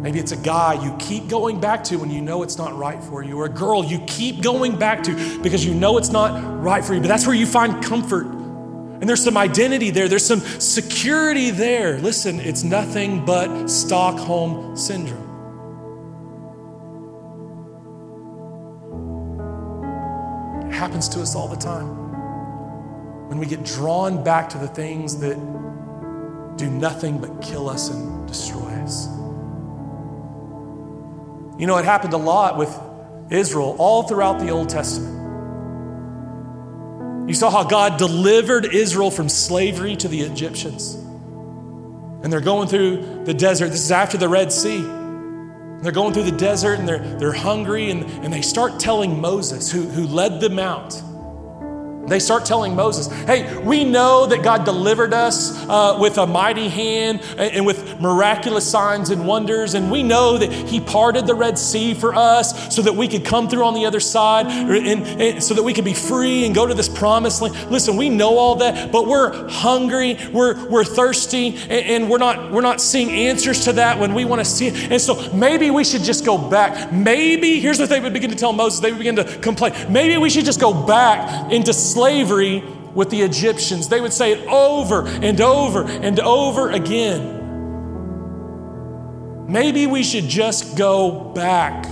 Maybe 0.00 0.20
it's 0.20 0.32
a 0.32 0.36
guy 0.36 0.74
you 0.82 0.96
keep 0.98 1.28
going 1.28 1.60
back 1.60 1.82
to 1.84 1.96
when 1.96 2.10
you 2.10 2.20
know 2.20 2.44
it's 2.44 2.56
not 2.56 2.76
right 2.76 3.02
for 3.02 3.22
you, 3.22 3.38
or 3.40 3.46
a 3.46 3.48
girl 3.48 3.84
you 3.84 3.98
keep 4.06 4.42
going 4.42 4.76
back 4.76 5.02
to 5.04 5.40
because 5.42 5.64
you 5.64 5.74
know 5.74 5.98
it's 5.98 6.10
not 6.10 6.62
right 6.62 6.84
for 6.84 6.94
you. 6.94 7.00
But 7.00 7.08
that's 7.08 7.26
where 7.26 7.34
you 7.34 7.46
find 7.46 7.82
comfort. 7.84 8.26
And 8.26 9.08
there's 9.08 9.22
some 9.22 9.36
identity 9.36 9.90
there, 9.90 10.08
there's 10.08 10.24
some 10.24 10.40
security 10.40 11.50
there. 11.50 11.98
Listen, 11.98 12.38
it's 12.40 12.62
nothing 12.62 13.24
but 13.24 13.68
Stockholm 13.68 14.76
syndrome. 14.76 15.24
It 20.68 20.74
happens 20.74 21.08
to 21.10 21.20
us 21.20 21.34
all 21.34 21.48
the 21.48 21.56
time. 21.56 21.88
When 23.28 23.38
we 23.38 23.46
get 23.46 23.64
drawn 23.64 24.22
back 24.22 24.48
to 24.50 24.58
the 24.58 24.68
things 24.68 25.18
that 25.18 25.36
do 26.56 26.68
nothing 26.70 27.18
but 27.18 27.42
kill 27.42 27.68
us 27.68 27.90
and 27.90 28.26
destroy 28.26 28.68
us. 28.82 29.17
You 31.58 31.66
know, 31.66 31.76
it 31.76 31.84
happened 31.84 32.14
a 32.14 32.18
lot 32.18 32.56
with 32.56 32.74
Israel 33.30 33.74
all 33.78 34.04
throughout 34.04 34.38
the 34.38 34.50
Old 34.50 34.68
Testament. 34.68 35.16
You 37.28 37.34
saw 37.34 37.50
how 37.50 37.64
God 37.64 37.98
delivered 37.98 38.64
Israel 38.64 39.10
from 39.10 39.28
slavery 39.28 39.96
to 39.96 40.08
the 40.08 40.20
Egyptians. 40.20 40.94
And 40.94 42.32
they're 42.32 42.40
going 42.40 42.68
through 42.68 43.24
the 43.24 43.34
desert. 43.34 43.68
This 43.68 43.82
is 43.82 43.92
after 43.92 44.16
the 44.16 44.28
Red 44.28 44.50
Sea. 44.52 44.80
They're 45.82 45.92
going 45.92 46.14
through 46.14 46.24
the 46.24 46.36
desert 46.36 46.78
and 46.78 46.88
they're, 46.88 47.18
they're 47.18 47.32
hungry, 47.32 47.90
and, 47.90 48.04
and 48.24 48.32
they 48.32 48.40
start 48.40 48.80
telling 48.80 49.20
Moses, 49.20 49.70
who, 49.70 49.82
who 49.82 50.06
led 50.06 50.40
them 50.40 50.58
out, 50.58 51.00
they 52.06 52.18
start 52.18 52.44
telling 52.44 52.74
Moses, 52.74 53.06
hey, 53.24 53.58
we 53.58 53.84
know 53.84 54.26
that 54.26 54.42
God 54.42 54.64
delivered 54.64 55.12
us 55.12 55.54
uh, 55.68 55.98
with 56.00 56.18
a 56.18 56.26
mighty 56.26 56.68
hand 56.68 57.20
and 57.36 57.66
with 57.66 58.00
miraculous 58.00 58.68
signs 58.68 59.10
and 59.10 59.26
wonders. 59.26 59.74
And 59.74 59.90
we 59.90 60.02
know 60.02 60.38
that 60.38 60.50
He 60.50 60.80
parted 60.80 61.26
the 61.26 61.34
Red 61.34 61.58
Sea 61.58 61.94
for 61.94 62.14
us 62.14 62.74
so 62.74 62.82
that 62.82 62.94
we 62.94 63.08
could 63.08 63.24
come 63.24 63.48
through 63.48 63.64
on 63.64 63.74
the 63.74 63.86
other 63.86 64.00
side 64.00 64.46
and, 64.46 65.06
and 65.20 65.42
so 65.42 65.54
that 65.54 65.62
we 65.62 65.72
could 65.74 65.84
be 65.84 65.94
free 65.94 66.46
and 66.46 66.54
go 66.54 66.66
to 66.66 66.74
this 66.74 66.88
promised 66.88 67.42
land. 67.42 67.70
Listen, 67.70 67.96
we 67.96 68.08
know 68.08 68.38
all 68.38 68.56
that, 68.56 68.90
but 68.90 69.06
we're 69.06 69.48
hungry, 69.48 70.18
we're, 70.32 70.68
we're 70.68 70.84
thirsty, 70.84 71.56
and, 71.56 71.72
and 71.72 72.10
we're, 72.10 72.18
not, 72.18 72.50
we're 72.50 72.62
not 72.62 72.80
seeing 72.80 73.10
answers 73.10 73.64
to 73.64 73.72
that 73.74 73.98
when 73.98 74.14
we 74.14 74.24
want 74.24 74.40
to 74.40 74.44
see 74.44 74.68
it. 74.68 74.92
And 74.92 75.00
so 75.00 75.30
maybe 75.32 75.70
we 75.70 75.84
should 75.84 76.02
just 76.02 76.24
go 76.24 76.38
back. 76.38 76.92
Maybe, 76.92 77.60
here's 77.60 77.78
what 77.78 77.88
they 77.88 78.00
would 78.00 78.12
begin 78.12 78.30
to 78.30 78.36
tell 78.36 78.52
Moses, 78.52 78.80
they 78.80 78.92
would 78.92 78.98
begin 78.98 79.16
to 79.16 79.24
complain. 79.38 79.72
Maybe 79.92 80.16
we 80.16 80.30
should 80.30 80.44
just 80.44 80.60
go 80.60 80.72
back 80.86 81.52
into 81.52 81.72
slavery 81.92 82.62
with 82.94 83.10
the 83.10 83.22
Egyptians. 83.22 83.88
They 83.88 84.00
would 84.00 84.12
say 84.12 84.32
it 84.32 84.46
over 84.48 85.06
and 85.06 85.40
over 85.40 85.84
and 85.84 86.18
over 86.20 86.70
again. 86.70 87.36
Maybe 89.48 89.86
we 89.86 90.02
should 90.02 90.28
just 90.28 90.76
go 90.76 91.32
back 91.32 91.84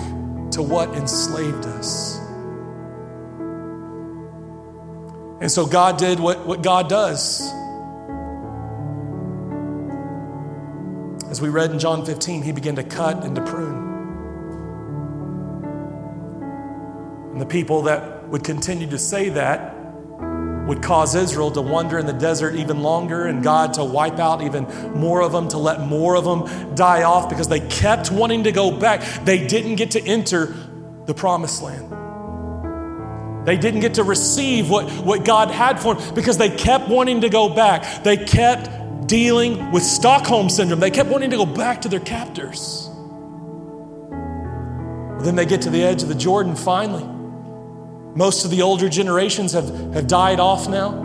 to 0.50 0.62
what 0.62 0.90
enslaved 0.94 1.64
us. 1.64 2.18
And 5.40 5.50
so 5.50 5.66
God 5.66 5.96
did 5.98 6.18
what, 6.18 6.46
what 6.46 6.62
God 6.62 6.88
does. 6.88 7.40
As 11.30 11.40
we 11.40 11.48
read 11.48 11.70
in 11.70 11.78
John 11.78 12.04
15, 12.04 12.42
he 12.42 12.52
began 12.52 12.76
to 12.76 12.82
cut 12.82 13.24
and 13.24 13.36
to 13.36 13.42
prune. 13.42 13.84
And 17.32 17.40
the 17.40 17.46
people 17.46 17.82
that 17.82 18.28
would 18.28 18.44
continue 18.44 18.88
to 18.88 18.98
say 18.98 19.28
that 19.28 19.75
would 20.66 20.82
cause 20.82 21.14
Israel 21.14 21.50
to 21.52 21.62
wander 21.62 21.98
in 21.98 22.06
the 22.06 22.12
desert 22.12 22.54
even 22.56 22.82
longer 22.82 23.26
and 23.26 23.42
God 23.42 23.74
to 23.74 23.84
wipe 23.84 24.18
out 24.18 24.42
even 24.42 24.64
more 24.94 25.22
of 25.22 25.32
them, 25.32 25.48
to 25.48 25.58
let 25.58 25.80
more 25.80 26.16
of 26.16 26.24
them 26.24 26.74
die 26.74 27.04
off 27.04 27.28
because 27.28 27.48
they 27.48 27.60
kept 27.60 28.10
wanting 28.10 28.44
to 28.44 28.52
go 28.52 28.76
back. 28.76 29.24
They 29.24 29.46
didn't 29.46 29.76
get 29.76 29.92
to 29.92 30.02
enter 30.02 30.54
the 31.06 31.14
promised 31.14 31.62
land. 31.62 31.92
They 33.46 33.56
didn't 33.56 33.80
get 33.80 33.94
to 33.94 34.02
receive 34.02 34.68
what, 34.68 34.90
what 35.04 35.24
God 35.24 35.52
had 35.52 35.78
for 35.78 35.94
them 35.94 36.14
because 36.14 36.36
they 36.36 36.50
kept 36.50 36.88
wanting 36.88 37.20
to 37.20 37.28
go 37.28 37.48
back. 37.48 38.02
They 38.02 38.16
kept 38.16 39.06
dealing 39.06 39.70
with 39.70 39.84
Stockholm 39.84 40.50
syndrome. 40.50 40.80
They 40.80 40.90
kept 40.90 41.08
wanting 41.08 41.30
to 41.30 41.36
go 41.36 41.46
back 41.46 41.82
to 41.82 41.88
their 41.88 42.00
captors. 42.00 42.90
then 45.20 45.36
they 45.36 45.46
get 45.46 45.62
to 45.62 45.70
the 45.70 45.82
edge 45.82 46.02
of 46.02 46.08
the 46.08 46.14
Jordan 46.14 46.56
finally. 46.56 47.15
Most 48.16 48.44
of 48.44 48.50
the 48.50 48.62
older 48.62 48.88
generations 48.88 49.52
have, 49.52 49.68
have 49.94 50.06
died 50.06 50.40
off 50.40 50.68
now. 50.68 51.04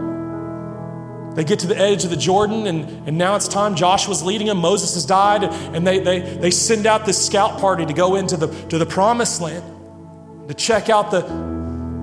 They 1.35 1.43
get 1.43 1.59
to 1.59 1.67
the 1.67 1.77
edge 1.77 2.03
of 2.03 2.09
the 2.09 2.17
Jordan, 2.17 2.67
and, 2.67 3.07
and 3.07 3.17
now 3.17 3.35
it's 3.35 3.47
time. 3.47 3.75
Joshua's 3.75 4.23
leading 4.23 4.47
them. 4.47 4.57
Moses 4.57 4.95
has 4.95 5.05
died, 5.05 5.43
and 5.43 5.85
they, 5.85 5.99
they, 5.99 6.19
they 6.19 6.51
send 6.51 6.85
out 6.85 7.05
this 7.05 7.23
scout 7.25 7.59
party 7.59 7.85
to 7.85 7.93
go 7.93 8.15
into 8.15 8.35
the, 8.35 8.47
to 8.69 8.77
the 8.77 8.85
promised 8.85 9.41
land 9.41 9.63
to 10.47 10.53
check 10.53 10.89
out 10.89 11.11
the, 11.11 11.21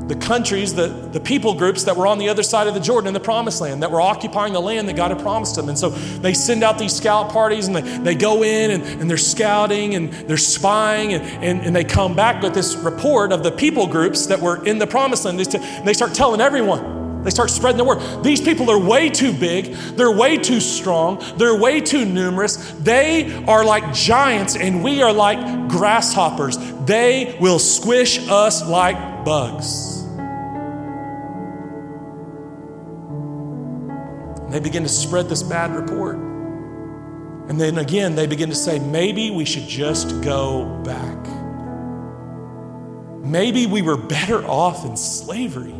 the 0.08 0.16
countries, 0.16 0.74
the, 0.74 0.88
the 0.88 1.20
people 1.20 1.54
groups 1.54 1.84
that 1.84 1.96
were 1.96 2.06
on 2.06 2.18
the 2.18 2.28
other 2.30 2.42
side 2.42 2.66
of 2.66 2.74
the 2.74 2.80
Jordan 2.80 3.08
in 3.08 3.14
the 3.14 3.20
promised 3.20 3.60
land, 3.60 3.82
that 3.82 3.90
were 3.90 4.00
occupying 4.00 4.54
the 4.54 4.60
land 4.60 4.88
that 4.88 4.96
God 4.96 5.10
had 5.10 5.20
promised 5.20 5.54
them. 5.54 5.68
And 5.68 5.78
so 5.78 5.90
they 5.90 6.34
send 6.34 6.62
out 6.62 6.78
these 6.78 6.94
scout 6.94 7.30
parties 7.30 7.66
and 7.66 7.76
they, 7.76 7.82
they 7.82 8.14
go 8.14 8.42
in 8.42 8.70
and, 8.70 8.82
and 8.82 9.10
they're 9.10 9.18
scouting 9.18 9.94
and 9.94 10.10
they're 10.12 10.36
spying 10.36 11.12
and, 11.12 11.24
and, 11.44 11.60
and 11.60 11.76
they 11.76 11.84
come 11.84 12.16
back 12.16 12.42
with 12.42 12.54
this 12.54 12.74
report 12.76 13.32
of 13.32 13.42
the 13.42 13.52
people 13.52 13.86
groups 13.86 14.26
that 14.26 14.40
were 14.40 14.64
in 14.64 14.78
the 14.78 14.86
promised 14.86 15.24
land. 15.24 15.38
And 15.38 15.86
they 15.86 15.92
start 15.92 16.14
telling 16.14 16.40
everyone. 16.40 16.98
They 17.24 17.30
start 17.30 17.50
spreading 17.50 17.76
the 17.76 17.84
word. 17.84 18.24
These 18.24 18.40
people 18.40 18.70
are 18.70 18.78
way 18.78 19.10
too 19.10 19.32
big. 19.32 19.74
They're 19.74 20.10
way 20.10 20.38
too 20.38 20.60
strong. 20.60 21.22
They're 21.36 21.56
way 21.56 21.80
too 21.80 22.04
numerous. 22.04 22.56
They 22.72 23.44
are 23.44 23.64
like 23.64 23.92
giants, 23.92 24.56
and 24.56 24.82
we 24.82 25.02
are 25.02 25.12
like 25.12 25.68
grasshoppers. 25.68 26.56
They 26.86 27.36
will 27.40 27.58
squish 27.58 28.18
us 28.28 28.66
like 28.66 29.24
bugs. 29.24 29.97
And 34.48 34.54
they 34.54 34.60
begin 34.60 34.82
to 34.82 34.88
spread 34.88 35.28
this 35.28 35.42
bad 35.42 35.76
report. 35.76 36.16
And 36.16 37.60
then 37.60 37.76
again, 37.76 38.14
they 38.14 38.26
begin 38.26 38.48
to 38.48 38.54
say, 38.54 38.78
maybe 38.78 39.30
we 39.30 39.44
should 39.44 39.68
just 39.68 40.22
go 40.22 40.64
back. 40.84 41.18
Maybe 43.22 43.66
we 43.66 43.82
were 43.82 43.98
better 43.98 44.42
off 44.46 44.86
in 44.86 44.96
slavery. 44.96 45.72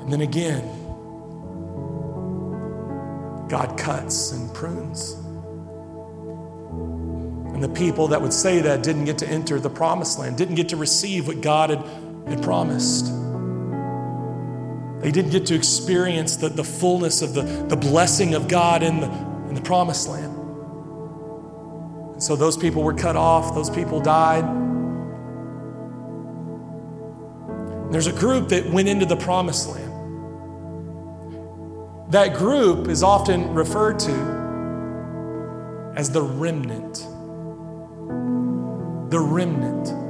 And 0.00 0.12
then 0.12 0.22
again, 0.22 0.64
God 3.48 3.78
cuts 3.78 4.32
and 4.32 4.52
prunes. 4.52 5.12
And 7.54 7.62
the 7.62 7.68
people 7.68 8.08
that 8.08 8.20
would 8.20 8.32
say 8.32 8.60
that 8.62 8.82
didn't 8.82 9.04
get 9.04 9.18
to 9.18 9.28
enter 9.28 9.60
the 9.60 9.70
promised 9.70 10.18
land, 10.18 10.36
didn't 10.36 10.56
get 10.56 10.70
to 10.70 10.76
receive 10.76 11.28
what 11.28 11.40
God 11.40 11.70
had, 11.70 11.84
had 12.26 12.42
promised. 12.42 13.21
They 15.02 15.10
didn't 15.10 15.32
get 15.32 15.46
to 15.46 15.54
experience 15.56 16.36
the, 16.36 16.48
the 16.48 16.62
fullness 16.62 17.22
of 17.22 17.34
the, 17.34 17.42
the 17.42 17.76
blessing 17.76 18.34
of 18.34 18.46
God 18.46 18.84
in 18.84 19.00
the, 19.00 19.10
in 19.48 19.54
the 19.54 19.60
promised 19.60 20.08
land. 20.08 20.32
And 22.12 22.22
so 22.22 22.36
those 22.36 22.56
people 22.56 22.84
were 22.84 22.94
cut 22.94 23.16
off, 23.16 23.52
those 23.52 23.68
people 23.68 24.00
died. 24.00 24.44
And 27.84 27.92
there's 27.92 28.06
a 28.06 28.12
group 28.12 28.48
that 28.50 28.70
went 28.70 28.88
into 28.88 29.04
the 29.04 29.16
promised 29.16 29.68
land. 29.68 29.90
That 32.12 32.34
group 32.36 32.86
is 32.86 33.02
often 33.02 33.54
referred 33.54 33.98
to 34.00 34.12
as 35.96 36.10
the 36.10 36.22
remnant. 36.22 36.94
The 39.10 39.18
remnant. 39.18 40.01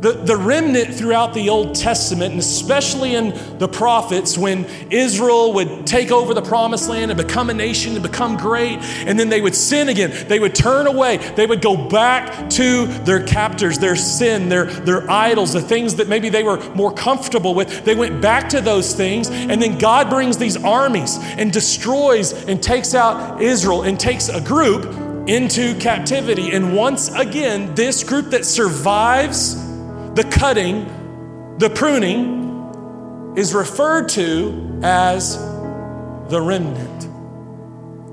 The, 0.00 0.12
the 0.12 0.36
remnant 0.36 0.94
throughout 0.94 1.32
the 1.32 1.48
Old 1.48 1.74
Testament, 1.74 2.32
and 2.32 2.40
especially 2.40 3.14
in 3.14 3.30
the 3.58 3.66
prophets, 3.66 4.36
when 4.36 4.66
Israel 4.90 5.54
would 5.54 5.86
take 5.86 6.10
over 6.10 6.34
the 6.34 6.42
promised 6.42 6.90
land 6.90 7.10
and 7.10 7.16
become 7.16 7.48
a 7.48 7.54
nation 7.54 7.94
and 7.94 8.02
become 8.02 8.36
great, 8.36 8.78
and 9.06 9.18
then 9.18 9.30
they 9.30 9.40
would 9.40 9.54
sin 9.54 9.88
again. 9.88 10.12
They 10.28 10.38
would 10.38 10.54
turn 10.54 10.86
away. 10.86 11.16
They 11.16 11.46
would 11.46 11.62
go 11.62 11.88
back 11.88 12.50
to 12.50 12.86
their 13.04 13.22
captors, 13.24 13.78
their 13.78 13.96
sin, 13.96 14.50
their, 14.50 14.66
their 14.66 15.10
idols, 15.10 15.54
the 15.54 15.62
things 15.62 15.94
that 15.94 16.08
maybe 16.08 16.28
they 16.28 16.42
were 16.42 16.58
more 16.74 16.92
comfortable 16.92 17.54
with. 17.54 17.84
They 17.84 17.94
went 17.94 18.20
back 18.20 18.50
to 18.50 18.60
those 18.60 18.94
things, 18.94 19.30
and 19.30 19.62
then 19.62 19.78
God 19.78 20.10
brings 20.10 20.36
these 20.36 20.62
armies 20.62 21.18
and 21.38 21.50
destroys 21.50 22.32
and 22.32 22.62
takes 22.62 22.94
out 22.94 23.40
Israel 23.40 23.82
and 23.82 23.98
takes 23.98 24.28
a 24.28 24.42
group 24.42 24.84
into 25.26 25.74
captivity. 25.80 26.52
And 26.52 26.76
once 26.76 27.12
again, 27.14 27.74
this 27.74 28.04
group 28.04 28.30
that 28.30 28.44
survives 28.44 29.65
the 30.16 30.24
cutting, 30.24 31.56
the 31.58 31.68
pruning 31.68 33.34
is 33.36 33.54
referred 33.54 34.08
to 34.08 34.80
as 34.82 35.36
the 36.28 36.40
remnant. 36.40 37.04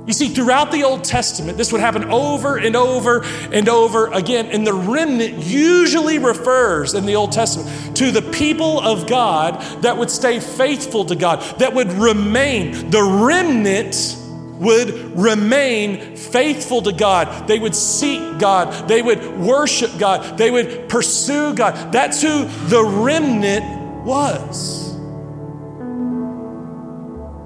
You 0.06 0.12
see, 0.12 0.28
throughout 0.28 0.74
the 0.74 0.84
Old 0.84 1.06
Testament, 1.06 1.58
this 1.58 1.72
would 1.72 1.80
happen 1.80 2.04
over 2.12 2.58
and 2.58 2.76
over 2.76 3.24
and 3.24 3.70
over 3.70 4.08
again. 4.08 4.48
And 4.48 4.68
the 4.68 4.74
remnant 4.74 5.38
usually 5.46 6.20
refers 6.20 6.94
in 6.94 7.06
the 7.06 7.16
Old 7.16 7.32
Testament 7.32 7.96
to 7.96 8.12
the 8.12 8.22
people 8.22 8.82
of 8.82 9.08
God 9.08 9.62
that 9.82 9.96
would 9.96 10.12
stay 10.12 10.42
faithful 10.42 11.06
to 11.06 11.16
God, 11.16 11.40
that 11.60 11.74
would 11.74 11.94
remain. 11.94 12.90
The 12.90 13.02
remnant 13.02 14.18
would 14.60 15.18
remain 15.18 16.16
faithful 16.16 16.82
to 16.84 16.92
God. 16.92 17.48
They 17.48 17.60
would 17.60 17.76
seek 17.76 18.40
God. 18.40 18.88
They 18.88 19.02
would 19.02 19.38
worship 19.40 19.92
God. 19.98 20.38
They 20.38 20.52
would 20.52 20.90
pursue 20.90 21.54
God. 21.54 21.92
That's 21.92 22.22
who 22.22 22.46
the 22.68 22.84
remnant 22.84 24.06
was. 24.06 24.94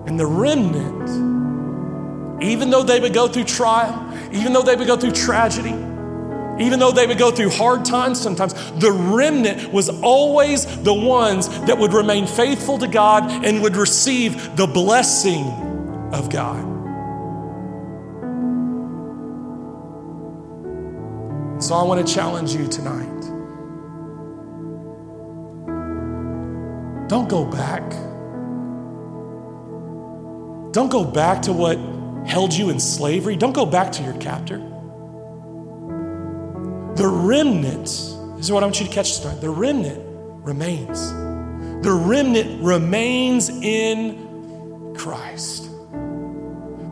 And 0.07 0.19
the 0.19 0.25
remnant 0.25 1.37
even 2.41 2.69
though 2.69 2.83
they 2.83 2.99
would 2.99 3.13
go 3.13 3.27
through 3.27 3.45
trial, 3.45 4.13
even 4.31 4.53
though 4.53 4.61
they 4.61 4.75
would 4.75 4.87
go 4.87 4.97
through 4.97 5.11
tragedy, 5.11 5.73
even 6.63 6.79
though 6.79 6.91
they 6.91 7.05
would 7.05 7.17
go 7.17 7.31
through 7.31 7.49
hard 7.49 7.85
times 7.85 8.19
sometimes, 8.19 8.53
the 8.79 8.91
remnant 8.91 9.71
was 9.71 9.89
always 10.01 10.65
the 10.83 10.93
ones 10.93 11.47
that 11.61 11.77
would 11.77 11.93
remain 11.93 12.27
faithful 12.27 12.77
to 12.79 12.87
God 12.87 13.45
and 13.45 13.61
would 13.61 13.75
receive 13.75 14.55
the 14.55 14.67
blessing 14.67 15.45
of 16.13 16.29
God. 16.29 16.76
So 21.67 21.75
I 21.75 21.83
want 21.83 22.07
to 22.07 22.13
challenge 22.13 22.53
you 22.55 22.65
tonight. 22.65 23.21
Don't 27.09 27.27
go 27.27 27.43
back. 27.43 27.81
Don't 30.71 30.89
go 30.89 31.03
back 31.03 31.41
to 31.41 31.51
what 31.51 31.77
held 32.25 32.53
you 32.53 32.69
in 32.69 32.79
slavery, 32.79 33.35
don't 33.35 33.51
go 33.51 33.65
back 33.65 33.91
to 33.91 34.03
your 34.03 34.13
captor. 34.13 34.59
The 36.95 37.05
remnant, 37.05 37.83
this 37.83 38.45
is 38.45 38.51
what 38.53 38.63
I 38.63 38.65
want 38.65 38.79
you 38.79 38.87
to 38.87 38.93
catch 38.93 39.19
tonight. 39.19 39.41
The 39.41 39.49
remnant 39.49 40.01
remains. 40.45 41.11
The 41.83 41.91
remnant 41.91 42.63
remains 42.63 43.49
in 43.49 44.95
Christ. 44.95 45.66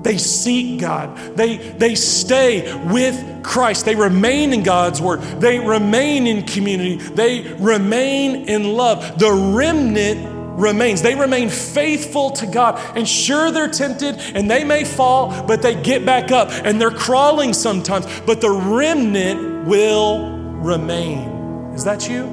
They 0.06 0.20
seek 0.20 0.80
God. 0.80 1.18
They, 1.36 1.58
they 1.58 1.95
stay 1.95 2.72
with 2.91 3.43
Christ. 3.43 3.86
They 3.86 3.95
remain 3.95 4.53
in 4.53 4.62
God's 4.62 5.01
word. 5.01 5.22
They 5.41 5.58
remain 5.58 6.28
in 6.28 6.43
community. 6.43 6.97
They 6.97 7.41
remain 7.53 8.47
in 8.47 8.76
love. 8.76 9.18
The 9.18 9.32
remnant 9.32 10.60
remains. 10.60 11.01
They 11.01 11.16
remain 11.16 11.49
faithful 11.49 12.30
to 12.34 12.45
God. 12.45 12.80
And 12.95 13.10
sure, 13.10 13.49
they're 13.49 13.68
tempted 13.68 14.20
and 14.36 14.49
they 14.49 14.64
may 14.64 14.84
fall, 14.84 15.47
but 15.47 15.64
they 15.64 15.74
get 15.74 16.06
back 16.06 16.32
up 16.32 16.51
and 16.51 16.80
they're 16.80 16.91
crawling 16.91 17.51
sometimes. 17.51 18.06
But 18.28 18.41
the 18.41 18.51
remnant 18.51 19.66
will 19.66 20.30
remain. 20.30 21.74
Is 21.74 21.84
that 21.84 22.08
you? 22.08 22.26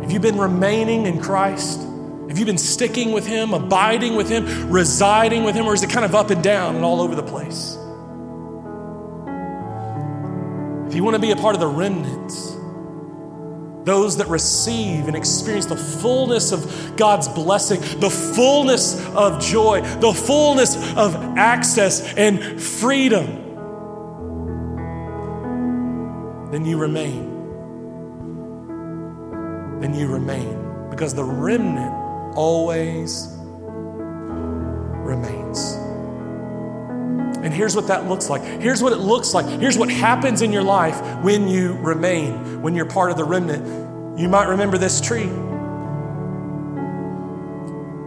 Have 0.00 0.10
you 0.10 0.18
been 0.18 0.38
remaining 0.38 1.04
in 1.04 1.20
Christ? 1.20 1.88
Have 2.28 2.38
you 2.38 2.44
been 2.46 2.58
sticking 2.58 3.12
with 3.12 3.26
Him, 3.26 3.52
abiding 3.52 4.16
with 4.16 4.28
Him, 4.28 4.70
residing 4.70 5.44
with 5.44 5.54
Him, 5.54 5.66
or 5.66 5.74
is 5.74 5.82
it 5.82 5.90
kind 5.90 6.04
of 6.04 6.14
up 6.14 6.30
and 6.30 6.42
down 6.42 6.76
and 6.76 6.84
all 6.84 7.00
over 7.00 7.14
the 7.14 7.22
place? 7.22 7.76
If 10.88 10.94
you 10.94 11.04
want 11.04 11.14
to 11.16 11.20
be 11.20 11.32
a 11.32 11.36
part 11.36 11.54
of 11.54 11.60
the 11.60 11.66
remnants, 11.66 12.56
those 13.84 14.16
that 14.16 14.28
receive 14.28 15.08
and 15.08 15.16
experience 15.16 15.66
the 15.66 15.76
fullness 15.76 16.52
of 16.52 16.96
God's 16.96 17.28
blessing, 17.28 17.80
the 18.00 18.08
fullness 18.08 19.04
of 19.08 19.42
joy, 19.42 19.82
the 20.00 20.12
fullness 20.12 20.76
of 20.96 21.14
access 21.36 22.14
and 22.14 22.62
freedom, 22.62 23.26
then 26.50 26.64
you 26.64 26.78
remain. 26.78 27.32
Then 29.80 29.94
you 29.94 30.06
remain. 30.06 30.88
Because 30.88 31.12
the 31.12 31.24
remnant 31.24 32.03
always 32.34 33.28
remains. 35.04 35.74
And 37.44 37.52
here's 37.52 37.76
what 37.76 37.88
that 37.88 38.08
looks 38.08 38.30
like. 38.30 38.42
Here's 38.42 38.82
what 38.82 38.94
it 38.94 39.00
looks 39.00 39.34
like. 39.34 39.44
Here's 39.60 39.76
what 39.76 39.90
happens 39.90 40.40
in 40.40 40.50
your 40.50 40.62
life 40.62 40.98
when 41.22 41.46
you 41.46 41.74
remain, 41.74 42.62
when 42.62 42.74
you're 42.74 42.86
part 42.86 43.10
of 43.10 43.18
the 43.18 43.24
remnant. 43.24 44.18
You 44.18 44.28
might 44.28 44.48
remember 44.48 44.78
this 44.78 45.00
tree. 45.00 45.28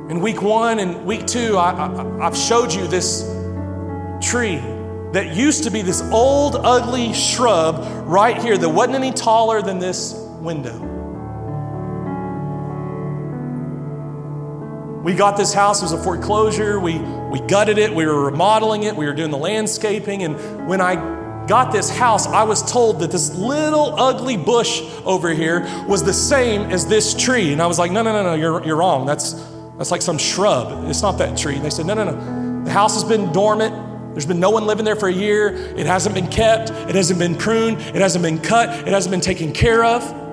In 0.09 0.21
week 0.21 0.41
one 0.41 0.79
and 0.79 1.05
week 1.05 1.27
two, 1.27 1.57
I, 1.57 1.73
have 2.21 2.35
showed 2.35 2.73
you 2.73 2.87
this 2.87 3.21
tree 4.21 4.57
that 5.13 5.35
used 5.35 5.65
to 5.65 5.69
be 5.69 5.83
this 5.83 6.01
old, 6.11 6.55
ugly 6.55 7.13
shrub 7.13 7.85
right 8.07 8.41
here 8.41 8.57
that 8.57 8.69
wasn't 8.69 8.95
any 8.95 9.11
taller 9.11 9.61
than 9.61 9.77
this 9.79 10.13
window. 10.39 10.96
We 15.07 15.13
got 15.13 15.37
this 15.37 15.53
house, 15.53 15.79
it 15.79 15.85
was 15.85 15.93
a 15.93 16.03
foreclosure. 16.03 16.81
We, 16.81 16.99
we 16.99 17.39
gutted 17.39 17.77
it, 17.77 17.95
we 17.95 18.05
were 18.05 18.25
remodeling 18.25 18.83
it, 18.83 18.93
we 18.93 19.05
were 19.05 19.13
doing 19.13 19.31
the 19.31 19.37
landscaping. 19.37 20.23
And 20.23 20.67
when 20.67 20.81
I 20.81 20.95
got 21.45 21.71
this 21.71 21.89
house, 21.89 22.27
I 22.27 22.43
was 22.43 22.61
told 22.69 22.99
that 22.99 23.09
this 23.09 23.33
little 23.33 23.97
ugly 23.97 24.35
bush 24.35 24.81
over 25.05 25.33
here 25.33 25.61
was 25.87 26.03
the 26.03 26.11
same 26.11 26.63
as 26.63 26.85
this 26.87 27.13
tree. 27.13 27.53
And 27.53 27.61
I 27.61 27.67
was 27.67 27.79
like, 27.79 27.89
no, 27.89 28.01
no, 28.01 28.11
no, 28.11 28.21
no, 28.21 28.33
you're, 28.33 28.61
you're 28.65 28.75
wrong. 28.75 29.05
That's, 29.05 29.31
that's 29.77 29.91
like 29.91 30.01
some 30.01 30.17
shrub. 30.17 30.89
It's 30.89 31.01
not 31.01 31.17
that 31.19 31.37
tree. 31.37 31.55
And 31.55 31.63
they 31.63 31.69
said, 31.69 31.85
no, 31.85 31.93
no, 31.93 32.03
no. 32.03 32.65
The 32.65 32.71
house 32.71 32.95
has 32.95 33.05
been 33.05 33.31
dormant. 33.31 33.73
There's 34.13 34.25
been 34.25 34.41
no 34.41 34.49
one 34.49 34.65
living 34.65 34.83
there 34.83 34.97
for 34.97 35.07
a 35.07 35.13
year. 35.13 35.55
It 35.77 35.85
hasn't 35.85 36.15
been 36.15 36.27
kept. 36.27 36.69
It 36.69 36.95
hasn't 36.95 37.17
been 37.17 37.35
pruned. 37.35 37.79
It 37.79 38.01
hasn't 38.01 38.23
been 38.23 38.39
cut. 38.39 38.85
It 38.85 38.89
hasn't 38.89 39.11
been 39.11 39.21
taken 39.21 39.53
care 39.53 39.85
of. 39.85 40.26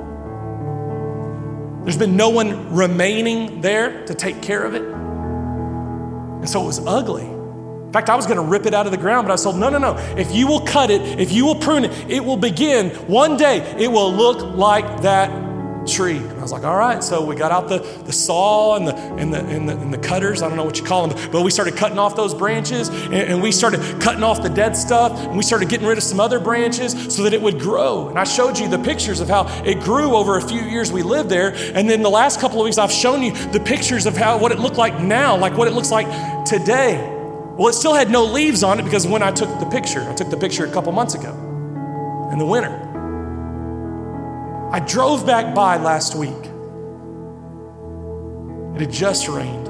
There's 1.85 1.99
been 1.99 2.16
no 2.16 2.30
one 2.30 2.74
remaining 2.74 3.61
there 3.61 4.07
to 4.07 4.14
take 4.14 4.41
care 4.41 4.64
of 4.64 4.74
it. 4.74 4.82
And 4.82 6.49
so 6.49 6.62
it 6.62 6.66
was 6.66 6.80
ugly. 6.87 7.26
In 7.26 7.93
fact, 7.93 8.09
I 8.09 8.16
was 8.16 8.26
going 8.26 8.39
to 8.39 8.43
rip 8.43 8.66
it 8.66 8.74
out 8.74 8.87
of 8.87 8.93
the 8.93 8.99
ground, 8.99 9.28
but 9.28 9.39
I 9.39 9.43
told, 9.43 9.57
no, 9.57 9.68
no, 9.68 9.78
no. 9.78 9.97
If 10.16 10.35
you 10.35 10.47
will 10.47 10.62
cut 10.62 10.91
it, 10.91 11.03
if 11.20 11.30
you 11.30 11.45
will 11.45 11.55
prune 11.55 11.85
it, 11.85 12.11
it 12.11 12.24
will 12.24 12.39
begin. 12.39 12.91
One 13.07 13.37
day, 13.37 13.59
it 13.78 13.93
will 13.93 14.12
look 14.12 14.57
like 14.57 15.03
that 15.03 15.43
tree. 15.87 16.16
And 16.16 16.39
I 16.39 16.43
was 16.43 16.53
like, 16.53 16.64
all 16.64 16.76
right. 16.76 17.03
So 17.03 17.24
we 17.24 17.37
got 17.37 17.53
out 17.53 17.68
the, 17.68 17.78
the 18.05 18.12
saw 18.12 18.76
and 18.76 18.87
the, 18.87 18.95
and, 18.95 19.32
the, 19.32 19.41
and, 19.41 19.68
the, 19.68 19.76
and 19.76 19.93
the 19.93 19.99
cutters. 19.99 20.43
I 20.43 20.49
don't 20.49 20.57
know 20.57 20.64
what 20.64 20.78
you 20.78 20.85
call 20.85 21.07
them, 21.07 21.30
but 21.30 21.43
we 21.43 21.51
started 21.51 21.76
cutting 21.76 21.99
off 21.99 22.16
those 22.16 22.35
branches 22.35 22.89
and, 22.89 23.14
and, 23.14 23.43
we 23.43 23.53
started 23.53 24.01
cutting 24.01 24.22
off 24.22 24.43
the 24.43 24.49
dead 24.49 24.76
stuff 24.76 25.12
and 25.18 25.37
we 25.37 25.43
started 25.43 25.68
getting 25.68 25.87
rid 25.87 25.99
of 25.99 26.05
some 26.05 26.20
other 26.20 26.41
branches 26.41 27.14
so 27.14 27.22
that 27.24 27.35
it 27.35 27.43
would 27.43 27.61
grow. 27.61 28.09
And 28.09 28.18
I 28.18 28.24
showed 28.24 28.59
you 28.59 28.68
the 28.68 28.78
pictures 28.78 29.20
of 29.20 29.28
how 29.28 29.47
it 29.64 29.80
grew 29.80 30.14
over 30.14 30.39
a 30.39 30.43
few 30.43 30.62
years 30.62 30.91
we 30.91 31.03
lived 31.03 31.28
there. 31.28 31.55
And 31.74 31.89
then 31.89 32.03
the 32.03 32.11
last 32.11 32.41
couple 32.41 32.61
of 32.61 32.64
weeks, 32.64 32.78
I've 32.78 32.93
shown 32.93 33.22
you 33.22 33.32
the 33.49 33.61
pictures 33.61 34.07
of 34.07 34.16
how 34.16 34.39
what 34.39 34.53
it 34.53 34.59
looked 34.59 34.76
like 34.76 35.01
now, 35.01 35.37
like 35.37 35.57
what 35.57 35.68
it 35.68 35.72
looks 35.72 35.91
like 35.91 36.07
today. 36.45 37.11
Well, 37.57 37.68
it 37.68 37.74
still 37.74 37.95
had 37.95 38.11
no 38.11 38.24
leaves 38.24 38.62
on 38.62 38.80
it 38.80 38.82
because 38.82 39.07
when 39.07 39.22
I 39.22 39.30
took 39.30 39.61
the 39.61 39.66
picture, 39.66 40.03
I 40.09 40.14
took 40.14 40.30
the 40.30 40.37
picture 40.37 40.64
a 40.64 40.70
couple 40.70 40.91
months 40.93 41.14
ago 41.14 41.32
in 42.32 42.39
the 42.39 42.47
winter. 42.47 42.93
I 44.75 44.81
drove 44.81 45.25
back 45.25 45.55
by 45.55 45.77
last 45.77 46.16
week. 46.16 46.31
It 48.75 48.81
had 48.81 48.91
just 48.91 49.29
rained. 49.29 49.68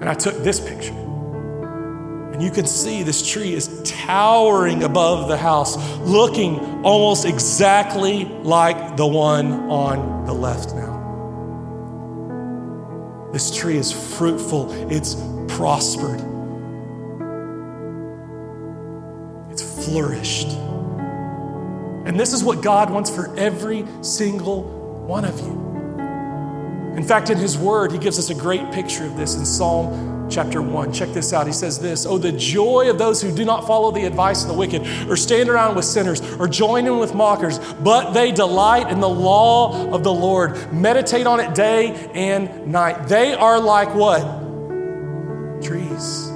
And 0.00 0.08
I 0.08 0.14
took 0.14 0.36
this 0.44 0.60
picture. 0.60 0.94
And 0.94 2.40
you 2.40 2.52
can 2.52 2.64
see 2.64 3.02
this 3.02 3.28
tree 3.28 3.52
is 3.52 3.82
towering 3.82 4.84
above 4.84 5.26
the 5.26 5.36
house, 5.36 5.76
looking 6.02 6.84
almost 6.84 7.24
exactly 7.24 8.26
like 8.26 8.96
the 8.96 9.08
one 9.08 9.68
on 9.68 10.24
the 10.24 10.32
left 10.32 10.72
now. 10.72 10.94
This 13.32 13.56
tree 13.56 13.76
is 13.76 13.90
fruitful, 14.16 14.70
it's 14.88 15.16
prospered, 15.48 16.20
it's 19.50 19.84
flourished. 19.84 20.65
And 22.06 22.18
this 22.18 22.32
is 22.32 22.42
what 22.44 22.62
God 22.62 22.90
wants 22.90 23.10
for 23.10 23.36
every 23.36 23.84
single 24.00 24.62
one 25.06 25.24
of 25.24 25.38
you. 25.40 25.66
In 26.96 27.02
fact, 27.02 27.28
in 27.28 27.36
His 27.36 27.58
Word, 27.58 27.92
He 27.92 27.98
gives 27.98 28.18
us 28.18 28.30
a 28.30 28.34
great 28.34 28.72
picture 28.72 29.04
of 29.04 29.16
this 29.16 29.34
in 29.34 29.44
Psalm 29.44 30.28
chapter 30.30 30.62
1. 30.62 30.92
Check 30.92 31.10
this 31.10 31.32
out. 31.32 31.46
He 31.46 31.52
says 31.52 31.78
this 31.78 32.06
Oh, 32.06 32.18
the 32.18 32.32
joy 32.32 32.88
of 32.90 32.98
those 32.98 33.20
who 33.20 33.34
do 33.34 33.44
not 33.44 33.66
follow 33.66 33.90
the 33.90 34.04
advice 34.04 34.42
of 34.42 34.48
the 34.48 34.54
wicked, 34.54 34.86
or 35.08 35.16
stand 35.16 35.48
around 35.48 35.76
with 35.76 35.84
sinners, 35.84 36.20
or 36.36 36.48
join 36.48 36.86
in 36.86 36.98
with 36.98 37.14
mockers, 37.14 37.58
but 37.74 38.12
they 38.12 38.32
delight 38.32 38.90
in 38.90 39.00
the 39.00 39.08
law 39.08 39.92
of 39.92 40.02
the 40.04 40.12
Lord, 40.12 40.72
meditate 40.72 41.26
on 41.26 41.40
it 41.40 41.54
day 41.54 42.10
and 42.14 42.68
night. 42.68 43.08
They 43.08 43.34
are 43.34 43.60
like 43.60 43.94
what? 43.94 44.22
Trees. 45.62 46.30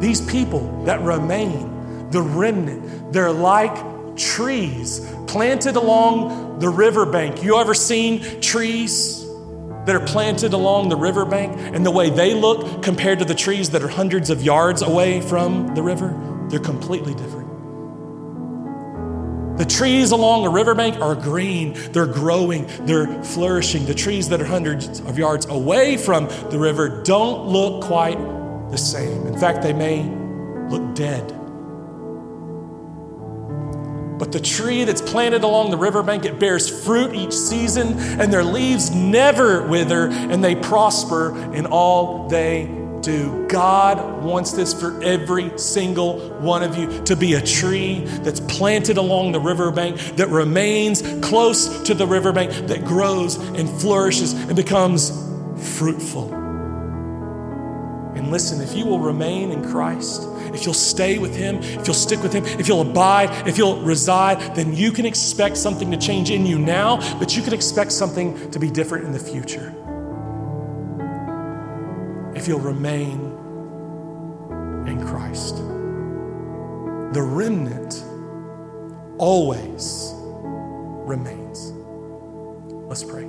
These 0.00 0.20
people 0.30 0.84
that 0.84 1.00
remain, 1.02 1.73
the 2.14 2.22
remnant, 2.22 3.12
they're 3.12 3.32
like 3.32 4.16
trees 4.16 5.00
planted 5.26 5.74
along 5.74 6.60
the 6.60 6.68
riverbank. 6.68 7.42
You 7.42 7.58
ever 7.58 7.74
seen 7.74 8.40
trees 8.40 9.26
that 9.84 9.96
are 9.96 10.06
planted 10.06 10.52
along 10.52 10.90
the 10.90 10.96
riverbank 10.96 11.58
and 11.58 11.84
the 11.84 11.90
way 11.90 12.10
they 12.10 12.32
look 12.32 12.84
compared 12.84 13.18
to 13.18 13.24
the 13.24 13.34
trees 13.34 13.70
that 13.70 13.82
are 13.82 13.88
hundreds 13.88 14.30
of 14.30 14.42
yards 14.44 14.80
away 14.80 15.20
from 15.20 15.74
the 15.74 15.82
river, 15.82 16.16
they're 16.48 16.60
completely 16.60 17.14
different. 17.14 17.44
The 19.58 19.64
trees 19.64 20.12
along 20.12 20.44
the 20.44 20.50
riverbank 20.50 21.00
are 21.00 21.16
green, 21.16 21.74
they're 21.90 22.06
growing, 22.06 22.66
they're 22.86 23.24
flourishing. 23.24 23.86
The 23.86 23.94
trees 23.94 24.28
that 24.28 24.40
are 24.40 24.46
hundreds 24.46 25.00
of 25.00 25.18
yards 25.18 25.46
away 25.46 25.96
from 25.96 26.28
the 26.50 26.60
river 26.60 27.02
don't 27.02 27.48
look 27.48 27.82
quite 27.82 28.18
the 28.70 28.78
same. 28.78 29.26
In 29.26 29.36
fact, 29.36 29.62
they 29.62 29.72
may 29.72 30.04
look 30.68 30.94
dead. 30.94 31.43
But 34.18 34.30
the 34.30 34.40
tree 34.40 34.84
that's 34.84 35.02
planted 35.02 35.42
along 35.42 35.70
the 35.70 35.76
riverbank, 35.76 36.24
it 36.24 36.38
bears 36.38 36.84
fruit 36.84 37.14
each 37.14 37.32
season, 37.32 37.98
and 38.20 38.32
their 38.32 38.44
leaves 38.44 38.90
never 38.90 39.66
wither, 39.66 40.08
and 40.08 40.42
they 40.42 40.54
prosper 40.54 41.36
in 41.52 41.66
all 41.66 42.28
they 42.28 42.66
do. 43.00 43.46
God 43.48 44.22
wants 44.22 44.52
this 44.52 44.72
for 44.72 45.02
every 45.02 45.58
single 45.58 46.18
one 46.40 46.62
of 46.62 46.76
you 46.76 47.02
to 47.04 47.16
be 47.16 47.34
a 47.34 47.40
tree 47.40 48.00
that's 48.00 48.40
planted 48.40 48.96
along 48.96 49.32
the 49.32 49.40
riverbank, 49.40 49.98
that 50.16 50.28
remains 50.28 51.02
close 51.20 51.82
to 51.82 51.94
the 51.94 52.06
riverbank, 52.06 52.50
that 52.68 52.84
grows 52.84 53.36
and 53.36 53.68
flourishes 53.68 54.32
and 54.32 54.56
becomes 54.56 55.10
fruitful. 55.76 56.32
And 58.14 58.30
listen, 58.30 58.62
if 58.62 58.74
you 58.74 58.86
will 58.86 59.00
remain 59.00 59.50
in 59.50 59.68
Christ, 59.70 60.22
if 60.54 60.64
you'll 60.64 60.74
stay 60.74 61.18
with 61.18 61.34
Him, 61.34 61.56
if 61.56 61.86
you'll 61.86 61.94
stick 61.94 62.22
with 62.22 62.32
Him, 62.32 62.44
if 62.44 62.68
you'll 62.68 62.82
abide, 62.82 63.48
if 63.48 63.58
you'll 63.58 63.80
reside, 63.82 64.54
then 64.54 64.74
you 64.74 64.92
can 64.92 65.06
expect 65.06 65.56
something 65.56 65.90
to 65.90 65.96
change 65.96 66.30
in 66.30 66.46
you 66.46 66.58
now, 66.58 66.96
but 67.18 67.36
you 67.36 67.42
can 67.42 67.52
expect 67.52 67.92
something 67.92 68.50
to 68.50 68.58
be 68.58 68.70
different 68.70 69.04
in 69.04 69.12
the 69.12 69.18
future 69.18 69.74
if 72.34 72.48
you'll 72.48 72.60
remain 72.60 73.20
in 74.86 75.02
Christ. 75.06 75.56
The 75.56 77.22
remnant 77.22 78.04
always 79.18 80.12
remains. 80.14 81.72
Let's 82.88 83.04
pray. 83.04 83.24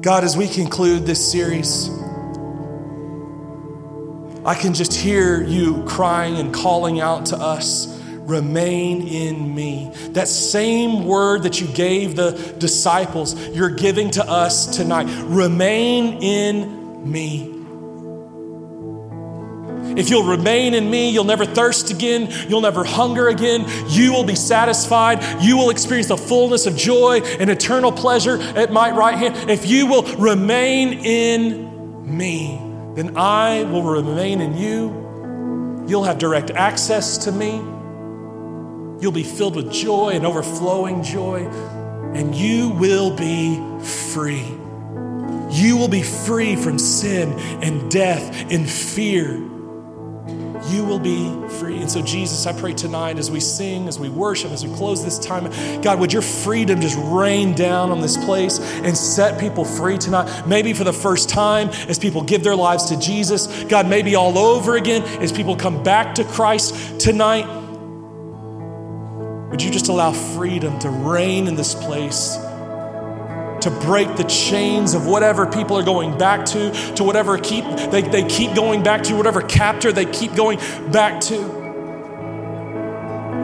God, 0.00 0.22
as 0.22 0.36
we 0.36 0.46
conclude 0.46 1.06
this 1.06 1.32
series, 1.32 1.90
I 4.44 4.54
can 4.54 4.74
just 4.74 4.94
hear 4.94 5.42
you 5.42 5.84
crying 5.86 6.36
and 6.36 6.54
calling 6.54 7.00
out 7.00 7.26
to 7.26 7.36
us 7.36 7.98
remain 8.28 9.08
in 9.08 9.54
me. 9.54 9.90
That 10.10 10.28
same 10.28 11.06
word 11.06 11.44
that 11.44 11.60
you 11.60 11.66
gave 11.66 12.14
the 12.14 12.32
disciples, 12.58 13.34
you're 13.48 13.70
giving 13.70 14.10
to 14.12 14.24
us 14.28 14.76
tonight. 14.76 15.06
Remain 15.24 16.22
in 16.22 17.10
me. 17.10 17.54
If 19.98 20.10
you'll 20.10 20.28
remain 20.28 20.74
in 20.74 20.90
me, 20.90 21.10
you'll 21.10 21.24
never 21.24 21.46
thirst 21.46 21.90
again. 21.90 22.28
You'll 22.48 22.60
never 22.60 22.84
hunger 22.84 23.28
again. 23.28 23.64
You 23.88 24.12
will 24.12 24.24
be 24.24 24.36
satisfied. 24.36 25.42
You 25.42 25.56
will 25.56 25.70
experience 25.70 26.08
the 26.08 26.16
fullness 26.16 26.66
of 26.66 26.76
joy 26.76 27.20
and 27.40 27.48
eternal 27.50 27.90
pleasure 27.90 28.40
at 28.40 28.70
my 28.70 28.90
right 28.90 29.16
hand. 29.16 29.50
If 29.50 29.66
you 29.66 29.86
will 29.86 30.02
remain 30.16 31.00
in 31.04 32.16
me, 32.16 32.67
then 32.98 33.16
I 33.16 33.62
will 33.62 33.84
remain 33.84 34.40
in 34.40 34.56
you. 34.56 35.84
You'll 35.86 36.02
have 36.02 36.18
direct 36.18 36.50
access 36.50 37.16
to 37.18 37.30
me. 37.30 37.52
You'll 39.00 39.12
be 39.12 39.22
filled 39.22 39.54
with 39.54 39.72
joy 39.72 40.10
and 40.14 40.26
overflowing 40.26 41.04
joy, 41.04 41.46
and 42.14 42.34
you 42.34 42.70
will 42.70 43.16
be 43.16 43.62
free. 43.84 44.44
You 45.52 45.76
will 45.76 45.86
be 45.86 46.02
free 46.02 46.56
from 46.56 46.80
sin 46.80 47.38
and 47.62 47.88
death 47.88 48.52
and 48.52 48.68
fear. 48.68 49.48
You 50.70 50.84
will 50.84 50.98
be 50.98 51.32
free. 51.58 51.78
And 51.78 51.90
so, 51.90 52.02
Jesus, 52.02 52.46
I 52.46 52.52
pray 52.52 52.74
tonight 52.74 53.18
as 53.18 53.30
we 53.30 53.40
sing, 53.40 53.88
as 53.88 53.98
we 53.98 54.08
worship, 54.08 54.50
as 54.50 54.66
we 54.66 54.74
close 54.76 55.04
this 55.04 55.18
time, 55.18 55.50
God, 55.82 55.98
would 56.00 56.12
your 56.12 56.22
freedom 56.22 56.80
just 56.80 56.96
rain 56.98 57.54
down 57.54 57.90
on 57.90 58.00
this 58.00 58.16
place 58.24 58.58
and 58.60 58.96
set 58.96 59.40
people 59.40 59.64
free 59.64 59.98
tonight? 59.98 60.46
Maybe 60.46 60.72
for 60.72 60.84
the 60.84 60.92
first 60.92 61.28
time 61.28 61.68
as 61.88 61.98
people 61.98 62.22
give 62.22 62.44
their 62.44 62.56
lives 62.56 62.86
to 62.86 62.98
Jesus. 62.98 63.64
God, 63.64 63.88
maybe 63.88 64.14
all 64.14 64.36
over 64.38 64.76
again 64.76 65.02
as 65.22 65.32
people 65.32 65.56
come 65.56 65.82
back 65.82 66.14
to 66.16 66.24
Christ 66.24 67.00
tonight. 67.00 67.46
Would 69.50 69.62
you 69.62 69.70
just 69.70 69.88
allow 69.88 70.12
freedom 70.12 70.78
to 70.80 70.90
reign 70.90 71.46
in 71.46 71.56
this 71.56 71.74
place? 71.74 72.38
To 73.62 73.70
break 73.70 74.16
the 74.16 74.24
chains 74.24 74.94
of 74.94 75.06
whatever 75.06 75.46
people 75.46 75.76
are 75.76 75.82
going 75.82 76.16
back 76.16 76.46
to, 76.46 76.70
to 76.94 77.04
whatever 77.04 77.38
keep 77.38 77.64
they, 77.90 78.02
they 78.02 78.26
keep 78.28 78.54
going 78.54 78.82
back 78.82 79.02
to, 79.04 79.14
whatever 79.14 79.42
captor 79.42 79.92
they 79.92 80.06
keep 80.06 80.34
going 80.34 80.58
back 80.90 81.20
to. 81.22 81.58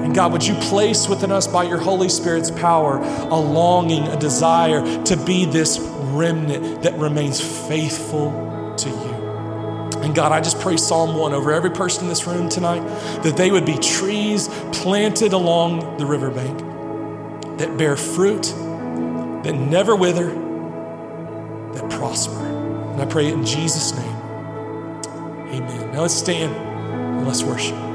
And 0.04 0.14
God, 0.14 0.32
would 0.32 0.46
you 0.46 0.54
place 0.56 1.08
within 1.08 1.32
us 1.32 1.46
by 1.46 1.64
your 1.64 1.78
Holy 1.78 2.08
Spirit's 2.08 2.50
power 2.50 2.98
a 2.98 3.36
longing, 3.36 4.06
a 4.08 4.18
desire 4.18 4.82
to 5.04 5.16
be 5.16 5.46
this 5.46 5.78
remnant 5.78 6.82
that 6.82 6.94
remains 6.98 7.40
faithful 7.40 8.74
to 8.78 8.90
you? 8.90 9.14
And 10.04 10.14
God, 10.14 10.32
I 10.32 10.42
just 10.42 10.60
pray 10.60 10.76
Psalm 10.76 11.16
1 11.16 11.32
over 11.32 11.50
every 11.50 11.70
person 11.70 12.02
in 12.02 12.08
this 12.10 12.26
room 12.26 12.50
tonight 12.50 12.86
that 13.22 13.38
they 13.38 13.50
would 13.50 13.64
be 13.64 13.78
trees 13.78 14.48
planted 14.72 15.32
along 15.32 15.96
the 15.96 16.04
riverbank 16.04 16.58
that 17.58 17.78
bear 17.78 17.96
fruit, 17.96 18.52
that 19.44 19.54
never 19.54 19.94
wither, 19.94 20.28
that 21.74 21.90
prosper. 21.90 22.34
And 22.34 23.00
I 23.00 23.06
pray 23.06 23.28
it 23.28 23.34
in 23.34 23.44
Jesus' 23.44 23.94
name. 23.94 24.16
Amen. 25.54 25.92
Now 25.92 26.02
let's 26.02 26.14
stand 26.14 26.54
and 26.54 27.26
let's 27.26 27.42
worship. 27.42 27.93